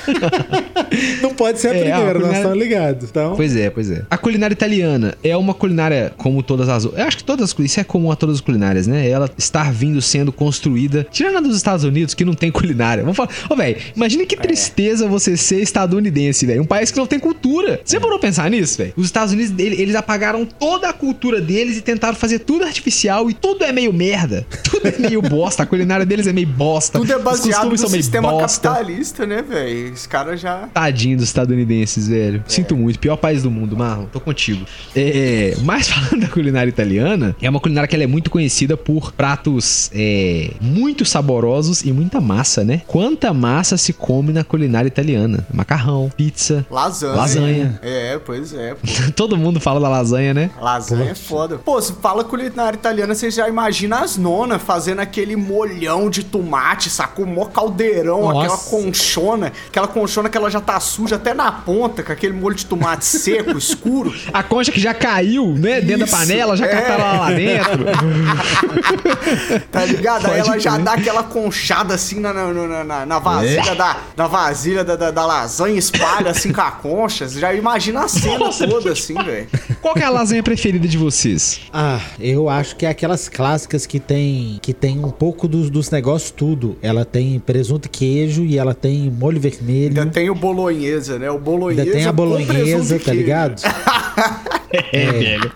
Não 1.22 1.34
pode 1.34 1.58
ser 1.60 1.68
a 1.68 1.74
É, 1.74 1.78
primeira, 1.80 2.00
a 2.00 2.04
nós 2.04 2.12
culinária- 2.14 2.36
estamos 2.38 2.58
ligados. 2.58 3.08
Então, 3.10 3.36
Pois 3.36 3.56
é, 3.56 3.70
pois 3.70 3.90
é. 3.90 4.02
A 4.10 4.18
culinária 4.18 4.52
italiana 4.54 5.14
é 5.22 5.36
uma 5.36 5.54
culinária 5.54 6.12
como 6.16 6.42
todas 6.42 6.68
as 6.68 6.84
outras. 6.84 7.00
Eu 7.02 7.08
acho 7.08 7.16
que 7.18 7.24
todas 7.24 7.50
as 7.50 7.56
isso 7.66 7.80
é 7.80 7.84
comum 7.84 8.10
a 8.12 8.16
todas 8.16 8.36
as 8.36 8.40
culinárias, 8.40 8.86
né? 8.86 9.08
Ela 9.08 9.28
estar 9.38 9.72
vindo 9.72 10.00
sendo 10.02 10.30
construída, 10.32 11.06
tirando 11.10 11.38
a 11.38 11.40
dos 11.40 11.56
Estados 11.56 11.84
Unidos 11.84 12.14
que 12.14 12.24
não 12.24 12.34
tem 12.34 12.50
culinária. 12.50 13.02
Vamos 13.02 13.16
falar, 13.16 13.30
ô 13.48 13.56
velho, 13.56 13.76
imagina 13.94 14.24
que 14.26 14.36
tristeza 14.36 15.08
você 15.08 15.35
ser 15.36 15.60
estadunidense, 15.60 16.46
velho, 16.46 16.62
um 16.62 16.66
país 16.66 16.90
que 16.90 16.98
não 16.98 17.06
tem 17.06 17.18
cultura. 17.18 17.80
Você 17.84 17.98
parou 18.00 18.18
pensar 18.18 18.50
nisso, 18.50 18.78
velho? 18.78 18.92
Os 18.96 19.06
Estados 19.06 19.32
Unidos 19.32 19.52
ele- 19.58 19.80
eles 19.80 19.94
apagaram 19.94 20.44
toda 20.44 20.88
a 20.88 20.92
cultura 20.92 21.40
deles 21.40 21.76
e 21.76 21.80
tentaram 21.80 22.14
fazer 22.16 22.40
tudo 22.40 22.64
artificial 22.64 23.30
e 23.30 23.34
tudo 23.34 23.64
é 23.64 23.72
meio 23.72 23.92
merda. 23.92 24.46
Tudo 24.66 24.88
é 24.88 24.98
meio 24.98 25.22
bosta, 25.22 25.62
a 25.62 25.66
culinária 25.66 26.04
deles 26.04 26.26
é 26.26 26.32
meio 26.32 26.46
bosta. 26.46 26.98
Tudo 26.98 27.12
é 27.12 27.18
baseado 27.18 27.70
no 27.70 27.78
sistema 27.78 28.30
bosta. 28.30 28.68
capitalista, 28.68 29.24
né, 29.26 29.42
velho? 29.42 29.92
Os 29.92 30.06
caras 30.06 30.40
já. 30.40 30.68
Tadinho 30.72 31.16
dos 31.16 31.26
estadunidenses, 31.26 32.08
velho. 32.08 32.42
Sinto 32.46 32.76
muito. 32.76 32.98
Pior 32.98 33.16
país 33.16 33.42
do 33.42 33.50
mundo, 33.50 33.76
Marlon. 33.76 34.06
Tô 34.06 34.20
contigo. 34.20 34.64
É, 34.94 35.54
mas 35.62 35.88
falando 35.90 36.20
da 36.22 36.28
culinária 36.28 36.68
italiana, 36.68 37.34
é 37.40 37.48
uma 37.48 37.60
culinária 37.60 37.86
que 37.88 37.94
ela 37.94 38.04
é 38.04 38.06
muito 38.06 38.30
conhecida 38.30 38.76
por 38.76 39.12
pratos 39.12 39.90
é, 39.94 40.50
muito 40.60 41.04
saborosos 41.04 41.82
e 41.84 41.92
muita 41.92 42.20
massa, 42.20 42.64
né? 42.64 42.82
Quanta 42.86 43.32
massa 43.32 43.76
se 43.76 43.92
come 43.92 44.32
na 44.32 44.44
culinária 44.44 44.88
italiana? 44.88 45.25
Macarrão, 45.52 46.10
pizza. 46.16 46.64
Lasanha. 46.70 47.14
Lasanha. 47.16 47.78
É, 47.82 48.18
pois 48.24 48.52
é. 48.54 48.74
pô. 48.74 48.80
Todo 49.16 49.36
mundo 49.36 49.60
fala 49.60 49.80
da 49.80 49.88
lasanha, 49.88 50.32
né? 50.34 50.50
Lasanha 50.60 51.10
é 51.10 51.14
foda. 51.14 51.58
Pô, 51.58 51.80
se 51.80 51.92
fala 51.94 52.24
culinária 52.24 52.76
italiana, 52.76 53.14
você 53.14 53.30
já 53.30 53.48
imagina 53.48 54.00
as 54.00 54.16
nonas 54.16 54.62
fazendo 54.62 55.00
aquele 55.00 55.36
molhão 55.36 56.08
de 56.10 56.24
tomate, 56.24 56.90
sacou? 56.90 57.26
Mó 57.26 57.46
caldeirão, 57.46 58.22
Nossa. 58.22 58.38
aquela 58.40 58.58
conchona. 58.58 59.52
Aquela 59.68 59.88
conchona 59.88 60.28
que 60.28 60.36
ela 60.36 60.50
já 60.50 60.60
tá 60.60 60.78
suja 60.80 61.16
até 61.16 61.34
na 61.34 61.50
ponta, 61.50 62.02
com 62.02 62.12
aquele 62.12 62.32
molho 62.32 62.54
de 62.54 62.66
tomate 62.66 63.04
seco, 63.06 63.56
escuro. 63.58 64.14
A 64.32 64.42
concha 64.42 64.70
que 64.72 64.80
já 64.80 64.94
caiu, 64.94 65.52
né? 65.52 65.80
Dentro 65.80 66.06
da 66.06 66.10
panela, 66.16 66.56
já 66.56 66.66
é. 66.66 66.68
cataram 66.68 67.04
ela 67.04 67.18
lá 67.20 67.30
dentro. 67.32 67.86
Tá 69.70 69.84
ligado? 69.84 70.26
Aí 70.26 70.38
Pode 70.38 70.48
ela 70.50 70.58
já 70.58 70.78
dá 70.78 70.92
aquela 70.94 71.22
conchada 71.22 71.94
assim 71.94 72.20
na, 72.20 72.32
na, 72.32 72.52
na, 72.52 72.84
na- 72.84 73.06
na 73.06 73.18
vasilha, 73.18 73.74
da, 73.74 73.96
na 74.16 74.26
vasilha 74.26 74.84
da, 74.84 74.96
da, 74.96 75.10
da 75.16 75.24
lasanha, 75.24 75.78
espalha 75.78 76.30
assim 76.30 76.52
com 76.52 76.60
a 76.60 76.70
concha. 76.70 77.26
Você 77.26 77.40
já 77.40 77.54
imagina 77.54 78.04
a 78.04 78.08
cena 78.08 78.38
Nossa, 78.38 78.68
toda 78.68 78.92
assim, 78.92 79.14
velho. 79.14 79.48
Qual 79.80 79.94
que 79.94 80.02
é 80.02 80.04
a 80.04 80.10
lasanha 80.10 80.42
preferida 80.42 80.86
de 80.86 80.98
vocês? 80.98 81.60
ah, 81.72 82.00
eu 82.20 82.50
acho 82.50 82.76
que 82.76 82.84
é 82.84 82.90
aquelas 82.90 83.26
clássicas 83.26 83.86
que 83.86 83.98
tem 83.98 84.58
que 84.60 84.74
tem 84.74 85.02
um 85.02 85.10
pouco 85.10 85.48
dos, 85.48 85.70
dos 85.70 85.90
negócios 85.90 86.30
tudo. 86.30 86.76
Ela 86.82 87.04
tem 87.04 87.38
presunto 87.40 87.86
e 87.86 87.88
queijo 87.88 88.44
e 88.44 88.58
ela 88.58 88.74
tem 88.74 89.10
molho 89.10 89.40
vermelho. 89.40 89.98
Ainda 89.98 90.12
tem 90.12 90.28
o 90.28 90.34
bolonhesa, 90.34 91.18
né? 91.18 91.30
O 91.30 91.38
bolonhesa. 91.38 91.82
Ainda 91.82 91.92
tem 91.94 92.04
a 92.04 92.12
bolonhesa, 92.12 92.96
e 92.96 92.98
tá 92.98 93.12
ligado? 93.12 93.62
É, 94.92 95.12
velho. 95.12 95.52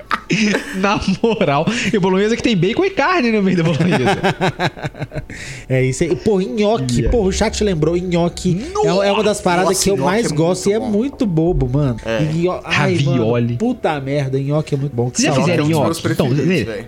Na 0.76 1.00
moral. 1.22 1.66
E 1.92 1.98
bolonhesa 1.98 2.36
que 2.36 2.42
tem 2.42 2.56
bacon 2.56 2.84
e 2.84 2.90
carne 2.90 3.32
no 3.32 3.42
meio 3.42 3.56
da 3.56 3.62
bolonhesa. 3.64 4.20
É 5.68 5.84
isso 5.84 6.02
aí. 6.02 6.16
Pô, 6.16 6.40
nhoque. 6.40 6.96
Yeah. 6.96 7.10
Pô, 7.10 7.24
o 7.24 7.30
chat 7.32 7.62
lembrou. 7.62 7.96
Nhoque 7.96 8.72
é, 8.84 8.88
é 8.88 9.12
uma 9.12 9.22
das 9.22 9.40
paradas 9.50 9.68
Nossa, 9.70 9.84
que 9.84 9.90
eu 9.90 9.96
mais 9.96 10.30
é 10.30 10.34
gosto 10.34 10.68
e 10.68 10.72
é 10.72 10.78
muito 10.78 11.26
bobo, 11.26 11.68
mano. 11.68 11.96
Nho- 12.32 12.60
Ai, 12.64 12.94
Ravioli. 12.94 13.44
mano, 13.46 13.58
puta 13.58 14.00
merda, 14.00 14.38
nhoque 14.38 14.74
é 14.74 14.78
muito 14.78 14.94
bom. 14.94 15.10
Que 15.10 15.20
Vocês 15.20 15.34
já 15.34 15.40
fizeram 15.40 15.64
é 15.64 15.66
um 15.66 15.70
nhoque? 15.70 16.02
Então, 16.08 16.28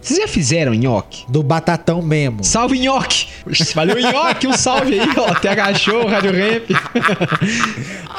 vocês 0.01 0.20
já 0.20 0.29
fizeram 0.29 0.75
nhoque? 0.75 1.25
Do 1.29 1.42
batatão 1.42 2.01
mesmo. 2.03 2.44
Salve 2.44 2.79
nhoque! 2.79 3.27
Valeu, 3.75 3.96
nhoque! 4.01 4.46
Um 4.46 4.53
salve 4.53 5.01
aí, 5.01 5.09
ó. 5.16 5.35
TH 5.35 5.75
Show, 5.79 6.07
Rádio 6.07 6.33
Ramp. 6.33 6.70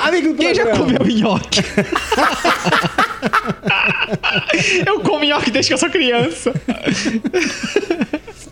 Amigo 0.03 0.33
Quem 0.35 0.53
já 0.55 0.75
comeu 0.75 1.05
nhoque? 1.05 1.61
eu 4.85 4.99
como 5.01 5.23
nhoque 5.23 5.51
desde 5.51 5.69
que 5.69 5.73
eu 5.73 5.77
sou 5.77 5.89
criança. 5.89 6.53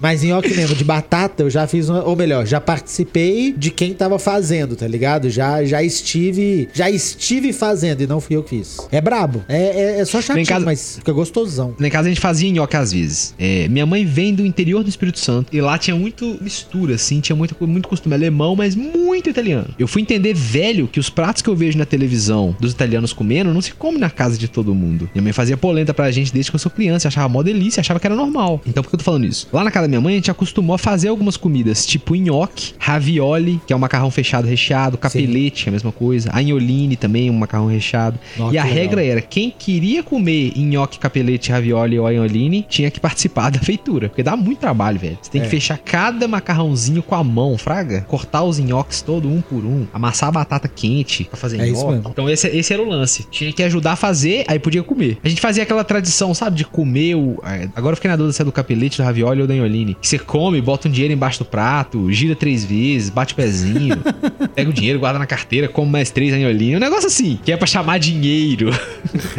Mas 0.01 0.23
nhoque 0.23 0.53
mesmo, 0.53 0.75
de 0.75 0.83
batata, 0.83 1.43
eu 1.43 1.49
já 1.49 1.67
fiz, 1.67 1.87
uma, 1.89 2.03
ou 2.03 2.15
melhor, 2.15 2.45
já 2.45 2.59
participei 2.59 3.53
de 3.57 3.69
quem 3.71 3.93
tava 3.93 4.17
fazendo, 4.19 4.75
tá 4.75 4.87
ligado? 4.87 5.29
Já, 5.29 5.63
já 5.63 5.81
estive, 5.83 6.67
já 6.73 6.89
estive 6.89 7.53
fazendo 7.53 8.01
e 8.01 8.07
não 8.07 8.19
fui 8.19 8.35
eu 8.35 8.43
que 8.43 8.49
fiz. 8.57 8.77
É 8.91 8.99
brabo, 8.99 9.43
é, 9.47 9.57
é, 9.97 9.99
é 10.01 10.05
só 10.05 10.21
chatinho, 10.21 10.45
casa- 10.45 10.65
mas 10.65 10.95
fica 10.97 11.11
gostosão. 11.11 11.75
Lá 11.79 11.87
em 11.87 11.89
casa 11.91 12.07
a 12.07 12.11
gente 12.11 12.19
fazia 12.21 12.51
nhoque 12.51 12.75
às 12.75 12.91
vezes. 12.91 13.33
É, 13.39 13.67
minha 13.67 13.85
mãe 13.85 14.05
vem 14.05 14.33
do 14.33 14.45
interior 14.45 14.83
do 14.83 14.89
Espírito 14.89 15.19
Santo 15.19 15.55
e 15.55 15.61
lá 15.61 15.77
tinha 15.77 15.95
muito 15.95 16.37
mistura, 16.41 16.95
assim, 16.95 17.19
tinha 17.19 17.35
muito, 17.35 17.55
muito 17.67 17.87
costume 17.87 18.15
alemão, 18.15 18.55
mas 18.55 18.75
muito 18.75 19.29
italiano. 19.29 19.69
Eu 19.77 19.87
fui 19.87 20.01
entender 20.01 20.33
velho 20.33 20.87
que 20.87 20.99
os 20.99 21.09
pratos 21.09 21.41
que 21.41 21.49
eu 21.49 21.55
vejo 21.55 21.77
na 21.77 21.85
televisão 21.85 22.55
dos 22.59 22.71
italianos 22.71 23.13
comendo 23.13 23.53
não 23.53 23.61
se 23.61 23.71
come 23.73 23.97
na 23.97 24.09
casa 24.09 24.37
de 24.37 24.47
todo 24.47 24.73
mundo. 24.73 25.09
Minha 25.13 25.21
mãe 25.23 25.33
fazia 25.33 25.55
polenta 25.57 25.93
pra 25.93 26.09
gente 26.11 26.33
desde 26.33 26.51
que 26.51 26.55
eu 26.55 26.59
sou 26.59 26.71
criança, 26.71 27.07
achava 27.07 27.29
mó 27.29 27.41
delícia, 27.43 27.81
achava 27.81 27.99
que 27.99 28.07
era 28.07 28.15
normal. 28.15 28.61
Então 28.65 28.83
por 28.83 28.89
que 28.89 28.95
eu 28.95 28.99
tô 28.99 29.05
falando 29.05 29.25
isso? 29.25 29.47
Lá 29.53 29.63
na 29.63 29.71
casa 29.71 29.87
minha 29.91 30.01
mãe 30.01 30.13
a 30.13 30.17
gente 30.17 30.32
acostumou 30.32 30.73
a 30.73 30.77
fazer 30.77 31.10
algumas 31.10 31.38
comidas, 31.38 31.86
tipo 31.86 32.15
nhoque, 32.15 32.73
ravioli, 32.80 33.60
que 33.67 33.73
é 33.73 33.75
um 33.75 33.80
macarrão 33.80 34.10
fechado 34.10 34.47
recheado, 34.47 34.97
capelete, 34.97 35.63
que 35.63 35.69
é 35.69 35.71
a 35.71 35.73
mesma 35.73 35.91
coisa, 35.91 36.30
anholine 36.34 36.95
também, 36.95 37.30
um 37.30 37.34
macarrão 37.34 37.67
recheado. 37.67 38.17
Nossa, 38.38 38.54
e 38.56 38.58
a 38.58 38.63
regra 38.63 39.04
era, 39.04 39.21
quem 39.21 39.51
queria 39.51 40.01
comer 40.04 40.54
nhoque, 40.58 40.97
capelete, 40.99 41.51
ravioli 41.51 41.99
ou 41.99 42.08
anholine, 42.08 42.65
tinha 42.69 42.89
que 42.89 42.99
participar 42.99 43.49
da 43.51 43.60
feitura. 43.60 44.10
Porque 44.10 44.23
dá 44.23 44.36
muito 44.36 44.60
trabalho, 44.60 44.99
velho. 44.99 45.17
Você 45.21 45.30
tem 45.32 45.41
É. 45.41 45.43
que 45.43 45.49
fechar 45.49 45.77
cada 45.77 46.27
macarrãozinho 46.27 47.01
com 47.04 47.15
a 47.15 47.23
mão, 47.23 47.58
fraga. 47.58 48.01
Cortar 48.08 48.43
os 48.43 48.60
nhoques 48.60 49.01
todo 49.01 49.27
um 49.27 49.41
por 49.41 49.65
um. 49.65 49.86
Amassar 49.93 50.30
a 50.30 50.32
batata 50.32 50.67
quente 50.67 51.23
pra 51.25 51.38
fazer 51.38 51.60
É 51.60 51.67
isso 51.67 51.86
nhoque. 51.86 52.10
Então 52.10 52.30
esse, 52.30 52.47
esse 52.47 52.73
era 52.73 52.82
o 52.82 52.88
lance. 52.88 53.25
Tinha 53.30 53.51
que 53.51 53.63
ajudar 53.63 53.93
a 53.93 53.95
fazer, 53.95 54.45
aí 54.47 54.60
podia 54.60 54.84
comer. 54.84 55.17
A 55.23 55.27
gente 55.30 55.41
fazia 55.41 55.63
aquela 55.63 55.84
tradição, 55.84 56.34
sabe, 56.34 56.56
de 56.58 56.65
comer 56.65 57.15
o... 57.15 57.39
é, 57.43 57.67
Agora 57.75 57.93
eu 57.93 57.97
fiquei 57.97 58.10
na 58.10 58.15
dúvida 58.15 58.34
se 58.34 58.41
é 58.41 58.45
do 58.45 58.51
capelete, 58.51 58.97
do 58.97 59.04
ravioli 59.04 59.41
ou 59.41 59.47
da 59.47 59.54
anholine. 59.54 59.81
Que 60.00 60.08
você 60.08 60.20
come, 60.20 60.62
bota 60.62 60.88
um 60.88 60.91
dinheiro 60.91 61.13
embaixo 61.13 61.39
do 61.39 61.46
prato, 61.46 62.12
gira 62.12 62.36
três 62.36 62.63
vezes, 62.63 63.10
bate 63.10 63.34
o 63.34 63.36
pezinho, 63.36 63.98
pega 64.56 64.70
o 64.70 64.74
dinheiro, 64.74 65.00
guarda 65.00 65.20
na 65.20 65.26
carteira, 65.26 65.67
come 65.67 65.91
mais 65.91 66.10
três 66.10 66.34
anholine. 66.34 66.76
Um 66.76 66.80
negócio 66.80 67.08
assim, 67.08 67.39
que 67.44 67.52
é 67.52 67.58
pra 67.58 67.67
chamar 67.67 68.00
dinheiro. 68.00 68.70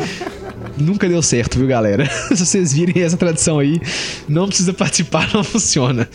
Nunca 0.77 1.09
deu 1.09 1.23
certo, 1.23 1.59
viu, 1.59 1.67
galera? 1.67 2.09
Se 2.35 2.45
vocês 2.45 2.73
virem 2.73 3.03
essa 3.03 3.17
tradição 3.17 3.59
aí, 3.59 3.81
não 4.29 4.47
precisa 4.47 4.73
participar, 4.73 5.33
não 5.33 5.45
funciona. 5.45 6.09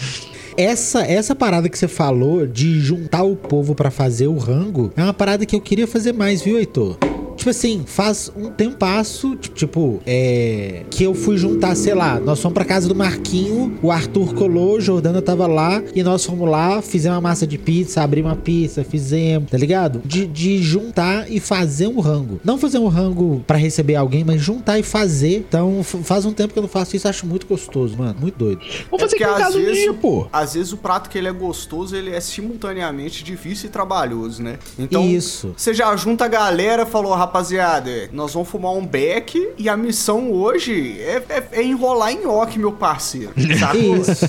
Essa, 0.58 1.02
essa 1.02 1.36
parada 1.36 1.70
que 1.70 1.78
você 1.78 1.88
falou 1.88 2.48
de 2.48 2.80
juntar 2.80 3.22
o 3.24 3.36
povo 3.36 3.76
pra 3.76 3.92
fazer 3.92 4.28
o 4.28 4.38
rango 4.38 4.92
é 4.98 5.04
uma 5.04 5.13
parada 5.13 5.46
que 5.46 5.56
eu 5.56 5.62
queria 5.62 5.86
fazer 5.86 6.13
mais, 6.13 6.42
viu, 6.42 6.58
Heitor? 6.58 6.98
Tipo 7.47 7.57
assim, 7.57 7.83
faz 7.86 8.29
um 8.36 8.49
tempasso, 8.51 9.33
tipo, 9.38 9.55
tipo, 9.55 10.01
é. 10.05 10.83
Que 10.89 11.05
eu 11.05 11.13
fui 11.13 11.38
juntar, 11.38 11.75
sei 11.75 11.93
lá, 11.93 12.19
nós 12.19 12.41
fomos 12.41 12.53
pra 12.53 12.65
casa 12.65 12.89
do 12.89 12.95
Marquinho, 12.95 13.77
o 13.81 13.89
Arthur 13.89 14.33
colou, 14.33 14.81
Jordana 14.81 15.21
tava 15.21 15.47
lá, 15.47 15.81
e 15.95 16.03
nós 16.03 16.25
fomos 16.25 16.49
lá, 16.49 16.81
fizemos 16.81 17.15
uma 17.15 17.21
massa 17.21 17.47
de 17.47 17.57
pizza, 17.57 18.01
abrimos 18.01 18.31
uma 18.31 18.36
pizza, 18.38 18.83
fizemos, 18.83 19.49
tá 19.49 19.57
ligado? 19.57 20.01
De, 20.03 20.27
de 20.27 20.62
juntar 20.62 21.31
e 21.31 21.39
fazer 21.39 21.88
um 21.88 22.01
rango. 22.01 22.38
Não 22.43 22.57
fazer 22.57 22.79
um 22.79 22.88
rango 22.89 23.41
pra 23.47 23.55
receber 23.55 23.95
alguém, 23.95 24.25
mas 24.25 24.41
juntar 24.41 24.77
e 24.77 24.83
fazer. 24.83 25.38
Então, 25.47 25.81
faz 25.83 26.25
um 26.25 26.33
tempo 26.33 26.51
que 26.51 26.60
eu 26.60 26.63
não 26.63 26.69
faço 26.69 26.97
isso, 26.97 27.07
acho 27.07 27.25
muito 27.25 27.47
gostoso, 27.47 27.97
mano. 27.97 28.15
Muito 28.19 28.38
doido. 28.38 28.60
Vamos 28.91 29.03
fazer 29.03 29.23
É 29.23 29.25
porque 29.27 29.41
aqui 29.43 29.60
vezes- 29.60 29.83
dia, 29.83 29.93
pô. 29.93 30.27
Às 30.33 30.55
vezes 30.55 30.73
o 30.73 30.77
prato 30.77 31.10
que 31.10 31.17
ele 31.17 31.29
é 31.29 31.31
gostoso, 31.33 31.95
ele 31.95 32.10
é 32.12 32.19
simultaneamente 32.19 33.23
difícil 33.23 33.69
e 33.69 33.71
trabalhoso, 33.71 34.43
né? 34.43 34.60
Então, 34.77 35.07
Isso. 35.07 35.53
você 35.55 35.73
já 35.73 35.95
junta 35.95 36.25
a 36.25 36.27
galera, 36.27 36.86
falou, 36.86 37.13
rapaziada, 37.41 38.10
nós 38.12 38.34
vamos 38.34 38.50
fumar 38.50 38.73
um 38.73 38.86
beck 38.86 39.50
e 39.58 39.69
a 39.69 39.78
missão 39.78 40.32
hoje 40.32 40.97
é, 41.00 41.21
é- 41.30 41.43
é 41.60 41.63
enrolar 41.63 42.12
nhoque, 42.13 42.58
meu 42.58 42.71
parceiro. 42.71 43.32
Sacou? 43.60 43.78
Isso. 44.08 44.26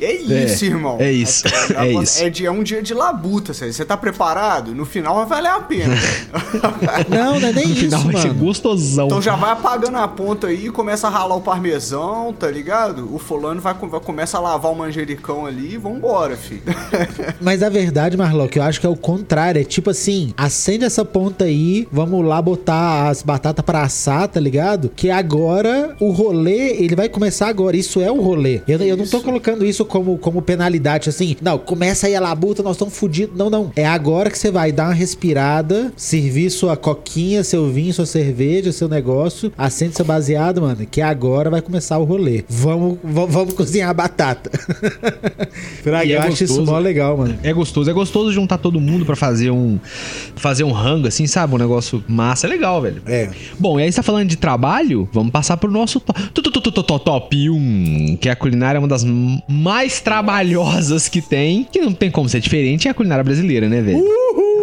É 0.00 0.12
isso, 0.44 0.64
irmão. 0.64 0.96
é 0.98 1.12
isso, 1.12 1.44
é 1.76 1.86
É, 1.86 1.92
isso. 2.02 2.22
É, 2.24 2.30
de- 2.30 2.46
é 2.46 2.50
um 2.50 2.62
dia 2.62 2.82
de 2.82 2.94
labuta, 2.94 3.52
você 3.52 3.72
você 3.72 3.84
tá 3.84 3.96
preparado? 3.96 4.74
No 4.74 4.84
final 4.84 5.14
vai 5.16 5.26
valer 5.26 5.48
a 5.50 5.60
pena. 5.60 5.94
Não, 7.08 7.38
não 7.40 7.48
é 7.48 7.52
nem 7.52 7.66
No 7.66 7.72
isso, 7.72 7.80
final 7.80 8.00
vai 8.02 8.16
ser 8.16 8.28
mano. 8.28 8.40
gostosão. 8.40 9.06
Então 9.06 9.20
já 9.22 9.36
vai 9.36 9.50
apagando 9.52 9.96
a 9.98 10.08
ponta 10.08 10.46
aí, 10.48 10.70
começa 10.70 11.06
a 11.06 11.10
ralar 11.10 11.36
o 11.36 11.40
parmesão, 11.40 12.32
tá 12.32 12.50
ligado? 12.50 13.12
O 13.14 13.18
fulano 13.18 13.60
vai, 13.60 13.74
vai 13.74 14.00
começa 14.00 14.38
a 14.38 14.40
lavar 14.40 14.72
o 14.72 14.74
manjericão 14.74 15.46
ali 15.46 15.74
e 15.74 15.76
vambora, 15.76 16.36
filho. 16.36 16.62
Mas 17.40 17.62
a 17.62 17.68
verdade, 17.68 18.16
Marlock, 18.16 18.56
eu 18.56 18.62
acho 18.62 18.80
que 18.80 18.86
é 18.86 18.90
o 18.90 18.96
contrário. 18.96 19.60
É 19.60 19.64
tipo 19.64 19.90
assim, 19.90 20.32
acende 20.36 20.84
essa 20.84 21.04
ponta 21.04 21.44
aí, 21.44 21.86
vamos 21.90 22.21
lá 22.22 22.40
botar 22.40 23.08
as 23.08 23.22
batatas 23.22 23.64
pra 23.64 23.82
assar, 23.82 24.28
tá 24.28 24.40
ligado? 24.40 24.90
Que 24.94 25.10
agora 25.10 25.96
o 26.00 26.10
rolê, 26.10 26.76
ele 26.82 26.94
vai 26.96 27.08
começar 27.08 27.48
agora. 27.48 27.76
Isso 27.76 28.00
é 28.00 28.10
o 28.10 28.20
rolê. 28.20 28.60
Eu, 28.66 28.78
eu 28.80 28.96
não 28.96 29.04
tô 29.06 29.18
Isso. 29.18 29.24
colocando 29.24 29.64
isso 29.64 29.84
como, 29.84 30.16
como 30.18 30.42
penalidade, 30.42 31.08
assim. 31.08 31.36
Não, 31.40 31.58
começa 31.58 32.06
aí 32.06 32.14
a 32.14 32.20
labuta, 32.20 32.62
nós 32.62 32.76
estamos 32.76 32.94
fudidos. 32.96 33.36
Não, 33.36 33.50
não. 33.50 33.72
É 33.76 33.86
agora 33.86 34.30
que 34.30 34.38
você 34.38 34.50
vai 34.50 34.72
dar 34.72 34.84
uma 34.88 34.94
respirada, 34.94 35.92
servir 35.96 36.50
sua 36.50 36.76
coquinha, 36.76 37.44
seu 37.44 37.70
vinho, 37.70 37.92
sua 37.92 38.06
cerveja, 38.06 38.72
seu 38.72 38.88
negócio, 38.88 39.52
acende 39.56 39.96
seu 39.96 40.04
baseado, 40.04 40.62
mano, 40.62 40.86
que 40.86 41.00
agora 41.00 41.50
vai 41.50 41.60
começar 41.62 41.98
o 41.98 42.04
rolê. 42.04 42.44
Vamos, 42.48 42.98
vamos, 43.02 43.32
vamos 43.32 43.54
cozinhar 43.54 43.90
a 43.90 43.94
batata. 43.94 44.50
E 46.04 46.12
é 46.12 46.16
eu 46.16 46.20
acho 46.22 46.44
isso 46.44 46.56
gostoso. 46.56 46.72
mó 46.72 46.78
legal, 46.78 47.16
mano. 47.16 47.38
É 47.42 47.52
gostoso, 47.52 47.90
é 47.90 47.92
gostoso 47.92 48.32
juntar 48.32 48.58
todo 48.58 48.80
mundo 48.80 49.04
pra 49.04 49.14
fazer 49.14 49.50
um 49.50 49.78
fazer 50.36 50.64
um 50.64 50.72
rango 50.72 51.06
assim, 51.06 51.26
sabe? 51.26 51.54
Um 51.54 51.58
negócio 51.58 52.01
massa, 52.08 52.46
é 52.46 52.50
legal, 52.50 52.80
velho. 52.80 53.02
É. 53.06 53.30
Bom, 53.58 53.78
e 53.78 53.82
aí 53.84 53.90
você 53.92 53.96
tá 53.96 54.02
falando 54.02 54.28
de 54.28 54.36
trabalho? 54.36 55.08
Vamos 55.12 55.30
passar 55.32 55.56
pro 55.56 55.70
nosso 55.70 56.00
to- 56.00 56.12
to- 56.12 56.42
to- 56.42 56.60
to- 56.60 56.72
to- 56.72 56.82
to- 56.82 56.98
top 56.98 57.50
1, 57.50 58.16
que 58.20 58.28
a 58.28 58.36
culinária 58.36 58.78
é 58.78 58.80
uma 58.80 58.88
das 58.88 59.04
mais 59.48 60.00
trabalhosas 60.00 61.08
que 61.08 61.20
tem, 61.20 61.64
que 61.64 61.80
não 61.80 61.92
tem 61.92 62.10
como 62.10 62.28
ser 62.28 62.40
diferente, 62.40 62.88
é 62.88 62.90
a 62.90 62.94
culinária 62.94 63.24
brasileira, 63.24 63.68
né, 63.68 63.80
velho? 63.80 63.98
A 63.98 64.02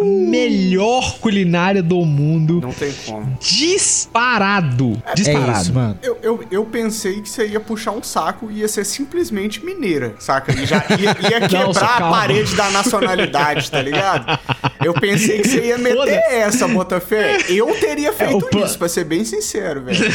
melhor 0.04 1.18
culinária 1.18 1.82
do 1.82 2.04
mundo, 2.04 2.60
Não 2.60 2.72
tem 2.72 2.92
como. 3.06 3.36
disparado, 3.40 5.00
É 5.06 5.14
disparado. 5.14 5.60
isso, 5.62 5.72
mano. 5.74 5.98
Eu, 6.02 6.18
eu, 6.22 6.44
eu 6.50 6.64
pensei 6.64 7.20
que 7.20 7.28
você 7.28 7.46
ia 7.46 7.60
puxar 7.60 7.92
um 7.92 8.02
saco 8.02 8.50
e 8.50 8.58
ia 8.60 8.68
ser 8.68 8.84
simplesmente 8.84 9.64
mineira, 9.64 10.14
saca? 10.18 10.52
E 10.52 10.64
já 10.66 10.84
ia, 10.98 11.30
ia 11.30 11.40
quebrar 11.48 11.74
só 11.74 11.84
a 11.84 12.10
parede 12.10 12.54
da 12.56 12.70
nacionalidade, 12.70 13.70
tá 13.70 13.82
ligado? 13.82 14.38
Eu 14.84 14.94
pensei 14.94 15.40
que 15.42 15.48
você 15.48 15.66
ia 15.66 15.78
meter 15.78 16.22
essa, 16.30 16.66
Botafé. 16.68 17.38
Eu 17.48 17.66
teria 17.78 18.12
feito 18.12 18.38
o 18.38 18.48
pla- 18.48 18.64
isso, 18.66 18.78
pra 18.78 18.88
ser 18.88 19.04
bem 19.04 19.24
sincero, 19.24 19.82
velho. 19.84 20.12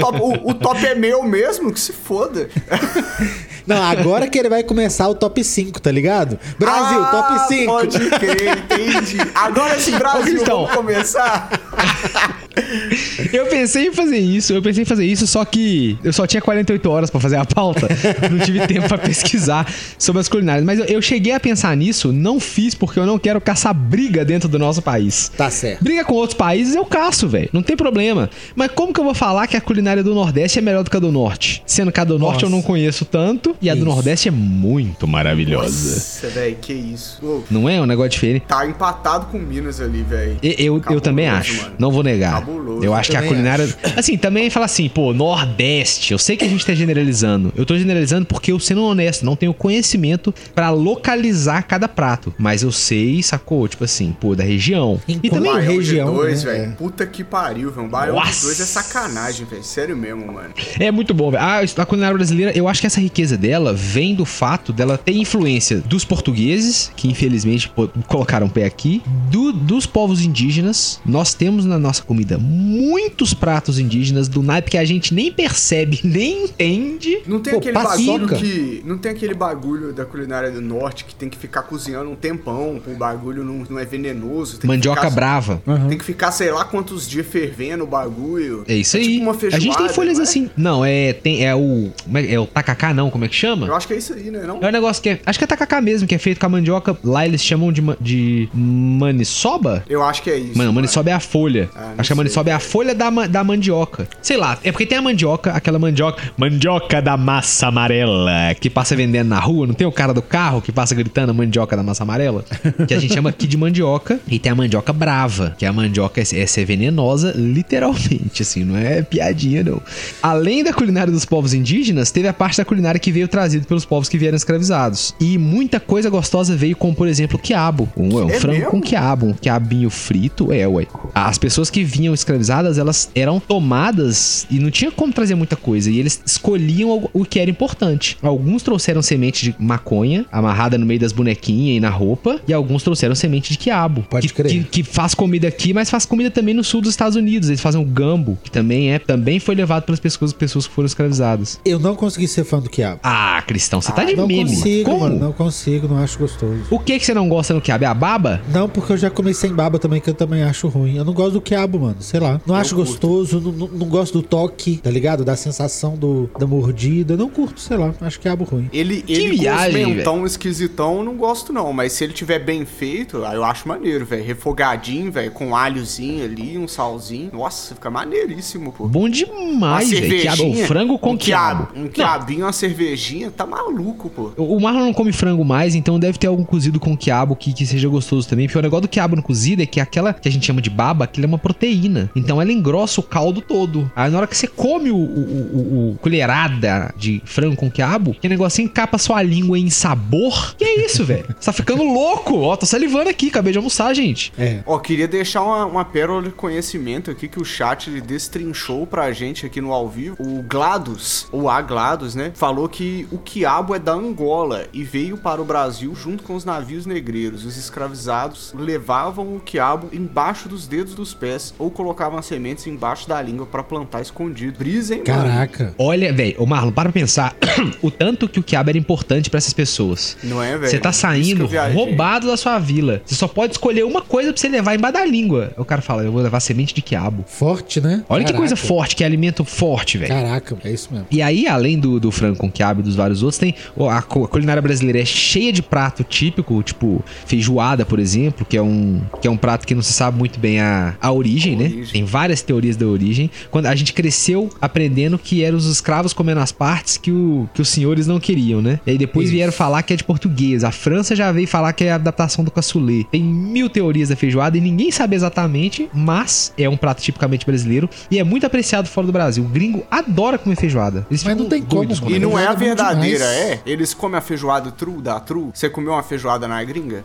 Top- 0.00 0.18
o, 0.20 0.50
o 0.50 0.54
top 0.54 0.84
é 0.84 0.94
meu 0.94 1.22
mesmo, 1.22 1.72
que 1.72 1.78
se 1.80 1.92
foda. 1.92 2.48
Não, 3.74 3.82
agora 3.82 4.26
que 4.28 4.38
ele 4.38 4.48
vai 4.48 4.62
começar 4.62 5.08
o 5.08 5.14
top 5.14 5.42
5, 5.44 5.80
tá 5.80 5.90
ligado? 5.90 6.38
Brasil, 6.58 7.00
Ah, 7.02 7.10
top 7.10 7.48
5. 7.54 7.72
Pode 7.72 8.10
crer, 8.10 8.58
entendi. 8.58 9.18
Agora 9.34 9.78
sim, 9.78 9.92
Brasil, 9.98 10.22
Cristão. 10.34 10.66
vamos 10.66 10.74
começar. 10.76 11.48
Eu 13.32 13.46
pensei 13.46 13.86
em 13.88 13.92
fazer 13.92 14.18
isso, 14.18 14.52
eu 14.52 14.62
pensei 14.62 14.82
em 14.82 14.86
fazer 14.86 15.04
isso, 15.04 15.26
só 15.26 15.44
que 15.44 15.98
eu 16.02 16.12
só 16.12 16.26
tinha 16.26 16.40
48 16.40 16.90
horas 16.90 17.10
pra 17.10 17.20
fazer 17.20 17.36
a 17.36 17.44
pauta, 17.44 17.86
não 18.30 18.38
tive 18.38 18.66
tempo 18.66 18.88
pra 18.88 18.98
pesquisar 18.98 19.70
sobre 19.98 20.20
as 20.20 20.28
culinárias. 20.28 20.64
Mas 20.64 20.78
eu, 20.78 20.84
eu 20.86 21.02
cheguei 21.02 21.32
a 21.32 21.40
pensar 21.40 21.76
nisso, 21.76 22.12
não 22.12 22.40
fiz 22.40 22.74
porque 22.74 22.98
eu 22.98 23.06
não 23.06 23.18
quero 23.18 23.40
caçar 23.40 23.74
briga 23.74 24.24
dentro 24.24 24.48
do 24.48 24.58
nosso 24.58 24.82
país. 24.82 25.30
Tá 25.36 25.50
certo. 25.50 25.82
Briga 25.82 26.04
com 26.04 26.14
outros 26.14 26.36
países 26.36 26.74
eu 26.74 26.84
caço, 26.84 27.28
velho. 27.28 27.48
Não 27.52 27.62
tem 27.62 27.76
problema. 27.76 28.30
Mas 28.56 28.70
como 28.72 28.92
que 28.92 29.00
eu 29.00 29.04
vou 29.04 29.14
falar 29.14 29.46
que 29.46 29.56
a 29.56 29.60
culinária 29.60 30.02
do 30.02 30.14
Nordeste 30.14 30.58
é 30.58 30.62
melhor 30.62 30.82
do 30.82 30.90
que 30.90 30.96
a 30.96 31.00
do 31.00 31.12
Norte? 31.12 31.62
Sendo 31.66 31.92
que 31.92 32.00
a 32.00 32.04
do 32.04 32.18
Norte 32.18 32.42
Nossa. 32.42 32.46
eu 32.46 32.50
não 32.50 32.62
conheço 32.62 33.04
tanto 33.04 33.54
e 33.60 33.68
a 33.70 33.74
do 33.74 33.80
Isso. 33.80 33.86
Nordeste 33.88 34.28
é 34.28 34.32
muito 34.32 35.06
maravilhosa. 35.06 35.94
Nossa, 35.94 36.28
velho, 36.28 36.56
que 36.60 36.72
isso. 36.72 37.18
Ô, 37.24 37.42
Não 37.50 37.68
é 37.68 37.80
um 37.80 37.86
negócio 37.86 38.10
diferente? 38.10 38.44
tá 38.46 38.66
empatado 38.66 39.26
com 39.26 39.38
Minas 39.38 39.80
ali, 39.80 40.02
velho. 40.02 40.36
Eu, 40.42 40.82
eu 40.90 41.00
também 41.00 41.28
acho. 41.28 41.62
mano. 41.62 41.74
Não 41.78 41.90
vou 41.90 42.02
negar. 42.02 42.40
Cabuloso. 42.50 42.84
Eu 42.84 42.94
acho 42.94 43.10
que 43.10 43.16
a 43.16 43.22
culinária. 43.22 43.68
Assim, 43.96 44.16
também 44.16 44.48
fala 44.50 44.66
assim, 44.66 44.88
pô, 44.88 45.12
Nordeste. 45.12 46.12
Eu 46.12 46.18
sei 46.18 46.36
que 46.36 46.44
a 46.44 46.48
gente 46.48 46.64
tá 46.64 46.74
generalizando. 46.74 47.52
Eu 47.56 47.64
tô 47.66 47.76
generalizando 47.76 48.26
porque 48.26 48.52
eu, 48.52 48.58
sendo 48.60 48.82
honesto, 48.84 49.24
não 49.24 49.36
tenho 49.36 49.52
conhecimento 49.52 50.34
pra 50.54 50.70
localizar 50.70 51.62
cada 51.62 51.88
prato. 51.88 52.32
Mas 52.38 52.62
eu 52.62 52.72
sei, 52.72 53.22
sacou? 53.22 53.66
Tipo 53.68 53.84
assim, 53.84 54.14
pô, 54.18 54.34
da 54.34 54.44
região. 54.44 55.00
E 55.06 55.14
Enquanto- 55.14 55.32
também. 55.44 55.60
Região, 55.60 56.10
de 56.10 56.14
dois, 56.16 56.44
né? 56.44 56.52
velho. 56.52 56.72
Puta 56.72 57.06
que 57.06 57.22
pariu, 57.24 57.70
velho. 57.70 57.86
Um 57.86 57.88
baião 57.88 58.14
de 58.22 58.40
dois 58.40 58.60
é 58.60 58.64
sacanagem, 58.64 59.46
velho. 59.46 59.62
Sério 59.64 59.96
mesmo, 59.96 60.32
mano. 60.32 60.50
É 60.78 60.90
muito 60.90 61.12
bom, 61.14 61.30
velho. 61.30 61.42
Ah, 61.42 61.60
a 61.76 61.86
culinária 61.86 62.16
brasileira, 62.16 62.52
eu 62.56 62.66
acho 62.68 62.80
que 62.80 62.86
essa 62.86 63.00
riqueza 63.00 63.36
dela 63.36 63.72
vem 63.72 64.14
do 64.14 64.24
fato 64.24 64.72
dela 64.72 64.96
ter 64.98 65.12
influência 65.16 65.78
dos 65.78 66.04
portugueses, 66.04 66.90
que 66.96 67.08
infelizmente 67.08 67.68
pô, 67.68 67.88
colocaram 68.06 68.46
o 68.46 68.50
pé 68.50 68.64
aqui, 68.64 69.02
do- 69.30 69.52
dos 69.52 69.86
povos 69.86 70.22
indígenas. 70.24 71.00
Nós 71.04 71.34
temos 71.34 71.64
na 71.64 71.78
nossa 71.78 72.02
comida 72.02 72.29
muitos 72.38 73.32
pratos 73.34 73.78
indígenas 73.78 74.28
do 74.28 74.42
naipe 74.42 74.70
que 74.70 74.78
a 74.78 74.84
gente 74.84 75.14
nem 75.14 75.30
percebe, 75.32 76.00
nem 76.04 76.44
entende. 76.44 77.18
Não 77.26 77.40
tem 77.40 77.52
Pô, 77.52 77.58
aquele 77.58 77.74
paçoca. 77.74 78.18
bagulho 78.26 78.28
que. 78.38 78.82
Não 78.84 78.98
tem 78.98 79.12
aquele 79.12 79.34
bagulho 79.34 79.92
da 79.92 80.04
culinária 80.04 80.50
do 80.50 80.60
norte 80.60 81.04
que 81.04 81.14
tem 81.14 81.28
que 81.28 81.36
ficar 81.36 81.62
cozinhando 81.62 82.10
um 82.10 82.14
tempão, 82.14 82.80
o 82.86 82.94
bagulho 82.96 83.44
não, 83.44 83.64
não 83.68 83.78
é 83.78 83.84
venenoso. 83.84 84.52
Tem 84.52 84.60
que 84.62 84.66
Mandioca 84.66 85.00
ficar- 85.02 85.14
brava. 85.14 85.62
Tem 85.88 85.98
que 85.98 86.04
ficar, 86.04 86.32
sei 86.32 86.50
lá, 86.50 86.64
quantos 86.64 87.08
dias 87.08 87.26
fervendo 87.26 87.84
o 87.84 87.86
bagulho. 87.86 88.64
É 88.68 88.74
isso 88.74 88.96
aí. 88.96 89.04
tipo 89.04 89.22
uma 89.22 89.30
a 89.32 89.34
gente 89.34 89.50
tem 89.50 89.60
feijoada, 89.60 89.88
folhas 89.94 90.14
não 90.18 90.24
é? 90.24 90.28
assim. 90.28 90.50
Não, 90.56 90.84
é 90.84 91.12
tem 91.12 91.44
é 91.46 91.54
o 91.54 91.90
é, 92.14 92.34
é 92.34 92.40
o 92.40 92.46
tacacá 92.46 92.92
não, 92.94 93.10
como 93.10 93.24
é 93.24 93.28
que 93.28 93.34
chama? 93.34 93.66
Eu 93.66 93.74
acho 93.74 93.86
que 93.86 93.94
é 93.94 93.96
isso 93.96 94.12
aí, 94.14 94.30
né? 94.30 94.44
Não? 94.46 94.58
É 94.62 94.68
um 94.68 94.72
negócio 94.72 95.02
que 95.02 95.08
é, 95.10 95.20
acho 95.24 95.38
que 95.38 95.44
é 95.44 95.46
tacacá 95.46 95.80
mesmo, 95.80 96.06
que 96.06 96.14
é 96.14 96.18
feito 96.18 96.38
com 96.38 96.46
a 96.46 96.48
mandioca. 96.48 96.96
Lá 97.04 97.26
eles 97.26 97.42
chamam 97.42 97.72
de, 97.72 97.82
de 98.00 98.48
maniçoba? 98.54 99.84
Eu 99.88 100.02
acho 100.02 100.22
que 100.22 100.30
é 100.30 100.38
isso. 100.38 100.56
Mano, 100.58 100.72
maniçoba 100.72 101.10
é 101.10 101.12
a 101.12 101.20
folha. 101.20 101.70
Ah, 101.74 101.94
Acho 101.98 102.08
que 102.08 102.12
a 102.12 102.16
sei. 102.20 102.24
maniçoba 102.24 102.50
é 102.50 102.52
a 102.54 102.58
folha 102.60 102.94
da, 102.94 103.10
da 103.26 103.44
mandioca. 103.44 104.08
Sei 104.22 104.36
lá, 104.36 104.58
é 104.62 104.70
porque 104.72 104.86
tem 104.86 104.98
a 104.98 105.02
mandioca, 105.02 105.52
aquela 105.52 105.78
mandioca. 105.78 106.22
Mandioca 106.36 107.00
da 107.02 107.16
massa 107.16 107.66
amarela. 107.68 108.30
Que 108.60 108.68
passa 108.70 108.94
vendendo 108.96 109.28
na 109.28 109.38
rua. 109.38 109.66
Não 109.66 109.74
tem 109.74 109.86
o 109.86 109.92
cara 109.92 110.12
do 110.14 110.22
carro 110.22 110.60
que 110.62 110.72
passa 110.72 110.94
gritando 110.94 111.34
mandioca 111.34 111.76
da 111.76 111.82
massa 111.82 112.02
amarela? 112.02 112.44
Que 112.86 112.94
a 112.94 112.98
gente 113.00 113.14
chama 113.14 113.30
aqui 113.30 113.46
de 113.46 113.56
mandioca. 113.56 114.18
E 114.28 114.38
tem 114.38 114.52
a 114.52 114.54
mandioca 114.54 114.92
brava. 114.92 115.54
Que 115.58 115.66
a 115.66 115.72
mandioca, 115.72 116.20
é- 116.20 116.40
essa 116.40 116.60
é 116.60 116.64
venenosa, 116.64 117.32
literalmente, 117.36 118.42
assim. 118.42 118.64
Não 118.64 118.76
é 118.76 119.02
piadinha, 119.02 119.62
não. 119.62 119.80
Além 120.22 120.62
da 120.64 120.72
culinária 120.72 121.12
dos 121.12 121.24
povos 121.24 121.54
indígenas, 121.54 122.10
teve 122.10 122.28
a 122.28 122.32
parte 122.32 122.58
da 122.58 122.64
culinária 122.64 122.98
que 122.98 123.12
veio 123.12 123.28
trazido 123.28 123.66
pelos 123.66 123.84
povos 123.84 124.08
que 124.08 124.18
vieram 124.18 124.36
escravizados. 124.36 125.14
E 125.20 125.38
muita 125.38 125.78
coisa 125.80 126.10
gostosa 126.10 126.56
veio, 126.56 126.76
como 126.76 126.94
por 126.94 127.08
exemplo, 127.08 127.36
o 127.38 127.40
quiabo. 127.40 127.88
Um, 127.96 128.18
é 128.18 128.24
um 128.24 128.30
É 128.30 128.40
frango 128.40 128.56
mesmo? 128.58 128.70
com 128.70 128.80
quiabo, 128.80 129.26
um 129.26 129.32
quiabinho 129.32 129.90
frito, 129.90 130.52
é, 130.52 130.66
ué. 130.66 130.86
As 131.14 131.38
pessoas 131.38 131.70
que 131.70 131.84
vinham 131.84 132.09
escravizadas, 132.14 132.78
elas 132.78 133.10
eram 133.14 133.38
tomadas 133.40 134.46
e 134.50 134.58
não 134.58 134.70
tinha 134.70 134.90
como 134.90 135.12
trazer 135.12 135.34
muita 135.34 135.56
coisa. 135.56 135.90
E 135.90 135.98
eles 135.98 136.20
escolhiam 136.26 137.08
o- 137.12 137.24
que 137.24 137.38
era 137.38 137.50
importante. 137.50 138.16
Alguns 138.22 138.62
trouxeram 138.62 139.00
semente 139.02 139.44
de 139.44 139.54
maconha, 139.58 140.26
amarrada 140.32 140.76
no 140.76 140.84
meio 140.84 140.98
das 140.98 141.12
bonequinhas 141.12 141.76
e 141.76 141.80
na 141.80 141.88
roupa, 141.90 142.40
e 142.48 142.52
alguns 142.52 142.82
trouxeram 142.82 143.14
semente 143.14 143.52
de 143.52 143.58
quiabo. 143.58 144.02
Pode 144.10 144.28
que, 144.28 144.34
crer. 144.34 144.50
Que, 144.50 144.64
que 144.64 144.82
faz 144.82 145.14
comida 145.14 145.46
aqui, 145.48 145.72
mas 145.72 145.88
faz 145.88 146.04
comida 146.04 146.30
também 146.30 146.54
no 146.54 146.64
sul 146.64 146.80
dos 146.80 146.90
Estados 146.90 147.14
Unidos. 147.16 147.48
Eles 147.48 147.60
fazem 147.60 147.80
o 147.80 147.84
gambo, 147.84 148.36
que 148.42 148.50
também 148.50 148.92
é, 148.92 148.98
também 148.98 149.38
foi 149.38 149.54
levado 149.54 149.84
pelas 149.84 150.00
pessoas, 150.00 150.32
pessoas 150.32 150.66
que 150.66 150.74
foram 150.74 150.86
escravizadas. 150.86 151.60
Eu 151.64 151.78
não 151.78 151.94
consegui 151.94 152.26
ser 152.26 152.44
fã 152.44 152.58
do 152.58 152.68
quiabo. 152.68 152.98
Ah, 153.02 153.42
Cristão, 153.46 153.80
você 153.80 153.92
tá 153.92 154.04
de 154.04 154.16
não 154.16 154.26
meme. 154.26 154.50
consigo, 154.56 154.90
Como? 154.90 155.00
mano. 155.02 155.18
Não 155.18 155.32
consigo, 155.32 155.86
não 155.88 155.98
acho 155.98 156.18
gostoso. 156.18 156.62
O 156.70 156.78
que 156.78 156.98
que 156.98 157.04
você 157.06 157.14
não 157.14 157.28
gosta 157.28 157.54
no 157.54 157.60
quiabo? 157.60 157.84
É 157.84 157.86
a 157.86 157.94
baba? 157.94 158.40
Não, 158.52 158.68
porque 158.68 158.92
eu 158.92 158.96
já 158.96 159.08
comi 159.10 159.32
sem 159.34 159.52
baba 159.52 159.78
também, 159.78 160.00
que 160.00 160.10
eu 160.10 160.14
também 160.14 160.42
acho 160.42 160.68
ruim. 160.68 160.96
Eu 160.96 161.04
não 161.04 161.12
gosto 161.12 161.32
do 161.34 161.40
quiabo, 161.40 161.78
mano. 161.78 161.96
Sei 162.00 162.20
lá. 162.20 162.40
Não 162.46 162.54
acho 162.54 162.74
curto. 162.74 162.90
gostoso, 162.90 163.40
não, 163.40 163.68
não, 163.68 163.86
gosto 163.88 164.20
do 164.20 164.22
toque, 164.22 164.76
tá 164.78 164.90
ligado? 164.90 165.24
Da 165.24 165.36
sensação 165.36 165.96
do, 165.96 166.30
da 166.38 166.46
mordida. 166.46 167.14
Eu 167.14 167.18
não 167.18 167.28
curto, 167.28 167.60
sei 167.60 167.76
lá. 167.76 167.92
Acho 168.00 168.20
quiabo 168.20 168.44
ruim. 168.44 168.68
Ele, 168.72 169.04
ele 169.08 169.36
viagem, 169.36 169.84
com 169.84 169.90
os 169.90 169.96
mentão 169.96 170.26
esquisitão, 170.26 170.98
eu 170.98 171.04
não 171.04 171.16
gosto 171.16 171.52
não. 171.52 171.72
Mas 171.72 171.92
se 171.92 172.04
ele 172.04 172.12
tiver 172.12 172.38
bem 172.38 172.64
feito, 172.64 173.24
aí 173.24 173.36
eu 173.36 173.44
acho 173.44 173.66
maneiro, 173.66 174.04
velho. 174.06 174.24
Refogadinho, 174.24 175.10
velho, 175.10 175.30
com 175.32 175.56
alhozinho 175.56 176.24
ali, 176.24 176.56
um 176.56 176.68
salzinho. 176.68 177.30
Nossa, 177.32 177.74
fica 177.74 177.90
maneiríssimo, 177.90 178.72
pô. 178.72 178.86
Bom 178.86 179.08
demais, 179.08 179.90
velho. 179.90 180.50
O 180.50 180.66
frango 180.66 180.98
com 180.98 181.12
um 181.12 181.16
quiabo. 181.16 181.68
Um 181.74 181.82
Não, 181.82 181.88
quiabinho, 181.88 182.44
uma 182.44 182.52
cervejinha, 182.52 183.30
tá 183.30 183.46
maluco, 183.46 184.08
pô. 184.08 184.32
O 184.36 184.60
o 184.60 184.62
Marlon 184.62 184.80
não 184.80 184.92
come 184.92 185.12
frango 185.12 185.44
mais, 185.44 185.74
então 185.74 185.98
deve 185.98 186.18
ter 186.18 186.26
algum 186.26 186.44
cozido 186.44 186.78
com 186.78 186.96
quiabo 186.96 187.34
que, 187.34 187.52
que 187.52 187.64
seja 187.64 187.88
gostoso 187.88 188.28
também. 188.28 188.46
Porque 188.46 188.58
o 188.58 188.62
negócio 188.62 188.82
do 188.82 188.88
quiabo 188.88 189.16
no 189.16 189.22
cozido 189.22 189.62
é 189.62 189.66
que 189.66 189.80
aquela 189.80 190.12
que 190.12 190.28
a 190.28 190.30
gente 190.30 190.46
chama 190.46 190.60
de 190.60 190.68
baba, 190.68 191.04
aquilo 191.04 191.24
é 191.24 191.28
uma 191.28 191.38
proteína. 191.38 191.89
Então 192.14 192.40
ela 192.40 192.52
engrossa 192.52 193.00
o 193.00 193.04
caldo 193.04 193.40
todo. 193.40 193.90
Aí 193.94 194.10
na 194.10 194.18
hora 194.18 194.26
que 194.26 194.36
você 194.36 194.46
come 194.46 194.90
o, 194.90 194.96
o- 194.96 195.00
o- 195.00 195.90
o 195.92 195.98
colherada 195.98 196.92
de 196.96 197.20
frango 197.24 197.56
com 197.56 197.70
quiabo, 197.70 198.14
que 198.14 198.28
negocinho 198.28 198.66
encapa 198.66 198.98
sua 198.98 199.22
língua 199.22 199.58
em 199.58 199.70
sabor. 199.70 200.54
Que 200.56 200.64
é 200.64 200.84
isso, 200.86 201.04
velho? 201.04 201.26
Você 201.38 201.46
tá 201.46 201.52
ficando 201.52 201.82
louco. 201.82 202.38
Ó, 202.40 202.56
tô 202.56 202.66
salivando 202.66 203.08
aqui, 203.10 203.28
acabei 203.28 203.52
de 203.52 203.58
almoçar, 203.58 203.92
gente. 203.94 204.32
É. 204.38 204.60
Ó, 204.66 204.78
queria 204.78 205.08
deixar 205.08 205.42
uma, 205.42 205.64
uma 205.66 205.84
pérola 205.84 206.22
de 206.22 206.30
conhecimento 206.30 207.10
aqui 207.10 207.28
que 207.28 207.40
o 207.40 207.44
chat 207.44 207.90
destrinchou 208.00 208.86
pra 208.86 209.12
gente 209.12 209.46
aqui 209.46 209.60
no 209.60 209.72
ao 209.72 209.88
vivo. 209.88 210.16
O 210.18 210.42
GLaDOS, 210.42 211.28
ou 211.32 211.48
a 211.48 211.60
GLaDOS, 211.60 212.14
né? 212.14 212.32
Falou 212.34 212.68
que 212.68 213.06
o 213.10 213.18
quiabo 213.18 213.74
é 213.74 213.78
da 213.78 213.92
Angola 213.92 214.66
e 214.72 214.82
veio 214.84 215.16
para 215.16 215.40
o 215.40 215.44
Brasil 215.44 215.94
junto 215.94 216.22
com 216.22 216.34
os 216.34 216.44
navios 216.44 216.86
negreiros. 216.86 217.44
Os 217.44 217.56
escravizados 217.56 218.52
levavam 218.56 219.36
o 219.36 219.40
quiabo 219.40 219.88
embaixo 219.92 220.48
dos 220.48 220.66
dedos 220.66 220.94
dos 220.94 221.14
pés 221.14 221.54
ou 221.58 221.70
colocavam 221.80 222.18
as 222.18 222.26
sementes 222.26 222.66
embaixo 222.66 223.08
da 223.08 223.22
língua 223.22 223.46
pra 223.46 223.62
plantar 223.62 224.02
escondido. 224.02 224.58
Brisa, 224.58 224.94
hein, 224.94 225.02
mano? 225.06 225.22
Caraca. 225.22 225.74
Olha, 225.78 226.12
velho, 226.12 226.34
ô 226.38 226.44
Marlon, 226.44 226.70
para 226.70 226.90
pra 226.90 227.00
pensar 227.00 227.34
o 227.80 227.90
tanto 227.90 228.28
que 228.28 228.38
o 228.38 228.42
quiabo 228.42 228.68
era 228.68 228.78
importante 228.78 229.30
pra 229.30 229.38
essas 229.38 229.54
pessoas. 229.54 230.14
Não 230.22 230.42
é, 230.42 230.58
velho? 230.58 230.70
Você 230.70 230.78
tá 230.78 230.90
que 230.90 230.96
saindo 230.96 231.48
roubado 231.72 232.26
da 232.26 232.36
sua 232.36 232.58
vila. 232.58 233.00
Você 233.06 233.14
só 233.14 233.26
pode 233.26 233.54
escolher 233.54 233.84
uma 233.84 234.02
coisa 234.02 234.30
pra 234.30 234.38
você 234.38 234.48
levar 234.48 234.74
embaixo 234.74 234.92
da 234.92 235.06
língua. 235.06 235.54
O 235.56 235.64
cara 235.64 235.80
fala, 235.80 236.02
eu 236.02 236.12
vou 236.12 236.20
levar 236.20 236.40
semente 236.40 236.74
de 236.74 236.82
quiabo. 236.82 237.24
Forte, 237.26 237.80
né? 237.80 238.04
Olha 238.10 238.24
que 238.24 238.32
Caraca. 238.32 238.38
coisa 238.38 238.56
forte, 238.56 238.94
que 238.94 239.02
alimento 239.02 239.42
forte, 239.42 239.96
velho. 239.96 240.12
Caraca, 240.12 240.58
é 240.62 240.70
isso 240.70 240.90
mesmo. 240.92 241.06
E 241.10 241.22
aí, 241.22 241.46
além 241.46 241.78
do, 241.78 241.98
do 241.98 242.10
frango 242.10 242.36
com 242.36 242.50
quiabo 242.50 242.80
e 242.80 242.82
dos 242.82 242.94
vários 242.94 243.22
outros, 243.22 243.38
tem 243.38 243.54
ó, 243.74 243.88
a, 243.88 243.98
a 243.98 244.02
culinária 244.02 244.60
brasileira 244.60 245.00
é 245.00 245.04
cheia 245.06 245.50
de 245.50 245.62
prato 245.62 246.04
típico, 246.04 246.62
tipo 246.62 247.02
feijoada, 247.24 247.86
por 247.86 247.98
exemplo, 247.98 248.44
que 248.44 248.56
é 248.56 248.62
um, 248.62 249.00
que 249.22 249.26
é 249.26 249.30
um 249.30 249.36
prato 249.36 249.66
que 249.66 249.74
não 249.74 249.82
se 249.82 249.94
sabe 249.94 250.18
muito 250.18 250.38
bem 250.38 250.60
a, 250.60 250.94
a 251.00 251.10
origem, 251.10 251.56
né? 251.56 251.69
Origem. 251.72 251.92
Tem 251.92 252.04
várias 252.04 252.42
teorias 252.42 252.76
da 252.76 252.86
origem. 252.86 253.30
Quando 253.50 253.66
a 253.66 253.74
gente 253.74 253.92
cresceu 253.92 254.50
aprendendo 254.60 255.18
que 255.18 255.42
eram 255.42 255.56
os 255.56 255.66
escravos 255.66 256.12
comendo 256.12 256.40
as 256.40 256.52
partes 256.52 256.96
que, 256.96 257.10
o, 257.10 257.48
que 257.54 257.62
os 257.62 257.68
senhores 257.68 258.06
não 258.06 258.20
queriam, 258.20 258.60
né? 258.60 258.80
E 258.86 258.92
aí 258.92 258.98
depois 258.98 259.26
Isso. 259.26 259.34
vieram 259.34 259.52
falar 259.52 259.82
que 259.82 259.92
é 259.92 259.96
de 259.96 260.04
português. 260.04 260.64
A 260.64 260.70
França 260.70 261.14
já 261.14 261.30
veio 261.32 261.46
falar 261.46 261.72
que 261.72 261.84
é 261.84 261.92
a 261.92 261.94
adaptação 261.96 262.44
do 262.44 262.50
cassoulet. 262.50 263.06
Tem 263.10 263.22
mil 263.22 263.68
teorias 263.68 264.08
da 264.08 264.16
feijoada 264.16 264.56
e 264.56 264.60
ninguém 264.60 264.90
sabe 264.90 265.16
exatamente, 265.16 265.88
mas 265.92 266.52
é 266.56 266.68
um 266.68 266.76
prato 266.76 267.02
tipicamente 267.02 267.46
brasileiro 267.46 267.88
e 268.10 268.18
é 268.18 268.24
muito 268.24 268.46
apreciado 268.46 268.88
fora 268.88 269.06
do 269.06 269.12
Brasil. 269.12 269.44
O 269.44 269.48
gringo 269.48 269.84
adora 269.90 270.38
comer 270.38 270.56
feijoada. 270.56 271.06
Eles 271.10 271.24
Mas 271.24 271.36
não 271.36 271.48
tem 271.48 271.62
como. 271.62 271.90
E 272.08 272.18
não 272.18 272.38
é 272.38 272.46
a 272.46 272.52
é 272.52 272.56
verdadeira, 272.56 273.24
é? 273.24 273.60
Eles 273.66 273.94
comem 273.94 274.18
a 274.18 274.20
feijoada 274.20 274.70
true 274.70 275.00
da 275.00 275.18
true? 275.20 275.50
Você 275.52 275.68
comeu 275.68 275.92
uma 275.92 276.02
feijoada 276.02 276.46
na 276.46 276.62
gringa? 276.62 277.02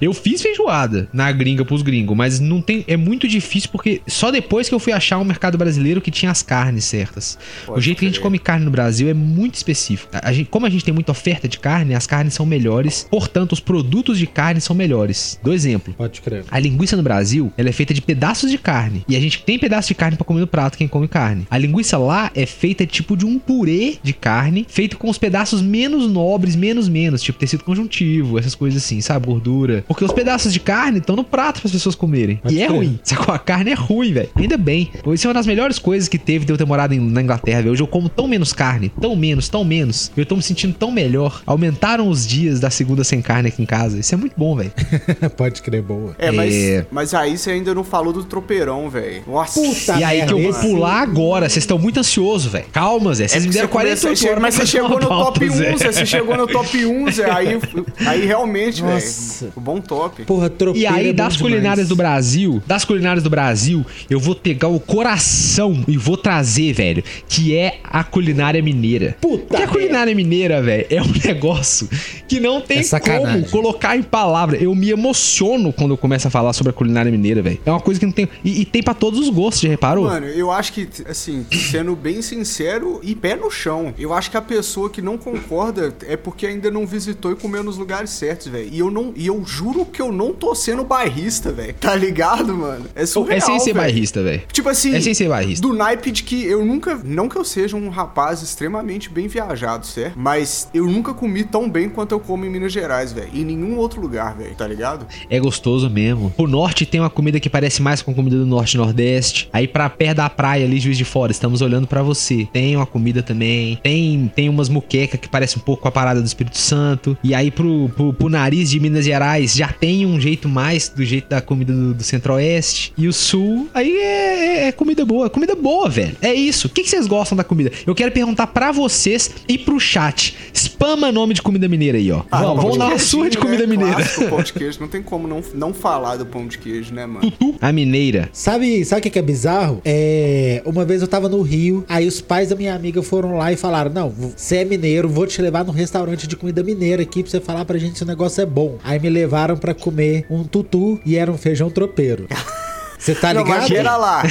Eu 0.00 0.12
fiz 0.12 0.42
feijoada 0.42 1.08
na 1.12 1.30
gringa 1.32 1.64
pros 1.64 1.82
gringos, 1.82 2.16
mas 2.16 2.40
não 2.40 2.60
tem. 2.60 2.84
É 2.86 2.96
muito 2.96 3.28
difícil 3.28 3.70
porque 3.70 3.95
só 4.06 4.30
depois 4.30 4.68
que 4.68 4.74
eu 4.74 4.78
fui 4.78 4.92
achar 4.92 5.18
um 5.18 5.24
mercado 5.24 5.58
brasileiro 5.58 6.00
que 6.00 6.10
tinha 6.10 6.30
as 6.30 6.42
carnes 6.42 6.84
certas. 6.84 7.38
Pode 7.64 7.78
o 7.78 7.82
jeito 7.82 7.98
que 7.98 8.04
a 8.04 8.08
gente 8.08 8.20
come 8.20 8.38
carne 8.38 8.64
no 8.64 8.70
Brasil 8.70 9.08
é 9.08 9.14
muito 9.14 9.54
específico. 9.54 10.10
A 10.12 10.32
gente, 10.32 10.48
como 10.48 10.66
a 10.66 10.70
gente 10.70 10.84
tem 10.84 10.94
muita 10.94 11.12
oferta 11.12 11.48
de 11.48 11.58
carne, 11.58 11.94
as 11.94 12.06
carnes 12.06 12.34
são 12.34 12.46
melhores, 12.46 13.06
portanto, 13.10 13.52
os 13.52 13.60
produtos 13.60 14.18
de 14.18 14.26
carne 14.26 14.60
são 14.60 14.74
melhores. 14.74 15.38
Do 15.42 15.52
exemplo. 15.52 15.94
Pode 15.94 16.20
crer. 16.20 16.44
A 16.50 16.58
linguiça 16.58 16.96
no 16.96 17.02
Brasil, 17.02 17.52
ela 17.56 17.68
é 17.68 17.72
feita 17.72 17.92
de 17.94 18.00
pedaços 18.00 18.50
de 18.50 18.58
carne. 18.58 19.04
E 19.08 19.16
a 19.16 19.20
gente 19.20 19.42
tem 19.42 19.58
pedaço 19.58 19.88
de 19.88 19.94
carne 19.94 20.16
pra 20.16 20.24
comer 20.24 20.40
no 20.40 20.46
prato, 20.46 20.78
quem 20.78 20.88
come 20.88 21.08
carne. 21.08 21.46
A 21.50 21.58
linguiça 21.58 21.98
lá 21.98 22.30
é 22.34 22.46
feita 22.46 22.86
tipo 22.86 23.16
de 23.16 23.24
um 23.24 23.38
purê 23.38 23.98
de 24.02 24.12
carne, 24.12 24.66
feito 24.68 24.96
com 24.98 25.08
os 25.08 25.18
pedaços 25.18 25.62
menos 25.62 26.10
nobres, 26.10 26.56
menos 26.56 26.88
menos, 26.88 27.22
tipo 27.22 27.38
tecido 27.38 27.64
conjuntivo, 27.64 28.38
essas 28.38 28.54
coisas 28.54 28.82
assim, 28.82 29.00
sabe? 29.00 29.26
Gordura. 29.26 29.84
Porque 29.86 30.04
os 30.04 30.12
pedaços 30.12 30.52
de 30.52 30.60
carne 30.60 30.98
estão 30.98 31.16
no 31.16 31.24
prato 31.24 31.60
para 31.60 31.68
as 31.68 31.72
pessoas 31.72 31.94
comerem. 31.94 32.36
Pode 32.36 32.54
e 32.54 32.62
é 32.62 32.66
crer. 32.66 32.76
ruim. 32.76 32.98
Sacou? 33.02 33.34
A 33.34 33.38
carne 33.38 33.70
é 33.70 33.74
ruim, 33.76 34.12
velho. 34.12 34.28
Ainda 34.36 34.56
bem. 34.56 34.90
Isso 35.12 35.26
é 35.26 35.28
uma 35.28 35.34
das 35.34 35.46
melhores 35.46 35.78
coisas 35.78 36.08
que 36.08 36.18
teve 36.18 36.44
de 36.44 36.52
eu 36.52 36.56
ter 36.56 36.64
morado 36.64 36.94
em- 36.94 37.00
na 37.00 37.22
Inglaterra, 37.22 37.60
velho. 37.60 37.72
Hoje 37.72 37.82
eu 37.82 37.86
como 37.86 38.08
tão 38.08 38.26
menos 38.26 38.52
carne, 38.52 38.90
tão 39.00 39.14
menos, 39.16 39.48
tão 39.48 39.64
menos. 39.64 40.10
Eu 40.16 40.26
tô 40.26 40.36
me 40.36 40.42
sentindo 40.42 40.74
tão 40.74 40.90
melhor. 40.90 41.42
Aumentaram 41.46 42.08
os 42.08 42.26
dias 42.26 42.60
da 42.60 42.70
segunda 42.70 43.04
sem 43.04 43.20
carne 43.22 43.48
aqui 43.48 43.62
em 43.62 43.66
casa. 43.66 43.98
Isso 43.98 44.14
é 44.14 44.18
muito 44.18 44.34
bom, 44.36 44.56
velho. 44.56 44.72
Pode 45.36 45.62
crer, 45.62 45.82
boa. 45.82 46.14
É, 46.18 46.30
mas, 46.30 46.54
É. 46.54 46.86
mas 46.90 47.14
aí 47.14 47.36
você 47.36 47.50
ainda 47.50 47.74
não 47.74 47.84
falou 47.84 48.12
do 48.12 48.24
tropeirão, 48.24 48.88
velho. 48.88 49.22
Nossa. 49.26 49.60
Puta 49.60 49.98
E 50.00 50.04
aí 50.04 50.18
merda, 50.18 50.34
que 50.34 50.40
eu 50.46 50.52
vou 50.52 50.60
pular 50.62 51.02
agora. 51.02 51.48
Vocês 51.48 51.62
estão 51.62 51.78
muito 51.78 52.00
ansiosos, 52.00 52.50
velho. 52.50 52.66
Calma, 52.72 53.14
Zé. 53.14 53.28
Vocês 53.28 53.44
É 53.44 53.46
me 53.46 53.52
deram 53.52 53.68
você 53.68 53.72
começou- 53.72 54.08
48 54.08 54.18
você- 54.18 54.28
horas 54.30 54.42
Mas 54.42 54.54
você 54.54 54.66
chegou 54.66 54.88
no 55.00 55.06
top 55.06 55.44
1, 55.50 55.76
Zé. 55.78 55.92
Você 55.92 56.06
chegou 56.06 56.36
no 56.36 56.46
top 56.46 56.86
1, 56.86 57.10
Zé. 57.12 57.30
Aí, 57.30 57.58
aí 58.06 58.26
realmente, 58.26 58.82
velho. 58.82 59.52
Bom 59.56 59.80
top. 59.80 60.24
Porra, 60.24 60.46
E 60.46 60.50
tropeiro 60.50 60.94
aí, 60.94 61.08
é 61.08 61.12
das 61.12 61.34
demais. 61.34 61.36
culinárias 61.52 61.88
do 61.88 61.96
Brasil, 61.96 62.62
das 62.66 62.84
culinárias 62.84 63.22
do 63.22 63.30
Brasil, 63.30 63.65
eu 64.08 64.20
vou 64.20 64.34
pegar 64.34 64.68
o 64.68 64.78
coração 64.78 65.84
e 65.88 65.96
vou 65.96 66.16
trazer, 66.16 66.72
velho, 66.72 67.02
que 67.28 67.56
é 67.56 67.78
a 67.84 68.04
culinária 68.04 68.62
mineira. 68.62 69.16
Puta 69.20 69.44
Porque 69.46 69.62
a 69.62 69.68
culinária 69.68 70.14
mineira, 70.14 70.62
velho, 70.62 70.86
é 70.90 71.02
um 71.02 71.12
negócio 71.24 71.88
que 72.28 72.40
não 72.40 72.60
tem 72.60 72.80
É 72.80 73.00
como 73.00 73.48
colocar 73.48 73.96
em 73.96 74.02
palavra. 74.02 74.56
Eu 74.56 74.74
me 74.74 74.90
emociono 74.90 75.72
quando 75.72 75.92
eu 75.92 75.96
começo 75.96 76.28
a 76.28 76.30
falar 76.30 76.52
sobre 76.52 76.70
a 76.70 76.72
culinária 76.72 77.10
mineira, 77.10 77.42
velho. 77.42 77.58
É 77.64 77.70
uma 77.70 77.80
coisa 77.80 77.98
que 77.98 78.06
não 78.06 78.12
tem. 78.12 78.28
E, 78.44 78.62
e 78.62 78.64
tem 78.64 78.82
pra 78.82 78.94
todos 78.94 79.20
os 79.20 79.28
gostos, 79.28 79.62
já 79.62 79.68
reparou? 79.68 80.04
Mano, 80.04 80.26
eu 80.26 80.50
acho 80.50 80.72
que, 80.72 80.88
assim, 81.08 81.46
sendo 81.70 81.94
bem 81.96 82.22
sincero 82.22 83.00
e 83.02 83.14
pé 83.14 83.36
no 83.36 83.50
chão, 83.50 83.94
eu 83.98 84.12
acho 84.12 84.30
que 84.30 84.36
a 84.36 84.42
pessoa 84.42 84.90
que 84.90 85.00
não 85.00 85.16
concorda 85.16 85.94
é 86.06 86.16
porque 86.16 86.46
ainda 86.46 86.70
não 86.70 86.86
visitou 86.86 87.32
e 87.32 87.36
comeu 87.36 87.62
nos 87.62 87.76
lugares 87.76 88.10
certos, 88.10 88.48
velho. 88.48 88.68
E 88.72 88.78
eu 88.78 88.90
não, 88.90 89.12
e 89.16 89.26
eu 89.26 89.42
juro 89.44 89.84
que 89.84 90.00
eu 90.00 90.12
não 90.12 90.32
tô 90.32 90.54
sendo 90.54 90.84
bairrista, 90.84 91.52
velho. 91.52 91.74
Tá 91.74 91.94
ligado, 91.94 92.54
mano? 92.56 92.86
É 92.94 93.06
surreal, 93.06 93.36
é 93.36 93.40
sem 93.58 93.72
ser 93.72 93.74
bairrista, 93.74 94.22
velho. 94.22 94.42
Tipo 94.52 94.68
assim, 94.68 94.94
É 94.94 95.00
sem 95.00 95.14
ser 95.14 95.28
bairrista. 95.28 95.66
do 95.66 95.74
naipe 95.74 96.10
de 96.10 96.22
que 96.22 96.44
eu 96.44 96.64
nunca. 96.64 96.98
Não 97.04 97.28
que 97.28 97.36
eu 97.36 97.44
seja 97.44 97.76
um 97.76 97.88
rapaz 97.88 98.42
extremamente 98.42 99.10
bem 99.10 99.28
viajado, 99.28 99.86
certo? 99.86 100.18
Mas 100.18 100.68
eu 100.74 100.86
nunca 100.86 101.12
comi 101.14 101.44
tão 101.44 101.68
bem 101.68 101.88
quanto 101.88 102.12
eu 102.12 102.20
como 102.20 102.44
em 102.44 102.50
Minas 102.50 102.72
Gerais, 102.72 103.12
velho. 103.12 103.28
Em 103.34 103.44
nenhum 103.44 103.76
outro 103.76 104.00
lugar, 104.00 104.36
velho, 104.36 104.54
tá 104.54 104.66
ligado? 104.66 105.06
É 105.30 105.38
gostoso 105.38 105.88
mesmo. 105.90 106.32
O 106.36 106.46
norte 106.46 106.86
tem 106.86 107.00
uma 107.00 107.10
comida 107.10 107.38
que 107.40 107.48
parece 107.50 107.82
mais 107.82 108.02
com 108.02 108.10
a 108.10 108.14
comida 108.14 108.36
do 108.36 108.46
norte 108.46 108.74
e 108.74 108.78
nordeste. 108.78 109.48
Aí 109.52 109.66
pra 109.68 109.88
perto 109.88 110.16
da 110.16 110.30
praia 110.30 110.64
ali, 110.64 110.78
Juiz 110.80 110.96
de 110.96 111.04
Fora, 111.04 111.32
estamos 111.32 111.60
olhando 111.60 111.86
pra 111.86 112.02
você. 112.02 112.48
Tem 112.52 112.76
uma 112.76 112.86
comida 112.86 113.22
também. 113.22 113.78
Tem 113.82 114.30
tem 114.34 114.48
umas 114.48 114.68
muqueca 114.68 115.16
que 115.18 115.28
parece 115.28 115.56
um 115.58 115.60
pouco 115.60 115.82
com 115.82 115.88
a 115.88 115.92
parada 115.92 116.20
do 116.20 116.26
Espírito 116.26 116.58
Santo. 116.58 117.16
E 117.22 117.34
aí 117.34 117.50
pro, 117.50 117.88
pro, 117.90 118.12
pro 118.12 118.28
nariz 118.28 118.70
de 118.70 118.80
Minas 118.80 119.04
Gerais 119.04 119.54
já 119.54 119.68
tem 119.68 120.04
um 120.06 120.20
jeito 120.20 120.48
mais 120.48 120.88
do 120.88 121.04
jeito 121.04 121.28
da 121.28 121.40
comida 121.40 121.72
do, 121.72 121.94
do 121.94 122.02
centro-oeste. 122.02 122.92
E 122.96 123.06
o 123.08 123.12
sul, 123.12 123.45
aí 123.74 123.96
é, 123.96 124.46
é- 124.64 124.68
é 124.68 124.72
comida 124.72 125.04
boa. 125.04 125.28
Comida 125.30 125.54
boa, 125.54 125.88
velho. 125.88 126.16
É 126.22 126.32
isso. 126.34 126.66
O 126.66 126.70
que, 126.70 126.82
que 126.82 126.88
vocês 126.90 127.06
gostam 127.06 127.36
da 127.36 127.44
comida? 127.44 127.70
Eu 127.86 127.94
quero 127.94 128.12
perguntar 128.12 128.46
pra 128.48 128.72
vocês 128.72 129.30
e 129.48 129.56
pro 129.58 129.78
chat. 129.78 130.36
Spama 130.54 131.10
nome 131.12 131.34
de 131.34 131.42
comida 131.42 131.68
mineira 131.68 131.98
aí, 131.98 132.10
ó. 132.12 132.22
Ah, 132.30 132.42
vamos, 132.42 132.62
vamos 132.62 132.78
dar 132.78 132.86
uma 132.88 132.98
surra 132.98 133.30
de 133.30 133.36
né? 133.36 133.42
comida 133.42 133.66
mineira. 133.66 133.94
Clássico, 133.94 134.28
pão 134.28 134.42
de 134.42 134.52
queijo. 134.52 134.80
Não 134.80 134.88
tem 134.88 135.02
como 135.02 135.26
não, 135.28 135.42
não 135.54 135.72
falar 135.74 136.16
do 136.16 136.26
pão 136.26 136.46
de 136.46 136.58
queijo, 136.58 136.92
né, 136.94 137.06
mano? 137.06 137.32
A 137.60 137.72
mineira. 137.72 138.28
Sabe, 138.32 138.84
sabe 138.84 139.00
o 139.00 139.02
que 139.02 139.10
que 139.10 139.18
é 139.18 139.22
bizarro? 139.22 139.80
É, 139.84 140.62
uma 140.64 140.84
vez 140.84 141.02
eu 141.02 141.08
tava 141.08 141.28
no 141.28 141.42
Rio, 141.42 141.84
aí 141.88 142.06
os 142.06 142.20
pais 142.20 142.48
da 142.50 142.56
minha 142.56 142.74
amiga 142.74 143.02
foram 143.02 143.36
lá 143.36 143.52
e 143.52 143.56
falaram: 143.56 143.90
Não, 143.92 144.10
você 144.10 144.56
é 144.58 144.64
mineiro, 144.64 145.08
vou 145.08 145.26
te 145.26 145.40
levar 145.40 145.64
num 145.64 145.72
restaurante 145.72 146.26
de 146.26 146.36
comida 146.36 146.62
mineira 146.62 147.02
aqui 147.02 147.22
pra 147.22 147.30
você 147.30 147.40
falar 147.40 147.64
pra 147.64 147.78
gente 147.78 147.96
se 147.98 148.04
o 148.04 148.06
negócio 148.06 148.42
é 148.42 148.46
bom. 148.46 148.78
Aí 148.84 148.98
me 148.98 149.08
levaram 149.08 149.56
pra 149.56 149.74
comer 149.74 150.26
um 150.30 150.44
tutu 150.44 151.00
e 151.04 151.16
era 151.16 151.30
um 151.30 151.38
feijão 151.38 151.70
tropeiro. 151.70 152.26
Você 152.98 153.14
tá 153.14 153.32
não, 153.34 153.42
ligado? 153.42 153.60
mas 153.60 153.68
pera 153.70 153.96
lá. 153.96 154.22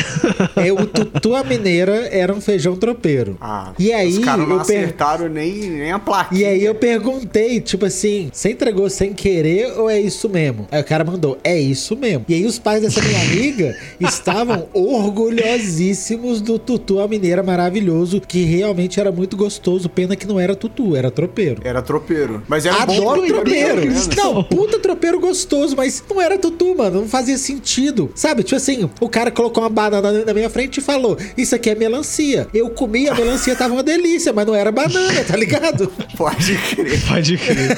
É, 0.55 0.72
o 0.72 0.86
tutu 0.86 1.36
a 1.36 1.43
mineira 1.43 2.07
era 2.11 2.34
um 2.34 2.41
feijão 2.41 2.76
tropeiro. 2.76 3.38
Ah, 3.39 3.72
e 3.78 3.93
aí 3.93 4.09
os 4.09 4.20
caras 4.20 4.47
não 4.47 4.57
eu 4.57 4.63
per- 4.66 4.78
acertaram 4.80 5.30
nem, 5.30 5.53
nem 5.53 5.91
a 5.91 5.99
plaquinha. 5.99 6.41
E 6.41 6.45
aí 6.45 6.63
eu 6.66 6.74
perguntei, 6.76 7.59
tipo 7.61 7.86
assim, 7.86 8.30
você 8.34 8.51
entregou 8.51 8.89
sem 8.89 9.13
querer 9.13 9.78
ou 9.78 9.89
é 9.89 9.99
isso 9.99 10.28
mesmo? 10.30 10.68
Aí 10.72 10.82
o 10.82 10.84
cara 10.84 11.03
mandou, 11.03 11.38
é 11.43 11.59
isso 11.59 11.95
mesmo. 11.95 12.26
E 12.28 12.34
aí 12.34 12.45
os 12.45 12.57
pais 12.59 12.82
dessa 12.82 13.01
minha 13.01 13.22
amiga 13.22 13.76
estavam 14.01 14.68
orgulhosíssimos 14.74 16.41
do 16.41 16.57
tutu 16.57 16.99
a 16.99 17.07
mineira 17.07 17.43
maravilhoso, 17.43 18.22
que 18.22 18.43
realmente 18.43 18.99
era 18.99 19.11
muito 19.11 19.36
gostoso. 19.38 19.89
Pena 19.89 20.16
que 20.16 20.26
não 20.28 20.39
era 20.39 20.55
tutu, 20.55 20.95
era 20.95 21.11
tropeiro. 21.11 21.61
Era 21.63 21.82
tropeiro. 21.82 22.43
Mas 22.47 22.66
era 22.66 22.76
um 22.84 22.86
bom 22.86 22.93
Adoro 23.11 23.28
tropeiro. 23.28 23.82
menos. 23.82 24.07
Não, 24.16 24.43
puta 24.43 24.80
tropeiro 24.80 25.20
gostoso, 25.20 25.76
mas 25.76 26.03
não 26.09 26.22
era 26.22 26.38
tutu, 26.38 26.76
mano. 26.76 27.01
Não 27.01 27.07
fazia 27.07 27.38
sentido. 27.38 28.09
Sabe? 28.16 28.43
Tipo 28.43 28.55
assim, 28.56 28.89
o 28.99 29.10
cara 29.10 29.32
colocou 29.32 29.64
uma 29.64 29.70
banana 29.70 30.24
na 30.26 30.34
minha 30.34 30.49
frente 30.49 30.78
e 30.78 30.82
falou: 30.82 31.18
Isso 31.38 31.56
aqui 31.56 31.70
é 31.70 31.76
melancia. 31.76 32.47
Eu 32.53 32.70
comi, 32.70 33.08
a 33.10 33.16
melancia 33.16 33.56
tava 33.56 33.74
uma 33.74 33.84
delícia, 33.84 34.32
mas 34.34 34.45
não 34.45 34.56
era 34.56 34.72
banana, 34.72 35.24
tá 35.24 35.36
ligado? 35.36 35.91
Pode 36.18 36.58
crer. 36.58 37.01
Pode 37.08 37.38
crer. 37.38 37.78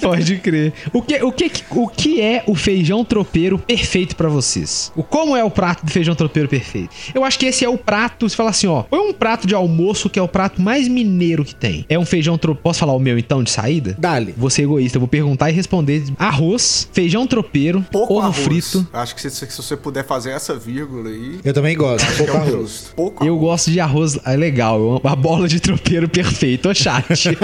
Pode 0.00 0.36
crer. 0.38 0.72
O 0.92 1.02
que, 1.02 1.22
o, 1.22 1.32
que, 1.32 1.50
o 1.70 1.88
que 1.88 2.20
é 2.20 2.42
o 2.46 2.54
feijão 2.54 3.04
tropeiro 3.04 3.58
perfeito 3.58 4.16
pra 4.16 4.28
vocês? 4.28 4.92
O 4.96 5.02
como 5.02 5.36
é 5.36 5.44
o 5.44 5.50
prato 5.50 5.84
do 5.84 5.90
feijão 5.90 6.14
tropeiro 6.14 6.48
perfeito? 6.48 6.90
Eu 7.14 7.24
acho 7.24 7.38
que 7.38 7.46
esse 7.46 7.64
é 7.64 7.68
o 7.68 7.78
prato, 7.78 8.28
você 8.28 8.36
fala 8.36 8.50
assim, 8.50 8.66
ó, 8.66 8.84
foi 8.88 8.98
um 8.98 9.12
prato 9.12 9.46
de 9.46 9.54
almoço 9.54 10.10
que 10.10 10.18
é 10.18 10.22
o 10.22 10.28
prato 10.28 10.60
mais 10.60 10.88
mineiro 10.88 11.44
que 11.44 11.54
tem. 11.54 11.84
É 11.88 11.98
um 11.98 12.04
feijão 12.04 12.36
tropeiro. 12.36 12.62
Posso 12.62 12.80
falar 12.80 12.94
o 12.94 12.98
meu 12.98 13.18
então 13.18 13.42
de 13.42 13.50
saída? 13.50 13.94
Dale. 13.98 14.34
Vou 14.36 14.50
ser 14.50 14.62
egoísta, 14.62 14.96
eu 14.96 15.00
vou 15.00 15.08
perguntar 15.08 15.50
e 15.50 15.52
responder. 15.52 16.02
Arroz, 16.18 16.88
feijão 16.92 17.26
tropeiro, 17.26 17.84
Pouco 17.90 18.14
ovo 18.14 18.22
arroz. 18.22 18.38
frito. 18.38 18.86
Acho 18.92 19.14
que 19.14 19.20
se, 19.22 19.30
se 19.30 19.56
você 19.56 19.75
puder 19.76 20.04
fazer 20.04 20.30
essa 20.30 20.54
vírgula 20.56 21.08
aí. 21.10 21.40
Eu 21.44 21.52
também 21.54 21.76
gosto. 21.76 22.06
que 22.06 22.16
Pouco 22.18 22.32
é 22.32 22.36
arroz. 22.36 22.92
Pouco 22.94 23.24
Eu 23.24 23.34
arroz. 23.34 23.40
gosto 23.40 23.70
de 23.70 23.80
arroz 23.80 24.18
é 24.24 24.36
legal, 24.36 25.00
a 25.04 25.16
bola 25.16 25.46
de 25.48 25.60
tropeiro 25.60 26.08
perfeito, 26.08 26.68
ô 26.68 26.74
chat. 26.74 27.06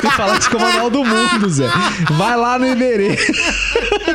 tu 0.00 0.10
fala 0.16 0.38
isso 0.38 0.50
com 0.50 0.56
o 0.56 0.60
manual 0.60 0.90
do 0.90 1.04
mundo, 1.04 1.48
Zé. 1.48 1.68
Vai 2.12 2.36
lá 2.36 2.58
no 2.58 2.66
Iberê. 2.66 3.16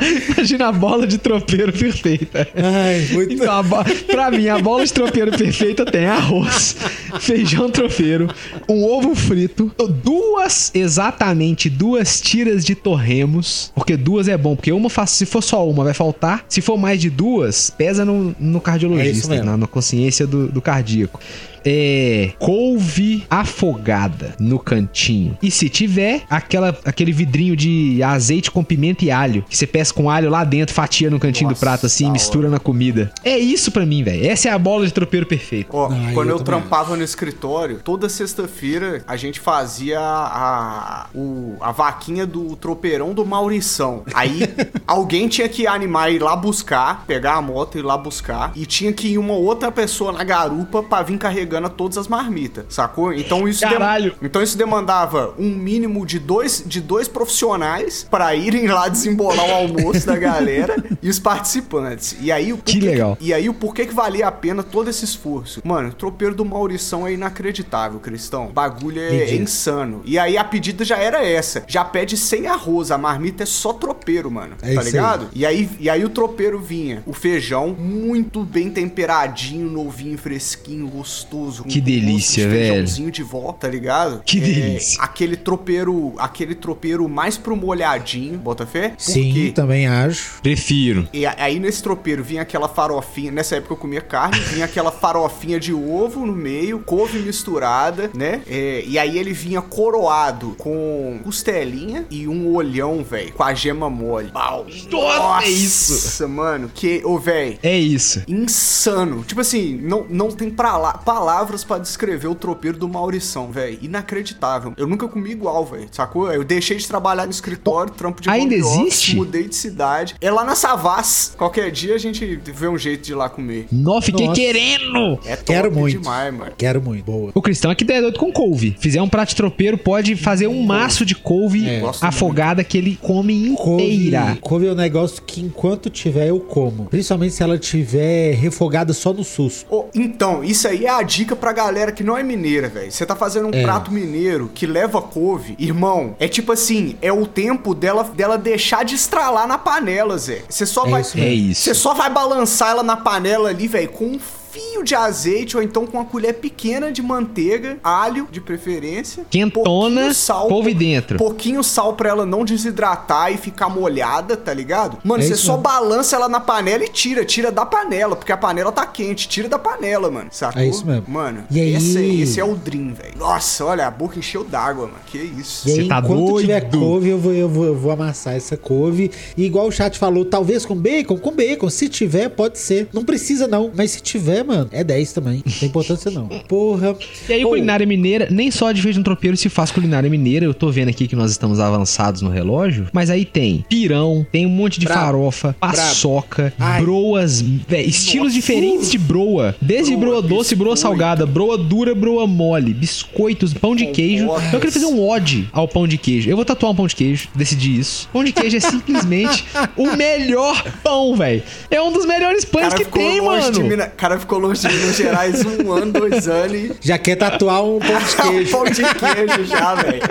Imagina 0.01 0.67
a 0.67 0.71
bola 0.71 1.05
de 1.05 1.17
tropeiro 1.17 1.71
perfeita. 1.71 2.47
Ai, 2.55 3.07
muito. 3.11 3.33
Então, 3.33 3.51
a 3.51 3.63
bo... 3.63 3.77
pra 4.07 4.31
mim, 4.31 4.47
a 4.47 4.59
bola 4.59 4.85
de 4.85 4.91
tropeiro 4.93 5.31
perfeita 5.31 5.85
tem 5.85 6.05
arroz, 6.05 6.75
feijão 7.19 7.69
tropeiro, 7.69 8.27
um 8.67 8.83
ovo 8.83 9.13
frito, 9.15 9.71
duas, 10.03 10.71
exatamente 10.73 11.69
duas 11.69 12.19
tiras 12.19 12.65
de 12.65 12.75
torremos, 12.75 13.71
porque 13.75 13.95
duas 13.95 14.27
é 14.27 14.37
bom, 14.37 14.55
porque 14.55 14.71
uma 14.71 14.89
faz, 14.89 15.11
se 15.11 15.25
for 15.25 15.41
só 15.41 15.67
uma 15.67 15.83
vai 15.83 15.93
faltar, 15.93 16.45
se 16.47 16.61
for 16.61 16.77
mais 16.77 16.99
de 16.99 17.09
duas, 17.09 17.69
pesa 17.69 18.03
no, 18.03 18.35
no 18.39 18.57
É 18.57 18.61
cardiologista, 18.61 19.29
mesmo. 19.29 19.45
na, 19.45 19.57
na 19.57 19.67
consciência 19.67 20.25
do, 20.25 20.47
do 20.47 20.61
cardíaco. 20.61 21.19
É. 21.65 22.31
Couve 22.39 23.25
afogada 23.29 24.35
no 24.39 24.57
cantinho. 24.59 25.37
E 25.41 25.51
se 25.51 25.69
tiver, 25.69 26.23
aquela, 26.29 26.77
aquele 26.85 27.11
vidrinho 27.11 27.55
de 27.55 28.01
azeite 28.03 28.49
com 28.51 28.63
pimenta 28.63 29.05
e 29.05 29.11
alho. 29.11 29.43
Que 29.49 29.55
você 29.57 29.67
pesca 29.67 29.95
com 30.01 30.09
alho 30.09 30.29
lá 30.29 30.43
dentro, 30.43 30.73
fatia 30.73 31.09
no 31.09 31.19
cantinho 31.19 31.49
do 31.49 31.51
Nossa, 31.53 31.65
prato 31.65 31.85
assim, 31.85 32.05
da 32.05 32.11
mistura 32.11 32.49
na 32.49 32.59
comida. 32.59 33.11
É 33.23 33.37
isso 33.37 33.71
pra 33.71 33.85
mim, 33.85 34.03
velho. 34.03 34.25
Essa 34.29 34.49
é 34.49 34.51
a 34.51 34.59
bola 34.59 34.85
de 34.85 34.93
tropeiro 34.93 35.25
perfeito. 35.25 35.69
Ó, 35.71 35.87
Ah, 35.91 36.11
quando 36.13 36.29
eu 36.29 36.37
eu, 36.37 36.43
trampava 36.43 36.95
no 36.95 37.03
escritório, 37.03 37.79
toda 37.83 38.07
sexta-feira 38.09 39.03
a 39.07 39.15
gente 39.17 39.39
fazia 39.39 39.99
a, 39.99 41.07
o- 41.13 41.55
a 41.59 41.71
vaquinha 41.71 42.25
do 42.25 42.55
tropeirão 42.55 43.13
do 43.13 43.25
Maurição. 43.25 44.03
Aí 44.13 44.41
alguém 44.87 45.27
tinha 45.27 45.47
que 45.49 45.67
animar 45.67 46.11
e 46.11 46.15
ir 46.15 46.19
lá 46.23 46.35
buscar, 46.35 47.03
pegar 47.05 47.33
a 47.35 47.41
moto 47.41 47.75
e 47.75 47.79
ir 47.79 47.83
lá 47.83 47.97
buscar. 47.97 48.51
E 48.55 48.65
tinha 48.65 48.91
que 48.93 49.09
ir 49.09 49.17
uma 49.17 49.33
outra 49.33 49.71
pessoa 49.71 50.11
na 50.11 50.23
garupa 50.23 50.81
pra 50.81 51.01
vir 51.03 51.17
carregando 51.51 51.69
todas 51.69 51.97
as 51.97 52.07
marmitas, 52.07 52.65
sacou? 52.69 53.13
Então 53.13 53.47
isso, 53.47 53.61
Caralho. 53.61 54.15
então 54.21 54.41
isso 54.41 54.57
demandava 54.57 55.33
um 55.37 55.49
mínimo 55.49 56.05
de 56.05 56.17
dois, 56.17 56.63
de 56.65 56.79
dois 56.79 57.07
profissionais 57.07 58.07
pra 58.09 58.33
irem 58.33 58.67
lá 58.67 58.87
desembolar 58.87 59.45
o 59.45 59.53
almoço 59.53 60.05
da 60.05 60.15
galera 60.15 60.81
e 61.01 61.09
os 61.09 61.19
participantes. 61.19 62.15
E 62.21 62.31
aí 62.31 62.53
o 62.53 62.57
Que 62.57 62.73
porquê 62.73 62.87
legal. 62.87 63.17
e 63.19 63.33
aí, 63.33 63.49
o 63.49 63.53
porquê 63.53 63.85
que 63.85 63.93
valia 63.93 64.27
a 64.27 64.31
pena 64.31 64.63
todo 64.63 64.89
esse 64.89 65.03
esforço? 65.03 65.61
Mano, 65.63 65.89
o 65.89 65.93
tropeiro 65.93 66.33
do 66.33 66.45
Maurição 66.45 67.05
é 67.05 67.13
inacreditável, 67.13 67.99
Cristão. 67.99 68.47
O 68.47 68.53
bagulho 68.53 69.01
é, 69.01 69.15
é 69.15 69.35
insano. 69.35 70.01
E 70.05 70.17
aí, 70.17 70.37
a 70.37 70.43
pedida 70.43 70.85
já 70.85 70.97
era 70.97 71.25
essa. 71.25 71.63
Já 71.67 71.83
pede 71.83 72.15
sem 72.15 72.47
arroz. 72.47 72.91
A 72.91 72.97
marmita 72.97 73.43
é 73.43 73.45
só 73.45 73.73
tropeiro, 73.73 74.31
mano. 74.31 74.55
É 74.61 74.73
tá 74.73 74.83
ligado? 74.83 75.27
E 75.33 75.45
aí, 75.45 75.69
e 75.79 75.89
aí, 75.89 76.05
o 76.05 76.09
tropeiro 76.09 76.59
vinha. 76.59 77.03
O 77.05 77.13
feijão 77.13 77.75
muito 77.77 78.43
bem 78.43 78.69
temperadinho, 78.69 79.69
novinho, 79.69 80.17
fresquinho, 80.17 80.87
gostoso. 80.87 81.40
Que 81.47 81.51
gosto 81.57 81.69
de 81.69 81.81
delícia, 81.81 82.47
velho. 82.47 82.67
Feijãozinho 82.73 83.11
de 83.11 83.23
vó, 83.23 83.51
tá 83.53 83.67
ligado? 83.67 84.21
Que 84.25 84.37
É, 84.37 84.41
delícia. 84.41 85.01
Aquele 85.01 85.35
tropeiro, 85.35 86.13
aquele 86.17 86.55
tropeiro 86.55 87.07
mais 87.09 87.37
pro 87.37 87.55
molhadinho, 87.55 88.37
bota 88.37 88.65
fé? 88.65 88.93
Sim, 88.97 89.25
Porque 89.33 89.51
também 89.51 89.87
acho. 89.87 90.39
Prefiro. 90.41 91.07
e 91.13 91.25
aí 91.25 91.59
nesse 91.59 91.81
tropeiro 91.83 92.23
vinha 92.23 92.41
aquela 92.41 92.67
farofinha, 92.67 93.31
nessa 93.31 93.55
época 93.55 93.73
eu 93.73 93.77
comia 93.77 94.01
carne, 94.01 94.39
vinha 94.53 94.65
aquela 94.65 94.91
farofinha 94.91 95.59
de 95.59 95.73
ovo 95.73 96.25
no 96.25 96.33
meio, 96.33 96.79
couve 96.79 97.19
misturada, 97.19 98.09
né? 98.13 98.41
É, 98.47 98.83
e 98.85 98.97
aí 98.97 99.17
ele 99.17 99.33
vinha 99.33 99.61
coroado 99.61 100.55
com 100.57 101.19
costelinha 101.23 102.05
e 102.09 102.27
um 102.27 102.53
olhão, 102.53 103.03
velho, 103.03 103.33
com 103.33 103.43
a 103.43 103.53
gema 103.53 103.89
mole. 103.89 104.31
Pau. 104.31 104.65
Nossa, 104.91 105.45
é 105.45 105.49
isso. 105.49 105.93
Nossa, 105.93 106.27
mano, 106.27 106.71
que, 106.73 107.01
ô, 107.03 107.17
velho, 107.17 107.57
É 107.63 107.77
isso. 107.77 108.23
insano. 108.27 109.23
Tipo 109.23 109.41
assim, 109.41 109.79
não, 109.81 110.05
não 110.09 110.31
tem 110.31 110.49
pra 110.49 110.77
lá, 110.77 110.93
palavras 110.93 111.30
palavras 111.31 111.63
pra 111.63 111.77
descrever 111.77 112.27
o 112.27 112.35
tropeiro 112.35 112.77
do 112.77 112.89
Maurição, 112.89 113.49
velho. 113.53 113.79
Inacreditável. 113.81 114.73
Eu 114.75 114.85
nunca 114.85 115.07
comi 115.07 115.31
igual, 115.31 115.65
velho. 115.65 115.87
Sacou? 115.89 116.29
Eu 116.29 116.43
deixei 116.43 116.75
de 116.75 116.85
trabalhar 116.85 117.23
no 117.25 117.31
escritório, 117.31 117.93
trampo 117.93 118.21
de 118.21 118.29
Ainda 118.29 118.53
existe? 118.53 119.15
mudei 119.15 119.47
de 119.47 119.55
cidade. 119.55 120.13
É 120.19 120.29
lá 120.29 120.43
na 120.43 120.55
Savas. 120.55 121.33
Qualquer 121.37 121.71
dia 121.71 121.95
a 121.95 121.97
gente 121.97 122.25
vê 122.53 122.67
um 122.67 122.77
jeito 122.77 123.05
de 123.05 123.13
ir 123.13 123.15
lá 123.15 123.29
comer. 123.29 123.65
Nó, 123.71 124.01
fiquei 124.01 124.27
Nossa. 124.27 124.41
querendo! 124.41 125.19
É 125.25 125.37
top 125.37 125.45
Quero 125.45 125.71
muito. 125.71 125.99
demais, 126.01 126.33
mano. 126.33 126.51
Quero 126.57 126.81
muito. 126.81 127.05
Boa. 127.05 127.31
O 127.33 127.41
Cristão 127.41 127.71
aqui 127.71 127.89
é 127.89 128.01
doido 128.01 128.19
com 128.19 128.29
couve. 128.33 128.75
Fizer 128.81 129.01
um 129.01 129.07
prato 129.07 129.29
de 129.29 129.37
tropeiro, 129.37 129.77
pode 129.77 130.17
fazer 130.17 130.47
um 130.47 130.61
maço 130.63 131.05
de 131.05 131.15
couve 131.15 131.65
É. 131.65 131.81
Afogada 132.01 132.61
que 132.61 132.77
ele 132.77 132.99
come 133.01 133.47
inteira. 133.47 134.21
Couve, 134.25 134.39
couve 134.41 134.67
é 134.67 134.71
um 134.73 134.75
negócio 134.75 135.21
que 135.25 135.39
enquanto 135.39 135.89
tiver 135.89 136.27
eu 136.27 136.41
como. 136.41 136.87
Principalmente 136.87 137.33
se 137.35 137.41
ela 137.41 137.57
tiver 137.57 138.33
refogada 138.35 138.91
só 138.91 139.13
no 139.13 139.23
susto. 139.23 139.65
Ô, 139.73 139.85
então, 139.95 140.43
isso 140.43 140.67
aí 140.67 140.85
é 140.85 140.89
a 140.89 141.01
dica 141.01 141.20
pra 141.35 141.51
galera 141.53 141.91
que 141.91 142.03
não 142.03 142.17
é 142.17 142.23
mineira, 142.23 142.67
velho. 142.69 142.91
Você 142.91 143.05
tá 143.05 143.15
fazendo 143.15 143.47
um 143.47 143.51
É. 143.53 143.63
prato 143.63 143.91
mineiro 143.91 144.49
que 144.53 144.65
leva 144.65 145.01
couve, 145.01 145.55
irmão, 145.59 146.15
é 146.19 146.27
tipo 146.27 146.51
assim, 146.51 146.95
é 147.01 147.11
o 147.11 147.25
tempo 147.25 147.73
dela, 147.73 148.03
dela 148.03 148.37
deixar 148.37 148.83
de 148.83 148.95
estralar 148.95 149.47
na 149.47 149.57
panela, 149.57 150.17
Zé. 150.17 150.43
Você 150.49 150.65
só 150.65 150.85
É 150.85 150.89
vai. 150.89 151.01
isso 151.01 151.17
É 151.19 151.29
isso. 151.29 151.61
Você 151.63 151.73
só 151.73 151.93
vai 151.93 152.09
balançar 152.09 152.69
ela 152.71 152.83
na 152.83 152.97
panela 152.97 153.49
ali, 153.49 153.67
velho, 153.67 153.89
com 153.89 154.05
um 154.05 154.19
fio 154.51 154.83
de 154.83 154.93
azeite 154.95 155.55
ou 155.55 155.63
então 155.63 155.85
com 155.87 155.97
uma 155.97 156.05
colher 156.05 156.33
pequena 156.35 156.91
de 156.91 157.01
manteiga, 157.01 157.77
alho 157.83 158.27
de 158.31 158.41
preferência, 158.41 159.23
Quentona, 159.29 159.63
pouquinho 159.69 160.13
sal, 160.13 160.47
couve 160.47 160.73
dentro. 160.73 161.17
pouquinho 161.17 161.63
sal 161.63 161.93
pra 161.93 162.09
ela 162.09 162.25
não 162.25 162.43
desidratar 162.43 163.31
e 163.31 163.37
ficar 163.37 163.69
molhada, 163.69 164.35
tá 164.35 164.53
ligado? 164.53 164.97
Mano, 165.03 165.23
É 165.23 165.27
você 165.27 165.33
isso 165.33 165.43
só 165.45 165.51
mesmo. 165.53 165.63
balança 165.63 166.15
ela 166.15 166.27
na 166.29 166.39
panela 166.39 166.83
e 166.83 166.89
tira, 166.89 167.23
tira 167.25 167.51
da 167.51 167.65
panela, 167.65 168.15
porque 168.15 168.31
a 168.31 168.37
panela 168.37 168.71
tá 168.71 168.85
quente, 168.85 169.27
tira 169.27 169.47
da 169.47 169.57
panela, 169.59 170.09
mano. 170.11 170.29
Sacou? 170.31 170.61
É 170.61 170.65
isso 170.67 170.85
mesmo. 170.85 171.05
Mano, 171.07 171.43
E 171.49 171.59
aí- 171.59 171.75
esse, 171.75 172.21
esse 172.21 172.39
é 172.39 172.43
o 172.45 172.55
dream, 172.55 172.93
velho. 172.93 173.17
Nossa, 173.17 173.65
olha, 173.65 173.87
a 173.87 173.91
boca 173.91 174.19
encheu 174.19 174.43
d'água, 174.43 174.85
mano. 174.87 174.99
Que 175.05 175.17
isso. 175.17 175.67
E 175.67 175.71
aí, 175.71 175.77
Você 175.83 175.87
tá 175.87 175.99
enquanto 175.99 176.25
doido? 176.25 176.41
tiver 176.41 176.69
couve, 176.69 177.09
eu 177.09 177.17
vou, 177.17 177.33
eu, 177.33 177.49
vou, 177.49 177.65
eu 177.65 177.75
vou 177.75 177.91
amassar 177.91 178.35
essa 178.35 178.57
couve. 178.57 179.11
E 179.37 179.43
igual 179.45 179.67
o 179.67 179.71
chat 179.71 179.97
falou, 179.97 180.25
talvez 180.25 180.65
com 180.65 180.75
bacon, 180.75 181.17
com 181.17 181.31
bacon. 181.31 181.69
Se 181.69 181.87
tiver, 181.89 182.29
pode 182.29 182.57
ser. 182.59 182.87
Não 182.93 183.03
precisa, 183.03 183.47
não. 183.47 183.71
Mas 183.75 183.91
se 183.91 184.01
tiver, 184.01 184.40
mano, 184.43 184.69
é 184.71 184.83
10 184.83 185.13
também. 185.13 185.43
Não 185.45 185.53
tem 185.53 185.69
importância, 185.69 186.11
não. 186.11 186.27
Porra. 186.47 186.95
E 187.29 187.33
aí, 187.33 187.45
Ô, 187.45 187.49
culinária 187.49 187.85
mineira, 187.85 188.27
nem 188.29 188.49
só 188.51 188.71
de 188.71 188.81
feijão 188.81 189.03
tropeiro 189.03 189.35
se 189.37 189.49
faz 189.49 189.71
culinária 189.71 190.09
mineira. 190.09 190.45
Eu 190.45 190.53
tô 190.53 190.69
vendo 190.71 190.89
aqui 190.89 191.07
que 191.07 191.15
nós 191.15 191.31
estamos 191.31 191.59
avançados 191.59 192.21
no 192.21 192.29
relógio. 192.29 192.87
Mas 192.93 193.09
aí 193.09 193.25
tem 193.25 193.65
pirão, 193.69 194.25
tem 194.31 194.45
um 194.45 194.49
monte 194.49 194.79
de 194.79 194.85
Brabo. 194.85 195.01
farofa, 195.01 195.55
paçoca, 195.59 196.53
Ai. 196.59 196.81
broas, 196.81 197.41
véi, 197.41 197.85
estilos 197.85 198.27
Nossa. 198.33 198.35
diferentes 198.35 198.89
de 198.91 198.97
broa. 198.97 199.55
Desde 199.61 199.95
broa, 199.95 200.11
Broa, 200.11 200.21
doce, 200.21 200.55
broa 200.55 200.75
salgada, 200.75 201.25
broa 201.25 201.57
dura, 201.57 201.95
broa 201.95 202.27
mole, 202.27 202.73
biscoitos, 202.73 203.53
pão 203.53 203.75
de 203.75 203.87
queijo. 203.87 204.25
Compotas. 204.27 204.53
Eu 204.53 204.59
queria 204.59 204.71
fazer 204.73 204.85
um 204.87 205.01
ode 205.07 205.47
ao 205.53 205.67
pão 205.67 205.87
de 205.87 205.97
queijo. 205.97 206.29
Eu 206.29 206.35
vou 206.35 206.43
tatuar 206.43 206.71
um 206.73 206.75
pão 206.75 206.85
de 206.87 206.95
queijo, 206.95 207.29
decidi 207.33 207.79
isso. 207.79 208.09
Pão 208.11 208.23
de 208.23 208.31
queijo 208.33 208.57
é 208.57 208.59
simplesmente 208.59 209.45
o 209.77 209.95
melhor 209.95 210.61
pão, 210.83 211.15
velho. 211.15 211.41
É 211.69 211.81
um 211.81 211.91
dos 211.93 212.05
melhores 212.05 212.43
pães 212.43 212.69
cara 212.73 212.83
que 212.83 212.91
tem, 212.91 213.21
mano. 213.21 213.51
de 213.51 213.63
Minas, 213.63 213.89
cara 213.95 214.19
ficou 214.19 214.30
longe 214.39 214.67
de 214.67 214.73
Minas 214.73 214.95
Gerais 214.95 215.45
um 215.45 215.71
ano, 215.71 215.91
dois 215.91 216.27
anos 216.27 216.53
e. 216.53 216.71
Já 216.81 216.97
quer 216.97 217.15
tatuar 217.15 217.63
um 217.63 217.79
pão 217.79 217.97
de 217.99 218.15
um 218.27 218.31
queijo. 218.31 218.51
pão 218.51 218.63
de 218.65 218.81
queijo 218.83 219.45
já, 219.45 219.75
velho. 219.75 220.01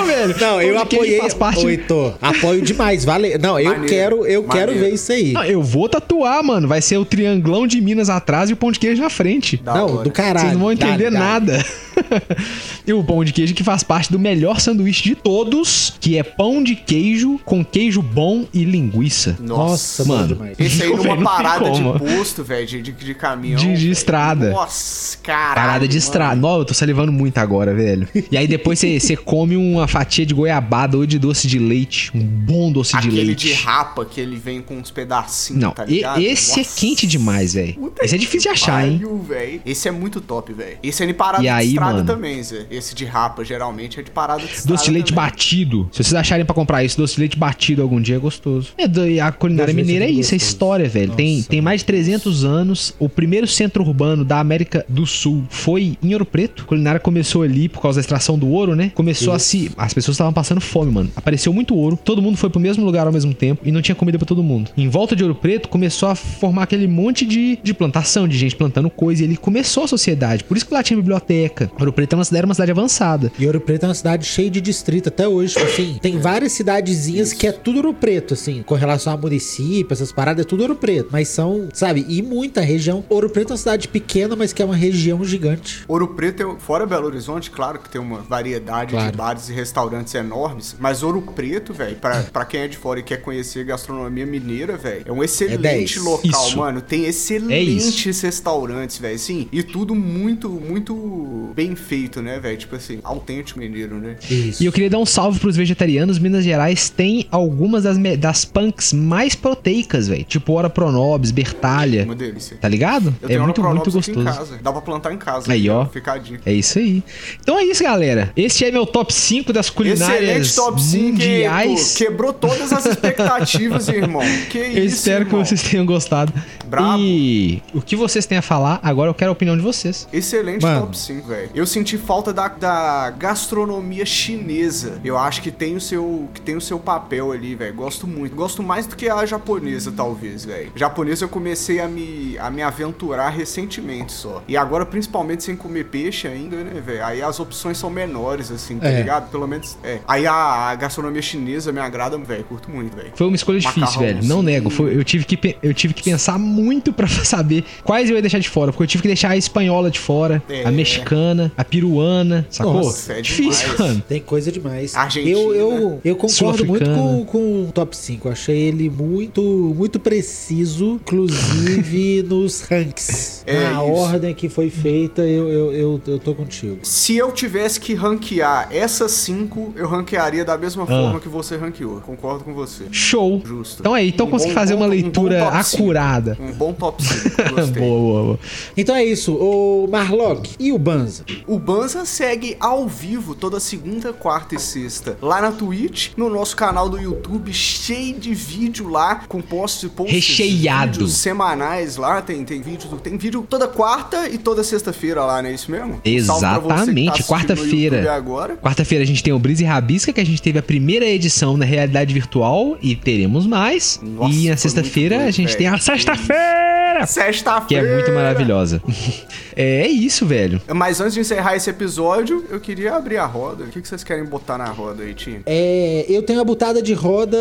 Ô, 0.00 0.04
velho, 0.04 0.34
Não, 0.40 0.62
eu 0.62 0.78
apoiei. 0.78 1.18
faz 1.18 1.34
parte- 1.34 1.64
Ô, 1.64 1.68
Heitor, 1.68 2.14
apoio 2.20 2.62
demais. 2.62 3.04
Vale. 3.04 3.36
Não, 3.38 3.58
eu 3.58 3.64
Maneiro, 3.70 3.86
quero, 3.88 4.26
eu 4.26 4.42
quero 4.44 4.72
maneiro. 4.72 4.80
ver 4.80 4.94
isso 4.94 5.12
aí. 5.12 5.32
Não, 5.32 5.44
eu 5.44 5.62
vou 5.62 5.88
tatuar, 5.88 6.42
mano. 6.42 6.66
Vai 6.68 6.80
ser 6.82 6.96
o 6.98 7.04
trianglão 7.04 7.66
de 7.66 7.80
Minas 7.80 8.08
atrás 8.10 8.50
e 8.50 8.52
o 8.52 8.56
pão 8.56 8.70
de 8.72 8.78
queijo 8.78 9.00
na 9.02 9.10
frente. 9.10 9.56
Da 9.56 9.74
não, 9.74 9.94
hora. 9.94 10.04
do 10.04 10.10
caralho. 10.10 10.40
Vocês 10.40 10.52
não 10.52 10.60
vão 10.60 10.72
entender 10.72 11.10
Dá, 11.10 11.38
dá. 11.38 11.64
e 12.86 12.92
o 12.92 13.02
pão 13.04 13.24
de 13.24 13.32
queijo 13.32 13.54
que 13.54 13.64
faz 13.64 13.82
parte 13.82 14.10
do 14.10 14.18
melhor 14.18 14.60
sanduíche 14.60 15.02
de 15.04 15.14
todos, 15.14 15.94
que 16.00 16.16
é 16.18 16.22
pão 16.22 16.62
de 16.62 16.74
queijo 16.74 17.38
com 17.44 17.64
queijo 17.64 18.02
bom 18.02 18.46
e 18.52 18.64
linguiça. 18.64 19.36
Nossa, 19.40 20.04
Mano. 20.04 20.38
Esse 20.58 20.82
aí 20.82 20.94
numa 20.94 21.16
parada 21.22 21.70
de 21.70 21.82
posto, 21.82 22.42
velho, 22.44 22.66
de, 22.66 22.82
de, 22.82 22.92
de 22.92 23.14
caminhão. 23.14 23.58
De- 23.58 23.76
de 23.78 23.90
estrada. 23.90 24.50
Nossa, 24.50 25.18
caralho. 25.22 25.54
Parada 25.54 25.88
de 25.88 25.96
estrada. 25.98 26.36
Nossa, 26.36 26.60
eu 26.60 26.64
tô 26.64 26.74
salivando 26.74 27.12
muito 27.12 27.38
agora, 27.38 27.74
velho. 27.74 28.08
E 28.30 28.36
aí 28.36 28.46
depois 28.46 28.78
você 28.78 29.16
come 29.16 29.56
uma 29.56 29.86
fatia 29.86 30.24
de 30.26 30.34
goiabada 30.34 30.96
ou 30.96 31.06
de 31.06 31.18
doce 31.18 31.46
de 31.46 31.58
leite. 31.58 32.10
Um 32.14 32.20
bom 32.24 32.72
doce 32.72 32.92
de 32.92 32.98
Aquele 33.08 33.24
leite. 33.24 33.48
de 33.48 33.52
rapa 33.54 34.04
que 34.04 34.20
ele 34.20 34.36
vem 34.36 34.60
com 34.62 34.76
uns 34.78 34.90
pedacinhos, 34.90 35.62
Não, 35.62 35.70
tá 35.72 35.84
e- 35.86 35.94
ligado? 35.96 36.20
esse 36.20 36.54
é 36.60 36.62
Nossa. 36.62 36.80
quente 36.80 37.06
demais, 37.06 37.54
velho. 37.54 37.92
Esse 38.02 38.14
é 38.14 38.18
difícil 38.18 38.40
de 38.40 38.48
achar, 38.48 38.86
hein? 38.86 38.98
pariu, 38.98 39.18
véi. 39.22 39.60
Esse 39.64 39.88
é 39.88 39.90
muito 39.90 40.20
top, 40.20 40.52
velho. 40.52 40.78
Esse 40.82 41.02
é 41.02 41.06
de 41.06 41.14
parada 41.14 41.42
E 41.42 41.46
de 41.46 41.48
aí, 41.50 41.74
mano? 41.96 42.06
também, 42.06 42.42
Zé. 42.42 42.66
Esse 42.70 42.94
de 42.94 43.04
rapa, 43.04 43.44
geralmente, 43.44 43.98
é 44.00 44.02
de 44.02 44.10
parada 44.10 44.40
de 44.40 44.46
estrada 44.46 44.68
Doce 44.68 44.84
de 44.84 44.90
leite 44.90 45.12
também. 45.12 45.24
batido. 45.24 45.88
Se 45.92 46.02
vocês 46.02 46.14
acharem 46.14 46.44
pra 46.44 46.54
comprar 46.54 46.84
isso, 46.84 46.96
doce 46.96 47.14
de 47.14 47.20
leite 47.20 47.36
batido 47.38 47.82
algum 47.82 48.00
dia 48.00 48.16
é 48.16 48.18
gostoso. 48.18 48.68
É, 48.76 48.86
do- 48.88 49.06
e 49.08 49.20
a 49.20 49.30
culinária 49.32 49.72
Doce 49.72 49.84
mineira 49.84 50.04
é 50.04 50.08
é 50.08 50.10
isso, 50.10 50.34
é 50.34 50.36
gostoso. 50.38 50.44
história, 50.52 50.88
velho. 50.88 51.12
Tem, 51.14 51.36
Nossa, 51.38 51.48
tem 51.48 51.60
mais 51.60 51.80
de 51.80 51.86
300 51.86 52.44
anos. 52.44 52.94
O 52.98 53.08
primeiro 53.08 53.46
centro 53.46 53.82
urbano 53.82 54.24
da 54.24 54.38
América 54.40 54.84
do 54.88 55.06
Sul 55.06 55.44
foi 55.48 55.96
em 56.02 56.12
Ouro 56.12 56.24
Preto. 56.26 56.62
A 56.64 56.66
culinária 56.66 57.00
começou 57.00 57.42
ali 57.42 57.68
por 57.68 57.80
causa 57.80 57.96
da 57.96 58.00
extração 58.00 58.38
do 58.38 58.48
ouro, 58.48 58.74
né? 58.74 58.90
Começou 58.94 59.32
a 59.32 59.38
se. 59.38 59.70
As 59.76 59.94
pessoas 59.94 60.14
estavam 60.14 60.32
passando 60.32 60.60
fome, 60.60 60.90
mano. 60.92 61.10
Apareceu 61.16 61.52
muito 61.52 61.74
ouro. 61.74 61.98
Todo 62.04 62.20
mundo 62.22 62.36
foi 62.36 62.50
pro 62.50 62.60
mesmo 62.60 62.84
lugar 62.84 63.06
ao 63.06 63.12
mesmo 63.12 63.32
tempo 63.34 63.62
e 63.64 63.72
não 63.72 63.80
tinha 63.82 63.94
comida 63.94 64.18
pra 64.18 64.26
todo 64.26 64.42
mundo. 64.42 64.70
Em 64.76 64.88
volta 64.88 65.14
de 65.16 65.22
Ouro 65.22 65.34
Preto 65.34 65.68
começou 65.68 66.08
a 66.08 66.14
formar 66.14 66.64
aquele 66.64 66.86
monte 66.86 67.24
de, 67.24 67.58
de 67.62 67.74
plantação, 67.74 68.26
de 68.28 68.36
gente 68.36 68.56
plantando 68.56 68.88
coisa. 68.90 69.22
E 69.22 69.26
ele 69.26 69.36
começou 69.36 69.84
a 69.84 69.88
sociedade. 69.88 70.44
Por 70.44 70.56
isso 70.56 70.66
que 70.66 70.72
lá 70.74 70.82
tinha 70.82 70.96
biblioteca. 70.96 71.70
Ouro 71.78 71.92
Preto 71.92 72.14
é 72.14 72.16
uma 72.16 72.24
cidade, 72.24 72.44
uma 72.44 72.54
cidade 72.54 72.70
avançada. 72.72 73.32
E 73.38 73.46
Ouro 73.46 73.60
Preto 73.60 73.84
é 73.84 73.88
uma 73.88 73.94
cidade 73.94 74.26
cheia 74.26 74.50
de 74.50 74.60
distrito 74.60 75.08
até 75.08 75.28
hoje, 75.28 75.54
tipo 75.54 75.66
assim. 75.66 75.98
Tem 76.02 76.18
várias 76.18 76.52
cidadezinhas 76.52 77.32
que 77.32 77.46
é 77.46 77.52
tudo 77.52 77.76
Ouro 77.76 77.94
Preto, 77.94 78.34
assim, 78.34 78.62
com 78.62 78.74
relação 78.74 79.12
a 79.12 79.16
município, 79.16 79.92
essas 79.92 80.10
paradas, 80.12 80.44
é 80.44 80.48
tudo 80.48 80.62
Ouro 80.62 80.74
Preto. 80.76 81.08
Mas 81.12 81.28
são, 81.28 81.68
sabe, 81.72 82.04
e 82.08 82.20
muita 82.22 82.60
região. 82.60 83.04
Ouro 83.08 83.30
Preto 83.30 83.50
é 83.50 83.52
uma 83.52 83.58
cidade 83.58 83.86
pequena, 83.88 84.34
mas 84.34 84.52
que 84.52 84.60
é 84.60 84.64
uma 84.64 84.74
região 84.76 85.24
gigante. 85.24 85.84
Ouro 85.86 86.08
Preto, 86.08 86.42
é, 86.42 86.60
fora 86.60 86.84
Belo 86.86 87.06
Horizonte, 87.06 87.50
claro 87.50 87.78
que 87.78 87.88
tem 87.88 88.00
uma 88.00 88.18
variedade 88.22 88.92
Claro. 88.92 89.10
de 89.12 89.16
bares 89.16 89.48
e 89.48 89.52
restaurantes 89.52 90.14
enormes, 90.14 90.74
mas 90.80 91.02
Ouro 91.02 91.22
Preto, 91.22 91.72
velho, 91.72 91.96
pra, 91.96 92.22
pra 92.24 92.44
quem 92.44 92.60
é 92.62 92.68
de 92.68 92.76
fora 92.76 93.00
e 93.00 93.02
quer 93.02 93.18
conhecer 93.18 93.64
gastronomia 93.64 94.26
mineira, 94.26 94.76
velho, 94.76 95.04
é 95.06 95.12
um 95.12 95.22
excelente 95.22 95.58
10. 95.60 95.96
local, 95.98 96.46
Isso. 96.46 96.56
mano. 96.58 96.80
Tem 96.80 97.04
É 97.04 97.08
excelentes 97.08 98.20
restaurantes, 98.20 98.98
velho, 98.98 99.14
assim, 99.14 99.48
e 99.52 99.62
tudo 99.62 99.94
muito, 99.94 100.48
muito 100.48 101.50
bem 101.54 101.67
feito, 101.76 102.20
né, 102.22 102.38
velho? 102.38 102.56
Tipo 102.56 102.76
assim, 102.76 103.00
autêntico 103.02 103.58
mineiro, 103.58 103.96
né? 103.98 104.16
Isso. 104.30 104.62
E 104.62 104.66
eu 104.66 104.72
queria 104.72 104.90
dar 104.90 104.98
um 104.98 105.06
salve 105.06 105.38
pros 105.40 105.56
vegetarianos. 105.56 106.18
Minas 106.18 106.44
Gerais 106.44 106.88
tem 106.90 107.26
algumas 107.30 107.84
das, 107.84 107.96
das 108.18 108.44
punks 108.44 108.92
mais 108.92 109.34
proteicas, 109.34 110.08
velho. 110.08 110.24
Tipo 110.24 110.52
Ora 110.54 110.68
Pronobis, 110.70 111.30
Bertalha. 111.30 112.04
Uma 112.04 112.14
delícia. 112.14 112.56
Tá 112.60 112.68
ligado? 112.68 113.14
Eu 113.20 113.26
É 113.26 113.28
tenho 113.28 113.42
muito, 113.44 113.62
muito 113.62 113.80
aqui 113.80 113.90
em 113.90 113.92
gostoso. 114.14 114.24
casa. 114.24 114.58
Dá 114.62 114.72
pra 114.72 114.80
plantar 114.80 115.12
em 115.12 115.18
casa. 115.18 115.52
Aí, 115.52 115.68
ó. 115.68 115.86
Fica 115.86 116.12
a 116.12 116.18
dica. 116.18 116.42
É 116.44 116.52
isso 116.52 116.78
aí. 116.78 117.02
Então 117.40 117.58
é 117.58 117.64
isso, 117.64 117.82
galera. 117.82 118.32
Esse 118.36 118.64
é 118.64 118.70
meu 118.70 118.86
top 118.86 119.12
5 119.12 119.52
das 119.52 119.70
culinárias 119.70 120.48
Excelente 120.48 120.54
top 120.56 120.82
5, 120.82 121.04
mundiais. 121.12 121.94
Quebrou 121.96 122.32
todas 122.32 122.72
as 122.72 122.86
expectativas, 122.86 123.88
irmão. 123.88 124.22
Que 124.50 124.58
Eu 124.58 124.84
isso, 124.84 124.96
espero 124.96 125.24
que 125.26 125.30
irmão. 125.32 125.44
vocês 125.44 125.62
tenham 125.62 125.84
gostado. 125.86 126.32
Brabo. 126.66 126.98
E 126.98 127.62
o 127.72 127.80
que 127.80 127.96
vocês 127.96 128.26
têm 128.26 128.38
a 128.38 128.42
falar, 128.42 128.78
agora 128.82 129.10
eu 129.10 129.14
quero 129.14 129.30
a 129.30 129.32
opinião 129.32 129.56
de 129.56 129.62
vocês. 129.62 130.06
Excelente 130.12 130.62
Mano. 130.62 130.82
top 130.82 130.98
5, 130.98 131.28
velho. 131.28 131.50
Eu 131.58 131.66
senti 131.66 131.98
falta 131.98 132.32
da, 132.32 132.46
da 132.46 133.10
gastronomia 133.10 134.06
chinesa. 134.06 135.00
Eu 135.04 135.18
acho 135.18 135.42
que 135.42 135.50
tem 135.50 135.74
o 135.74 135.80
seu, 135.80 136.28
que 136.32 136.40
tem 136.40 136.56
o 136.56 136.60
seu 136.60 136.78
papel 136.78 137.32
ali, 137.32 137.56
velho. 137.56 137.74
Gosto 137.74 138.06
muito. 138.06 138.32
Gosto 138.36 138.62
mais 138.62 138.86
do 138.86 138.94
que 138.94 139.08
a 139.08 139.26
japonesa, 139.26 139.90
talvez, 139.90 140.44
velho. 140.44 140.70
Japonesa 140.76 141.24
eu 141.24 141.28
comecei 141.28 141.80
a 141.80 141.88
me, 141.88 142.36
a 142.38 142.48
me 142.48 142.62
aventurar 142.62 143.30
recentemente 143.30 144.12
só. 144.12 144.40
E 144.46 144.56
agora, 144.56 144.86
principalmente 144.86 145.42
sem 145.42 145.56
comer 145.56 145.86
peixe 145.86 146.28
ainda, 146.28 146.56
né, 146.62 146.80
velho? 146.80 147.04
Aí 147.04 147.20
as 147.22 147.40
opções 147.40 147.76
são 147.76 147.90
menores, 147.90 148.52
assim, 148.52 148.78
tá 148.78 148.88
É. 148.88 148.98
ligado? 148.98 149.28
Pelo 149.30 149.48
menos, 149.48 149.76
é. 149.82 149.98
Aí 150.06 150.26
a, 150.28 150.32
a 150.34 150.74
gastronomia 150.76 151.22
chinesa 151.22 151.72
me 151.72 151.80
agrada, 151.80 152.16
velho. 152.18 152.44
Curto 152.44 152.70
muito, 152.70 152.94
velho. 152.94 153.10
Foi 153.16 153.26
uma 153.26 153.34
escolha 153.36 153.58
difícil, 153.58 153.98
velho. 154.00 154.18
Não 154.24 154.42
Macarrãozinho. 154.42 154.42
nego. 154.44 154.70
Foi- 154.70 154.94
eu, 154.96 155.02
tive 155.02 155.24
que, 155.24 155.56
eu 155.62 155.74
tive 155.74 155.92
que 155.92 156.04
pensar 156.04 156.38
muito 156.38 156.92
pra 156.92 157.08
saber 157.24 157.64
quais 157.82 158.08
eu 158.10 158.14
ia 158.14 158.22
deixar 158.22 158.38
de 158.38 158.48
fora. 158.48 158.70
Porque 158.70 158.84
eu 158.84 158.86
tive 158.86 159.02
que 159.02 159.08
deixar 159.08 159.30
a 159.30 159.36
espanhola 159.36 159.90
de 159.90 159.98
fora, 159.98 160.40
É. 160.48 160.64
a 160.64 160.70
mexicana 160.70 161.37
A 161.56 161.64
peruana, 161.64 162.46
sacou? 162.50 162.74
Nossa, 162.74 163.14
é 163.14 163.20
Difícil, 163.22 163.68
demais. 163.70 163.78
mano. 163.80 164.02
Tem 164.08 164.20
coisa 164.20 164.50
demais. 164.52 164.94
Argentina. 164.94 165.36
Eu, 165.38 165.54
eu, 165.54 166.00
eu 166.04 166.16
concordo 166.16 166.64
muito 166.64 166.88
com, 166.90 167.24
com 167.24 167.64
o 167.68 167.72
top 167.72 167.96
5. 167.96 168.28
Achei 168.28 168.56
ele 168.58 168.88
muito, 168.90 169.42
muito 169.76 169.98
preciso, 170.00 170.98
inclusive 171.02 172.22
nos 172.28 172.60
ranks. 172.62 173.42
É 173.46 173.64
Na 173.70 173.70
isso. 173.84 173.92
ordem 173.92 174.34
que 174.34 174.48
foi 174.48 174.70
feita, 174.70 175.22
eu, 175.22 175.48
eu, 175.48 175.72
eu, 175.72 176.00
eu 176.06 176.18
tô 176.18 176.34
contigo. 176.34 176.78
Se 176.82 177.16
eu 177.16 177.32
tivesse 177.32 177.80
que 177.80 177.94
ranquear 177.94 178.68
essas 178.70 179.12
cinco, 179.12 179.72
eu 179.76 179.88
ranquearia 179.88 180.44
da 180.44 180.56
mesma 180.58 180.82
Ah. 180.84 180.86
forma 180.86 181.20
que 181.20 181.28
você 181.28 181.56
ranqueou. 181.56 182.00
Concordo 182.00 182.44
com 182.44 182.54
você. 182.54 182.84
Show. 182.90 183.40
Justo. 183.44 183.80
Então 183.80 183.96
é, 183.96 184.04
então 184.04 184.26
Um 184.26 184.30
consegui 184.30 184.52
bom- 184.54 184.60
fazer 184.60 184.74
uma 184.74 184.86
um 184.86 184.90
leitura 184.90 185.48
acurada. 185.48 186.36
Um 186.40 186.52
bom 186.52 186.72
top 186.72 187.02
5. 187.02 187.54
Gostei. 187.54 187.82
boa, 187.82 187.98
boa, 188.00 188.22
boa. 188.24 188.38
Então 188.76 188.94
é 188.94 189.04
isso, 189.04 189.34
o 189.34 189.86
Marlock 189.90 190.50
e 190.58 190.72
o 190.72 190.78
Banza. 190.78 191.24
O 191.46 191.58
Banza 191.58 192.04
segue 192.04 192.56
ao 192.60 192.88
vivo 192.88 193.34
toda 193.34 193.60
segunda, 193.60 194.12
quarta 194.12 194.54
e 194.54 194.58
sexta 194.58 195.16
lá 195.20 195.40
na 195.40 195.52
Twitch, 195.52 196.10
no 196.16 196.28
nosso 196.28 196.56
canal 196.56 196.88
do 196.88 196.98
YouTube, 196.98 197.52
cheio 197.52 198.18
de 198.18 198.34
vídeo 198.34 198.88
lá, 198.88 199.22
com 199.28 199.40
posts 199.40 199.90
posts 199.90 200.14
Recheado. 200.14 201.06
semanais 201.08 201.96
lá, 201.96 202.22
tem, 202.22 202.44
tem 202.44 202.60
vídeo, 202.60 202.88
tem 203.02 203.16
vídeo 203.16 203.46
toda 203.48 203.66
quarta 203.68 204.28
e 204.28 204.38
toda 204.38 204.62
sexta-feira 204.62 205.24
lá, 205.24 205.42
não 205.42 205.50
é 205.50 205.52
isso 205.52 205.70
mesmo? 205.70 205.94
Tá 205.94 206.00
Exatamente, 206.04 207.20
no 207.20 207.26
quarta-feira. 207.26 208.12
Agora. 208.12 208.56
Quarta-feira 208.56 209.04
a 209.04 209.06
gente 209.06 209.22
tem 209.22 209.32
o 209.32 209.38
Brisa 209.38 209.62
e 209.62 209.66
Rabisca, 209.66 210.12
que 210.12 210.20
a 210.20 210.26
gente 210.26 210.40
teve 210.40 210.58
a 210.58 210.62
primeira 210.62 211.06
edição 211.06 211.56
na 211.56 211.64
realidade 211.64 212.12
virtual 212.12 212.76
e 212.82 212.96
teremos 212.96 213.46
mais. 213.46 214.00
Nossa, 214.02 214.34
e 214.34 214.48
na 214.48 214.56
sexta-feira 214.56 215.24
a 215.24 215.30
gente 215.30 215.56
tem 215.56 215.66
a 215.66 215.76
velho. 215.76 216.77
Sexta-feira, 216.88 217.06
Sexta-feira! 217.06 217.66
que 217.66 217.74
é 217.74 217.94
muito 217.94 218.12
maravilhosa. 218.12 218.82
é, 219.54 219.82
é 219.82 219.88
isso, 219.88 220.26
velho. 220.26 220.60
Mas 220.74 221.00
antes 221.00 221.14
de 221.14 221.20
encerrar 221.20 221.56
esse 221.56 221.68
episódio, 221.68 222.44
eu 222.50 222.60
queria 222.60 222.94
abrir 222.94 223.18
a 223.18 223.26
roda. 223.26 223.64
O 223.64 223.68
que 223.68 223.86
vocês 223.86 224.02
querem 224.02 224.24
botar 224.24 224.58
na 224.58 224.66
roda 224.66 225.02
aí, 225.02 225.14
time? 225.14 225.42
É, 225.46 226.04
eu 226.08 226.22
tenho 226.22 226.40
a 226.40 226.44
butada 226.44 226.82
de 226.82 226.94
roda. 226.94 227.38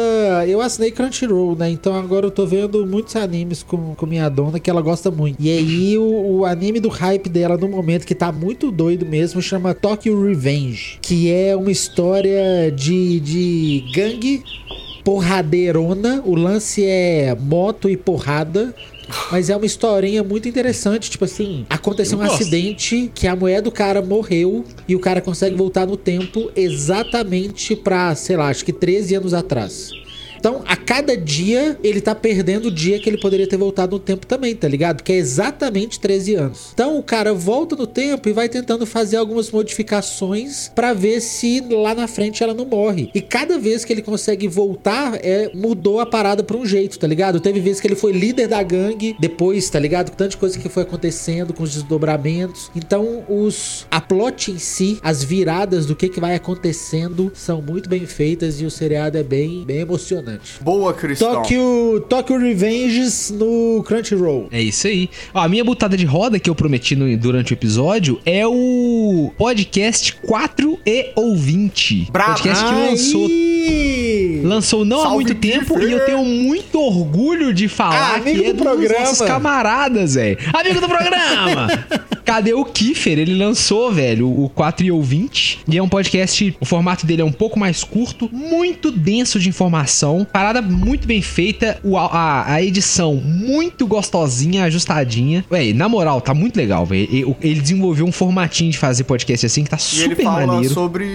Eu 0.48 0.62
assinei 0.62 0.92
Crunchyroll, 0.92 1.56
né? 1.56 1.70
Então 1.70 1.96
agora 1.96 2.26
eu 2.26 2.32
tô 2.32 2.46
vendo 2.46 2.86
muitos 2.86 3.16
animes 3.16 3.64
com, 3.64 3.96
com 3.96 4.06
minha 4.06 4.30
dona 4.30 4.60
que 4.60 4.70
ela 4.70 4.82
gosta 4.82 5.10
muito. 5.10 5.38
E 5.40 5.50
aí 5.50 5.98
o, 5.98 6.40
o 6.40 6.46
anime 6.46 6.80
do 6.80 6.90
hype 6.90 7.30
dela 7.30 7.58
no 7.58 7.68
momento 7.68 8.06
que 8.06 8.16
tá 8.16 8.32
muito 8.32 8.72
doido 8.72 9.06
mesmo 9.06 9.42
chama 9.42 9.74
Tokyo 9.74 10.26
Revenge, 10.26 11.00
que 11.02 11.32
é 11.32 11.56
uma 11.56 11.72
história 11.72 12.72
de, 12.72 13.20
de 13.20 13.86
gangue 13.94 14.44
porradeirona. 15.04 16.22
O 16.26 16.36
lance 16.36 16.84
é 16.86 17.34
moto 17.40 17.90
e 17.90 17.96
porrada. 17.96 18.76
Mas 19.32 19.50
é 19.50 19.56
uma 19.56 19.66
historinha 19.66 20.24
muito 20.24 20.48
interessante, 20.50 21.10
tipo 21.10 21.26
assim, 21.26 21.66
aconteceu 21.70 22.18
Eu 22.18 22.24
um 22.24 22.28
gosto. 22.28 22.42
acidente 22.42 23.12
que 23.14 23.28
a 23.28 23.36
mulher 23.36 23.62
do 23.62 23.72
cara 23.72 24.02
morreu 24.02 24.64
e 24.88 24.96
o 24.96 25.00
cara 25.00 25.22
consegue 25.22 25.56
voltar 25.56 25.86
no 25.86 25.96
tempo 25.98 26.52
exatamente 26.56 27.76
pra, 27.76 28.14
sei 28.16 28.36
lá, 28.38 28.48
acho 28.50 28.64
que 28.66 28.74
13 28.74 29.16
anos 29.16 29.34
atrás. 29.34 29.92
Então, 30.40 30.64
a 30.66 30.76
cada 30.76 31.18
dia, 31.18 31.78
ele 31.84 32.02
tá 32.02 32.16
perdendo 32.16 32.68
o 32.68 32.72
dia 32.72 33.00
que 33.00 33.10
ele 33.10 33.18
poderia 33.18 33.48
ter 33.48 33.58
voltado 33.58 33.96
no 33.96 34.00
tempo 34.00 34.26
também, 34.26 34.56
tá 34.56 34.68
ligado? 34.68 35.04
Que 35.04 35.14
é 35.14 35.18
exatamente 35.18 36.00
13 36.00 36.36
anos. 36.36 36.70
Então, 36.74 36.98
o 36.98 37.04
cara 37.04 37.34
volta 37.34 37.76
no 37.76 37.88
tempo 37.88 38.30
e 38.30 38.34
vai 38.34 38.48
tentando 38.48 38.86
fazer 38.86 39.18
algumas 39.18 39.52
modificações 39.52 40.72
pra 40.74 40.94
ver 40.94 41.22
se 41.22 41.62
lá 41.70 41.94
na 41.94 42.08
frente 42.08 42.44
ela 42.44 42.54
não 42.54 42.66
morre. 42.66 43.10
E 43.14 43.22
cada 43.22 43.58
vez 43.58 43.84
que 43.84 43.92
ele 43.92 44.02
consegue 44.02 44.48
voltar, 44.48 45.20
é, 45.24 45.52
mudou 45.54 46.00
a 46.00 46.06
parada 46.06 46.44
pra 46.44 46.58
um 46.58 46.66
jeito, 46.66 47.00
tá 47.00 47.08
ligado? 47.08 47.40
Teve 47.40 47.60
vezes 47.60 47.82
que 47.82 47.88
ele 47.88 47.96
foi 47.96 48.12
líder 48.12 48.48
da 48.48 48.62
gangue, 48.62 49.16
depois, 49.20 49.70
tá 49.70 49.80
ligado? 49.80 50.12
Com 50.12 50.18
tanta 50.18 50.38
coisa 50.38 50.58
que 50.58 50.70
foi 50.70 50.84
acontecendo, 50.84 51.54
com 51.54 51.64
os 51.64 51.74
desdobramentos. 51.74 52.72
Então, 52.76 53.24
os 53.28 53.86
a 53.90 54.00
plot 54.00 54.52
em 54.52 54.60
si, 54.60 55.00
as 55.02 55.24
viradas 55.24 55.86
do 55.86 55.96
que, 55.96 56.10
que 56.10 56.20
vai 56.20 56.36
acontecendo 56.36 57.32
são 57.34 57.62
muito 57.62 57.90
bem 57.90 58.06
feitas 58.06 58.62
e 58.62 58.66
o 58.66 58.72
seriado 58.72 59.18
é 59.18 59.24
bem, 59.24 59.66
bem 59.66 59.80
emocionante. 59.80 60.27
Boa, 60.62 60.94
Cristão. 60.94 61.34
Tokyo, 61.42 62.06
Tokyo 62.10 62.38
Revenges 62.40 63.32
no 63.32 63.84
Crunchyroll. 63.86 64.48
É 64.52 64.62
isso 64.62 64.88
aí. 64.88 65.10
Ó, 65.34 65.40
a 65.40 65.48
minha 65.50 65.64
butada 65.64 65.96
de 65.98 66.06
roda 66.06 66.40
que 66.40 66.50
eu 66.50 66.56
prometi 66.56 66.96
no- 66.96 67.16
durante 67.18 67.54
o 67.54 67.56
episódio 67.56 68.20
é 68.26 68.46
o 68.46 69.32
podcast 69.38 70.14
4 70.26 70.78
e 70.86 71.12
ouvinte. 71.16 72.08
Bravo. 72.12 72.32
Podcast 72.34 72.66
que 72.66 72.72
lançou 72.72 73.26
Aí! 73.26 74.07
Lançou 74.44 74.84
não 74.86 75.00
há 75.00 75.04
Salve, 75.04 75.16
muito 75.16 75.36
tempo 75.36 75.80
e 75.80 75.92
eu 75.92 76.06
tenho 76.06 76.24
muito 76.24 76.80
orgulho 76.82 77.54
de 77.54 77.68
falar 77.68 78.14
Ah, 78.14 78.16
amigo 78.16 78.40
que 78.42 78.46
é 78.46 78.54
do 78.54 78.64
dos 78.64 78.92
nossos 78.92 79.22
camaradas, 79.28 80.16
velho. 80.16 80.38
Amigo 80.54 80.80
do 80.82 80.88
programa! 80.88 81.68
Cadê 82.28 82.54
o 82.54 82.66
Kiffer? 82.66 83.18
Ele 83.18 83.36
lançou, 83.36 83.90
velho, 83.90 84.28
o 84.28 84.50
4 84.50 84.86
e 84.86 84.92
ouvinte. 84.92 85.60
E 85.66 85.78
é 85.78 85.82
um 85.82 85.88
podcast, 85.88 86.54
o 86.60 86.66
formato 86.66 87.06
dele 87.06 87.22
é 87.22 87.26
um 87.26 87.32
pouco 87.32 87.58
mais 87.58 87.86
curto, 87.86 88.30
muito 88.34 88.92
denso 88.92 89.40
de 89.40 89.48
informação. 89.48 90.28
Parada 90.30 90.62
muito 90.62 91.08
bem 91.08 91.22
feita, 91.22 91.80
o- 91.86 91.98
a, 91.98 92.52
a 92.52 92.62
edição 92.62 93.16
muito 93.16 93.88
gostosinha, 93.88 94.66
ajustadinha. 94.66 95.46
Véi, 95.50 95.72
na 95.74 95.88
moral, 95.88 96.20
tá 96.20 96.34
muito 96.34 96.58
legal, 96.58 96.86
velho. 96.86 97.36
Ele, 97.42 97.62
desenvolveu 97.62 98.06
um 98.06 98.12
formatinho 98.12 98.72
de 98.72 98.78
fazer 98.78 99.06
podcast 99.06 99.46
assim 99.46 99.64
que 99.64 99.70
tá 99.70 99.78
E 99.94 100.00
ele 100.02 100.10
super 100.10 100.24
fala 100.26 100.48
maneiro. 100.48 100.74
sobre 100.74 101.06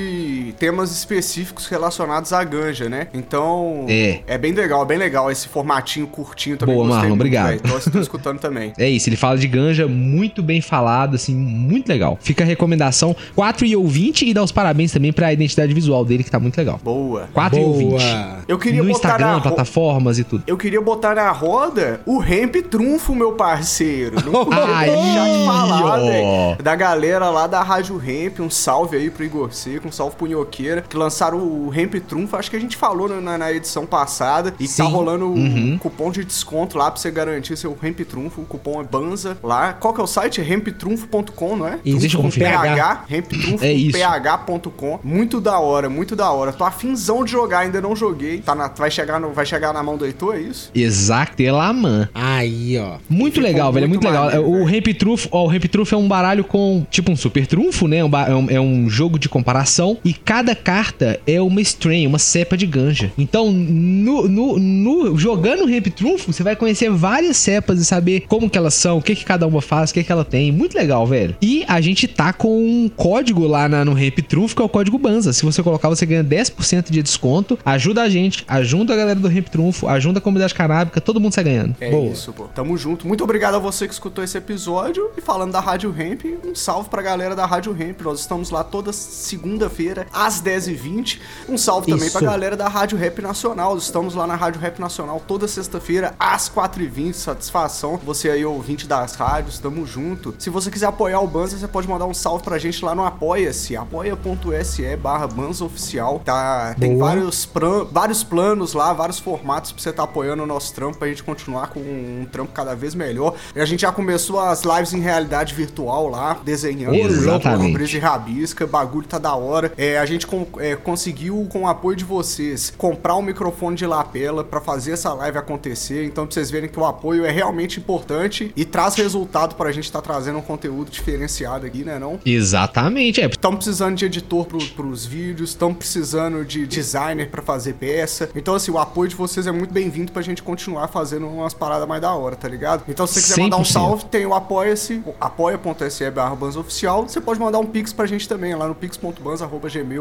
temas 0.62 0.92
específicos 0.92 1.66
relacionados 1.66 2.32
à 2.32 2.44
ganja, 2.44 2.88
né? 2.88 3.08
Então, 3.12 3.84
É. 3.88 4.38
bem 4.38 4.52
legal, 4.52 4.86
bem 4.86 4.96
legal 4.96 5.28
esse 5.28 5.48
formatinho 5.48 6.06
curtinho 6.06 6.56
também. 6.56 6.76
Boa, 6.76 6.86
Marlon, 6.86 7.14
obrigado. 7.14 7.58
Tô, 7.60 7.90
tô 7.90 7.98
escutando 7.98 8.38
também. 8.38 8.72
É 8.78 8.88
isso, 8.88 9.08
ele 9.08 9.16
fala 9.16 9.36
de 9.36 9.48
ganja 9.48 9.88
muito 9.88 10.40
bem 10.40 10.60
falado, 10.60 11.16
assim, 11.16 11.34
muito 11.34 11.88
legal. 11.88 12.16
Fica 12.20 12.44
a 12.44 12.46
recomendação 12.46 13.16
4 13.34 13.66
e 13.66 13.74
ouvinte 13.74 14.24
e 14.24 14.32
dá 14.32 14.40
os 14.40 14.52
parabéns 14.52 14.92
também 14.92 15.12
pra 15.12 15.32
identidade 15.32 15.74
visual 15.74 16.04
dele, 16.04 16.22
que 16.22 16.30
tá 16.30 16.38
muito 16.38 16.56
legal. 16.56 16.78
Boa. 16.80 17.28
4 17.34 17.58
e 17.58 17.60
Boa. 17.60 17.72
ouvinte. 17.72 18.04
Eu 18.46 18.56
queria 18.56 18.84
no 18.84 18.88
botar 18.92 19.08
Instagram, 19.08 19.32
na 19.32 19.40
plataformas 19.40 20.18
e 20.20 20.22
tudo. 20.22 20.44
Eu 20.46 20.56
queria 20.56 20.80
botar 20.80 21.16
na 21.16 21.28
roda 21.32 22.00
o 22.06 22.18
Ramp 22.20 22.54
Trunfo, 22.70 23.16
meu 23.16 23.32
parceiro. 23.32 24.14
Não 24.30 24.44
podia 24.46 24.76
Aí, 24.76 24.90
deixar 24.90 25.28
de 25.28 25.44
falar, 25.44 25.82
ó. 25.82 25.96
velho. 26.06 26.62
Da 26.62 26.76
galera 26.76 27.30
lá 27.30 27.48
da 27.48 27.60
Rádio 27.64 27.96
Ramp. 27.96 28.38
Um 28.38 28.48
salve 28.48 28.96
aí 28.96 29.10
pro 29.10 29.24
Igor 29.24 29.52
Seco, 29.52 29.88
um 29.88 29.92
salve 29.92 30.14
pro 30.14 30.28
Nhoqueira, 30.52 30.84
que 30.88 30.96
lançaram 30.96 31.38
o 31.38 31.70
Ramp 31.70 31.94
Trunfo. 32.06 32.36
Acho 32.36 32.50
que 32.50 32.56
a 32.56 32.60
gente 32.60 32.76
falou 32.76 33.08
na, 33.20 33.38
na 33.38 33.52
edição 33.52 33.86
passada. 33.86 34.54
E 34.60 34.64
tá 34.66 34.70
Sim. 34.84 34.90
rolando 34.90 35.26
o 35.26 35.32
Uhum. 35.34 35.78
cupom 35.78 36.10
de 36.10 36.24
desconto 36.24 36.76
lá 36.76 36.90
pra 36.90 37.00
você 37.00 37.10
garantir 37.10 37.56
seu 37.56 37.76
Ramp 37.80 37.98
Trunfo. 38.00 38.42
O 38.42 38.44
cupom 38.44 38.80
é 38.80 38.84
Banza 38.84 39.36
lá. 39.42 39.72
Qual 39.72 39.94
que 39.94 40.00
é 40.00 40.04
o 40.04 40.06
site? 40.06 40.40
É 40.40 40.44
ramptrunfo.com, 40.44 41.56
não 41.56 41.66
é? 41.68 41.78
Eu 41.84 41.98
com. 42.20 42.30
PH, 42.30 43.04
ramptrunfo 43.08 43.64
É 43.64 43.72
ph.com. 43.74 44.98
Muito 45.02 45.40
da 45.40 45.58
hora, 45.58 45.88
muito 45.88 46.14
da 46.14 46.30
hora. 46.30 46.52
Tô 46.52 46.64
afinzão 46.64 47.24
de 47.24 47.32
jogar, 47.32 47.60
ainda 47.60 47.80
não 47.80 47.96
joguei. 47.96 48.38
Tá 48.38 48.54
na- 48.54 48.68
vai, 48.68 48.90
chegar 48.90 49.18
no, 49.20 49.32
vai 49.32 49.46
chegar 49.46 49.72
na 49.72 49.82
mão 49.82 49.96
do 49.96 50.04
Heitor, 50.04 50.34
é 50.36 50.40
isso? 50.40 50.70
Exatelaman. 50.74 52.08
Aí, 52.14 52.78
ó. 52.78 52.96
Muito 53.08 53.34
Ficou 53.34 53.48
legal, 53.48 53.72
velho. 53.72 53.84
É 53.84 53.88
muito 53.88 54.02
muito 54.02 54.12
legal. 54.12 54.24
maneiro, 54.26 54.50
o. 54.50 54.64
Ramp 54.64 54.86
Trunfo, 54.98 55.28
ó, 55.30 55.44
o 55.44 55.46
Ramp 55.48 55.64
Trunfo 55.64 55.94
é 55.94 55.98
um 55.98 56.08
baralho 56.08 56.44
com 56.44 56.86
tipo 56.90 57.10
um 57.10 57.16
super 57.16 57.46
trunfo, 57.46 57.86
né? 57.86 58.02
Um 58.04 58.10
é, 58.16 58.34
um, 58.34 58.50
é 58.50 58.60
um 58.60 58.88
jogo 58.88 59.18
de 59.18 59.28
comparação. 59.28 59.98
E 60.04 60.12
cada 60.12 60.41
carta 60.54 61.20
é 61.26 61.40
uma 61.40 61.60
strain, 61.60 62.06
uma 62.06 62.18
cepa 62.18 62.56
de 62.56 62.66
ganja. 62.66 63.12
Então, 63.16 63.50
no, 63.52 64.28
no, 64.28 64.58
no- 64.58 65.16
jogando 65.18 65.64
Ramp 65.66 65.86
Trunfo, 65.88 66.32
você 66.32 66.42
vai 66.42 66.56
conhecer 66.56 66.90
várias 66.90 67.36
cepas 67.36 67.78
e 67.80 67.84
saber 67.84 68.20
como 68.28 68.50
que 68.50 68.58
elas 68.58 68.74
são, 68.74 68.98
o 68.98 69.02
que, 69.02 69.14
que 69.14 69.24
cada 69.24 69.46
uma 69.46 69.60
faz, 69.62 69.90
o 69.90 69.94
que, 69.94 70.02
que 70.04 70.12
ela 70.12 70.24
tem. 70.24 70.50
Muito 70.52 70.74
legal, 70.76 71.06
velho. 71.06 71.36
E 71.40 71.64
a 71.68 71.80
gente 71.80 72.06
tá 72.08 72.32
com 72.32 72.62
um 72.64 72.88
código 72.88 73.46
lá 73.46 73.68
na- 73.68 73.84
no 73.84 73.92
Ramp 73.94 74.18
Trunfo, 74.28 74.56
que 74.56 74.62
é 74.62 74.64
o 74.64 74.68
código 74.68 74.98
Banza. 74.98 75.32
Se 75.32 75.44
você 75.44 75.62
colocar, 75.62 75.88
você 75.88 76.04
ganha 76.06 76.24
10% 76.24 76.90
de 76.90 77.02
desconto. 77.02 77.58
Ajuda 77.64 78.02
a 78.02 78.08
gente, 78.08 78.44
ajuda 78.48 78.94
a 78.94 78.96
galera 78.96 79.18
do 79.18 79.28
Ramp 79.28 79.48
Trunfo, 79.48 79.86
ajuda 79.88 80.18
a 80.18 80.22
comunidade 80.22 80.54
canábica, 80.54 81.00
todo 81.00 81.20
mundo 81.20 81.32
sai 81.34 81.44
ganhando. 81.44 81.74
É 81.80 81.90
Boa. 81.90 82.12
isso, 82.12 82.32
pô. 82.32 82.44
Tamo 82.44 82.76
junto. 82.76 83.06
Muito 83.06 83.22
obrigado 83.24 83.54
a 83.54 83.58
você 83.58 83.86
que 83.86 83.92
escutou 83.94 84.22
esse 84.24 84.36
episódio. 84.36 85.10
E 85.16 85.20
falando 85.20 85.52
da 85.52 85.60
Rádio 85.60 85.90
Ramp, 85.90 86.22
um 86.46 86.54
salve 86.54 86.88
pra 86.88 87.02
galera 87.02 87.34
da 87.36 87.46
Rádio 87.46 87.72
Ramp. 87.72 88.00
Nós 88.02 88.20
estamos 88.20 88.50
lá 88.50 88.62
toda 88.64 88.92
segunda-feira, 88.92 90.06
às 90.26 90.40
10h20. 90.42 91.18
Um 91.48 91.56
salve 91.58 91.90
também 91.90 92.06
Isso. 92.08 92.18
pra 92.18 92.26
galera 92.30 92.56
da 92.56 92.68
Rádio 92.68 92.96
Rap 92.98 93.20
Nacional. 93.20 93.76
Estamos 93.76 94.14
lá 94.14 94.26
na 94.26 94.34
Rádio 94.36 94.60
Rap 94.60 94.78
Nacional 94.78 95.20
toda 95.26 95.46
sexta-feira, 95.48 96.14
às 96.18 96.48
4h20. 96.48 97.12
Satisfação. 97.14 97.98
Você 98.04 98.30
aí, 98.30 98.44
ouvinte 98.44 98.86
das 98.86 99.14
rádios, 99.14 99.58
tamo 99.58 99.86
junto. 99.86 100.34
Se 100.38 100.50
você 100.50 100.70
quiser 100.70 100.86
apoiar 100.86 101.20
o 101.20 101.26
Banza, 101.26 101.56
você 101.58 101.66
pode 101.68 101.88
mandar 101.88 102.06
um 102.06 102.14
salve 102.14 102.44
pra 102.44 102.58
gente 102.58 102.84
lá 102.84 102.94
no 102.94 103.04
Apoia-se. 103.04 103.76
apoia.se 103.76 104.96
barra 104.96 105.26
Banza 105.26 105.64
Oficial. 105.64 106.20
Tá, 106.24 106.74
tem 106.78 106.96
Boa. 106.96 107.06
vários, 107.10 107.44
pran- 107.46 107.84
vários 107.90 108.22
planos 108.22 108.74
lá, 108.74 108.92
vários 108.92 109.18
formatos 109.18 109.72
pra 109.72 109.82
você 109.82 109.90
estar 109.90 110.02
apoiando 110.04 110.42
o 110.42 110.46
nosso 110.46 110.72
trampo, 110.74 110.98
pra 110.98 111.08
gente 111.08 111.22
continuar 111.22 111.68
com 111.68 111.80
um 111.80 112.26
trampo 112.30 112.52
cada 112.52 112.74
vez 112.74 112.94
melhor. 112.94 113.34
E 113.54 113.60
a 113.60 113.64
gente 113.64 113.80
já 113.80 113.92
começou 113.92 114.38
as 114.40 114.62
lives 114.62 114.92
em 114.92 115.00
realidade 115.00 115.54
virtual 115.54 116.08
lá, 116.08 116.38
desenhando, 116.44 116.94
Exatamente. 116.94 117.72
brisa 117.72 117.96
e 117.96 118.00
rabisca, 118.00 118.66
bagulho 118.66 119.06
tá 119.06 119.18
da 119.18 119.34
hora. 119.34 119.72
É, 119.76 119.98
a 119.98 120.06
gente 120.06 120.11
gente 120.12 120.26
com- 120.26 120.46
é, 120.58 120.76
conseguiu, 120.76 121.46
com 121.50 121.62
o 121.62 121.66
apoio 121.66 121.96
de 121.96 122.04
vocês, 122.04 122.72
comprar 122.76 123.16
um 123.16 123.22
microfone 123.22 123.76
de 123.76 123.86
lapela 123.86 124.44
pra 124.44 124.60
fazer 124.60 124.92
essa 124.92 125.12
live 125.14 125.38
acontecer. 125.38 126.04
Então, 126.04 126.26
pra 126.26 126.34
vocês 126.34 126.50
verem 126.50 126.68
que 126.68 126.78
o 126.78 126.84
apoio 126.84 127.24
é 127.24 127.30
realmente 127.30 127.78
importante 127.80 128.52
e 128.56 128.64
traz 128.64 128.94
resultado 128.94 129.54
pra 129.54 129.72
gente 129.72 129.84
estar 129.84 130.00
trazendo 130.00 130.38
um 130.38 130.42
conteúdo 130.42 130.90
diferenciado 130.90 131.66
aqui, 131.66 131.84
né? 131.84 131.98
Não? 131.98 132.18
Exatamente, 132.24 133.20
é. 133.20 133.26
Estamos 133.26 133.56
precisando 133.58 133.96
de 133.96 134.04
editor 134.04 134.46
pro, 134.46 134.58
pros 134.70 135.04
vídeos, 135.06 135.50
estamos 135.50 135.78
precisando 135.78 136.44
de 136.44 136.66
designer 136.66 137.30
pra 137.30 137.42
fazer 137.42 137.74
peça. 137.74 138.28
Então, 138.34 138.54
assim, 138.54 138.70
o 138.70 138.78
apoio 138.78 139.08
de 139.08 139.16
vocês 139.16 139.46
é 139.46 139.52
muito 139.52 139.72
bem-vindo 139.72 140.12
pra 140.12 140.22
gente 140.22 140.42
continuar 140.42 140.88
fazendo 140.88 141.26
umas 141.26 141.54
paradas 141.54 141.88
mais 141.88 142.00
da 142.02 142.12
hora, 142.14 142.36
tá 142.36 142.48
ligado? 142.48 142.84
Então, 142.88 143.06
se 143.06 143.14
você 143.14 143.20
quiser 143.22 143.42
mandar 143.42 143.56
um 143.56 143.62
100%. 143.62 143.72
salve, 143.72 144.04
tem 144.06 144.26
o 144.26 144.34
apoia-se, 144.34 145.02
o 145.06 145.14
apoia.se 145.20 146.10
barra 146.10 146.34
oficial. 146.58 147.08
Você 147.08 147.20
pode 147.20 147.40
mandar 147.40 147.58
um 147.58 147.66
pix 147.66 147.92
pra 147.92 148.04
gente 148.06 148.28
também, 148.28 148.54
lá 148.54 148.68
no 148.68 148.74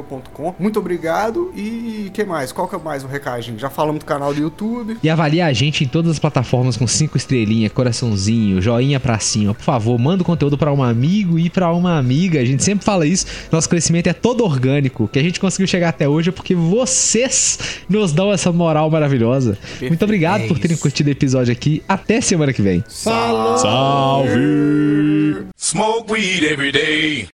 pix.banz.gmail.com. 0.02 0.56
Muito 0.60 0.80
obrigado 0.80 1.52
e 1.56 2.10
que 2.14 2.24
mais? 2.24 2.52
Qual 2.52 2.68
que 2.68 2.76
é 2.76 2.80
mais 2.80 3.04
o 3.04 3.08
recadinho? 3.08 3.58
Já 3.58 3.70
falamos 3.70 4.00
do 4.00 4.06
canal 4.06 4.34
do 4.34 4.40
YouTube. 4.40 4.98
E 5.02 5.10
avalie 5.10 5.42
a 5.42 5.54
gente 5.54 5.84
em 5.84 5.88
todas 5.88 6.12
as 6.12 6.20
plataformas 6.20 6.78
com 6.78 6.88
cinco 6.88 7.18
estrelinhas, 7.18 7.72
coraçãozinho, 7.72 8.62
joinha 8.62 9.00
pra 9.00 9.20
cima. 9.20 9.54
Por 9.54 9.64
favor, 9.64 9.98
manda 10.00 10.24
o 10.24 10.26
conteúdo 10.26 10.58
pra 10.58 10.72
um 10.74 10.84
amigo 10.84 11.38
e 11.40 11.50
pra 11.50 11.72
uma 11.72 11.98
amiga. 11.98 12.40
A 12.40 12.46
gente 12.46 12.64
sempre 12.64 12.84
fala 12.84 13.06
isso. 13.06 13.26
Nosso 13.52 13.70
crescimento 13.70 14.08
é 14.08 14.14
todo 14.14 14.44
orgânico. 14.44 15.08
Que 15.08 15.20
a 15.20 15.24
gente 15.24 15.40
conseguiu 15.40 15.68
chegar 15.68 15.90
até 15.90 16.08
hoje 16.08 16.30
é 16.30 16.32
porque 16.32 16.56
vocês 16.56 17.60
nos 17.90 18.12
dão 18.12 18.32
essa 18.32 18.52
moral 18.52 18.90
maravilhosa. 18.90 19.58
Muito 19.82 20.04
obrigado 20.04 20.42
É 20.42 20.48
por 20.48 20.60
terem 20.60 20.78
curtido 20.78 21.08
o 21.08 21.12
episódio 21.12 21.52
aqui. 21.52 21.84
Até 21.88 22.22
semana 22.22 22.54
que 22.54 22.62
vem. 22.62 22.84
Falou! 22.90 23.58
Salve! 23.58 24.42
Smoke 25.58 26.12
weed 26.12 26.44
every 26.44 26.72
day. 26.72 27.28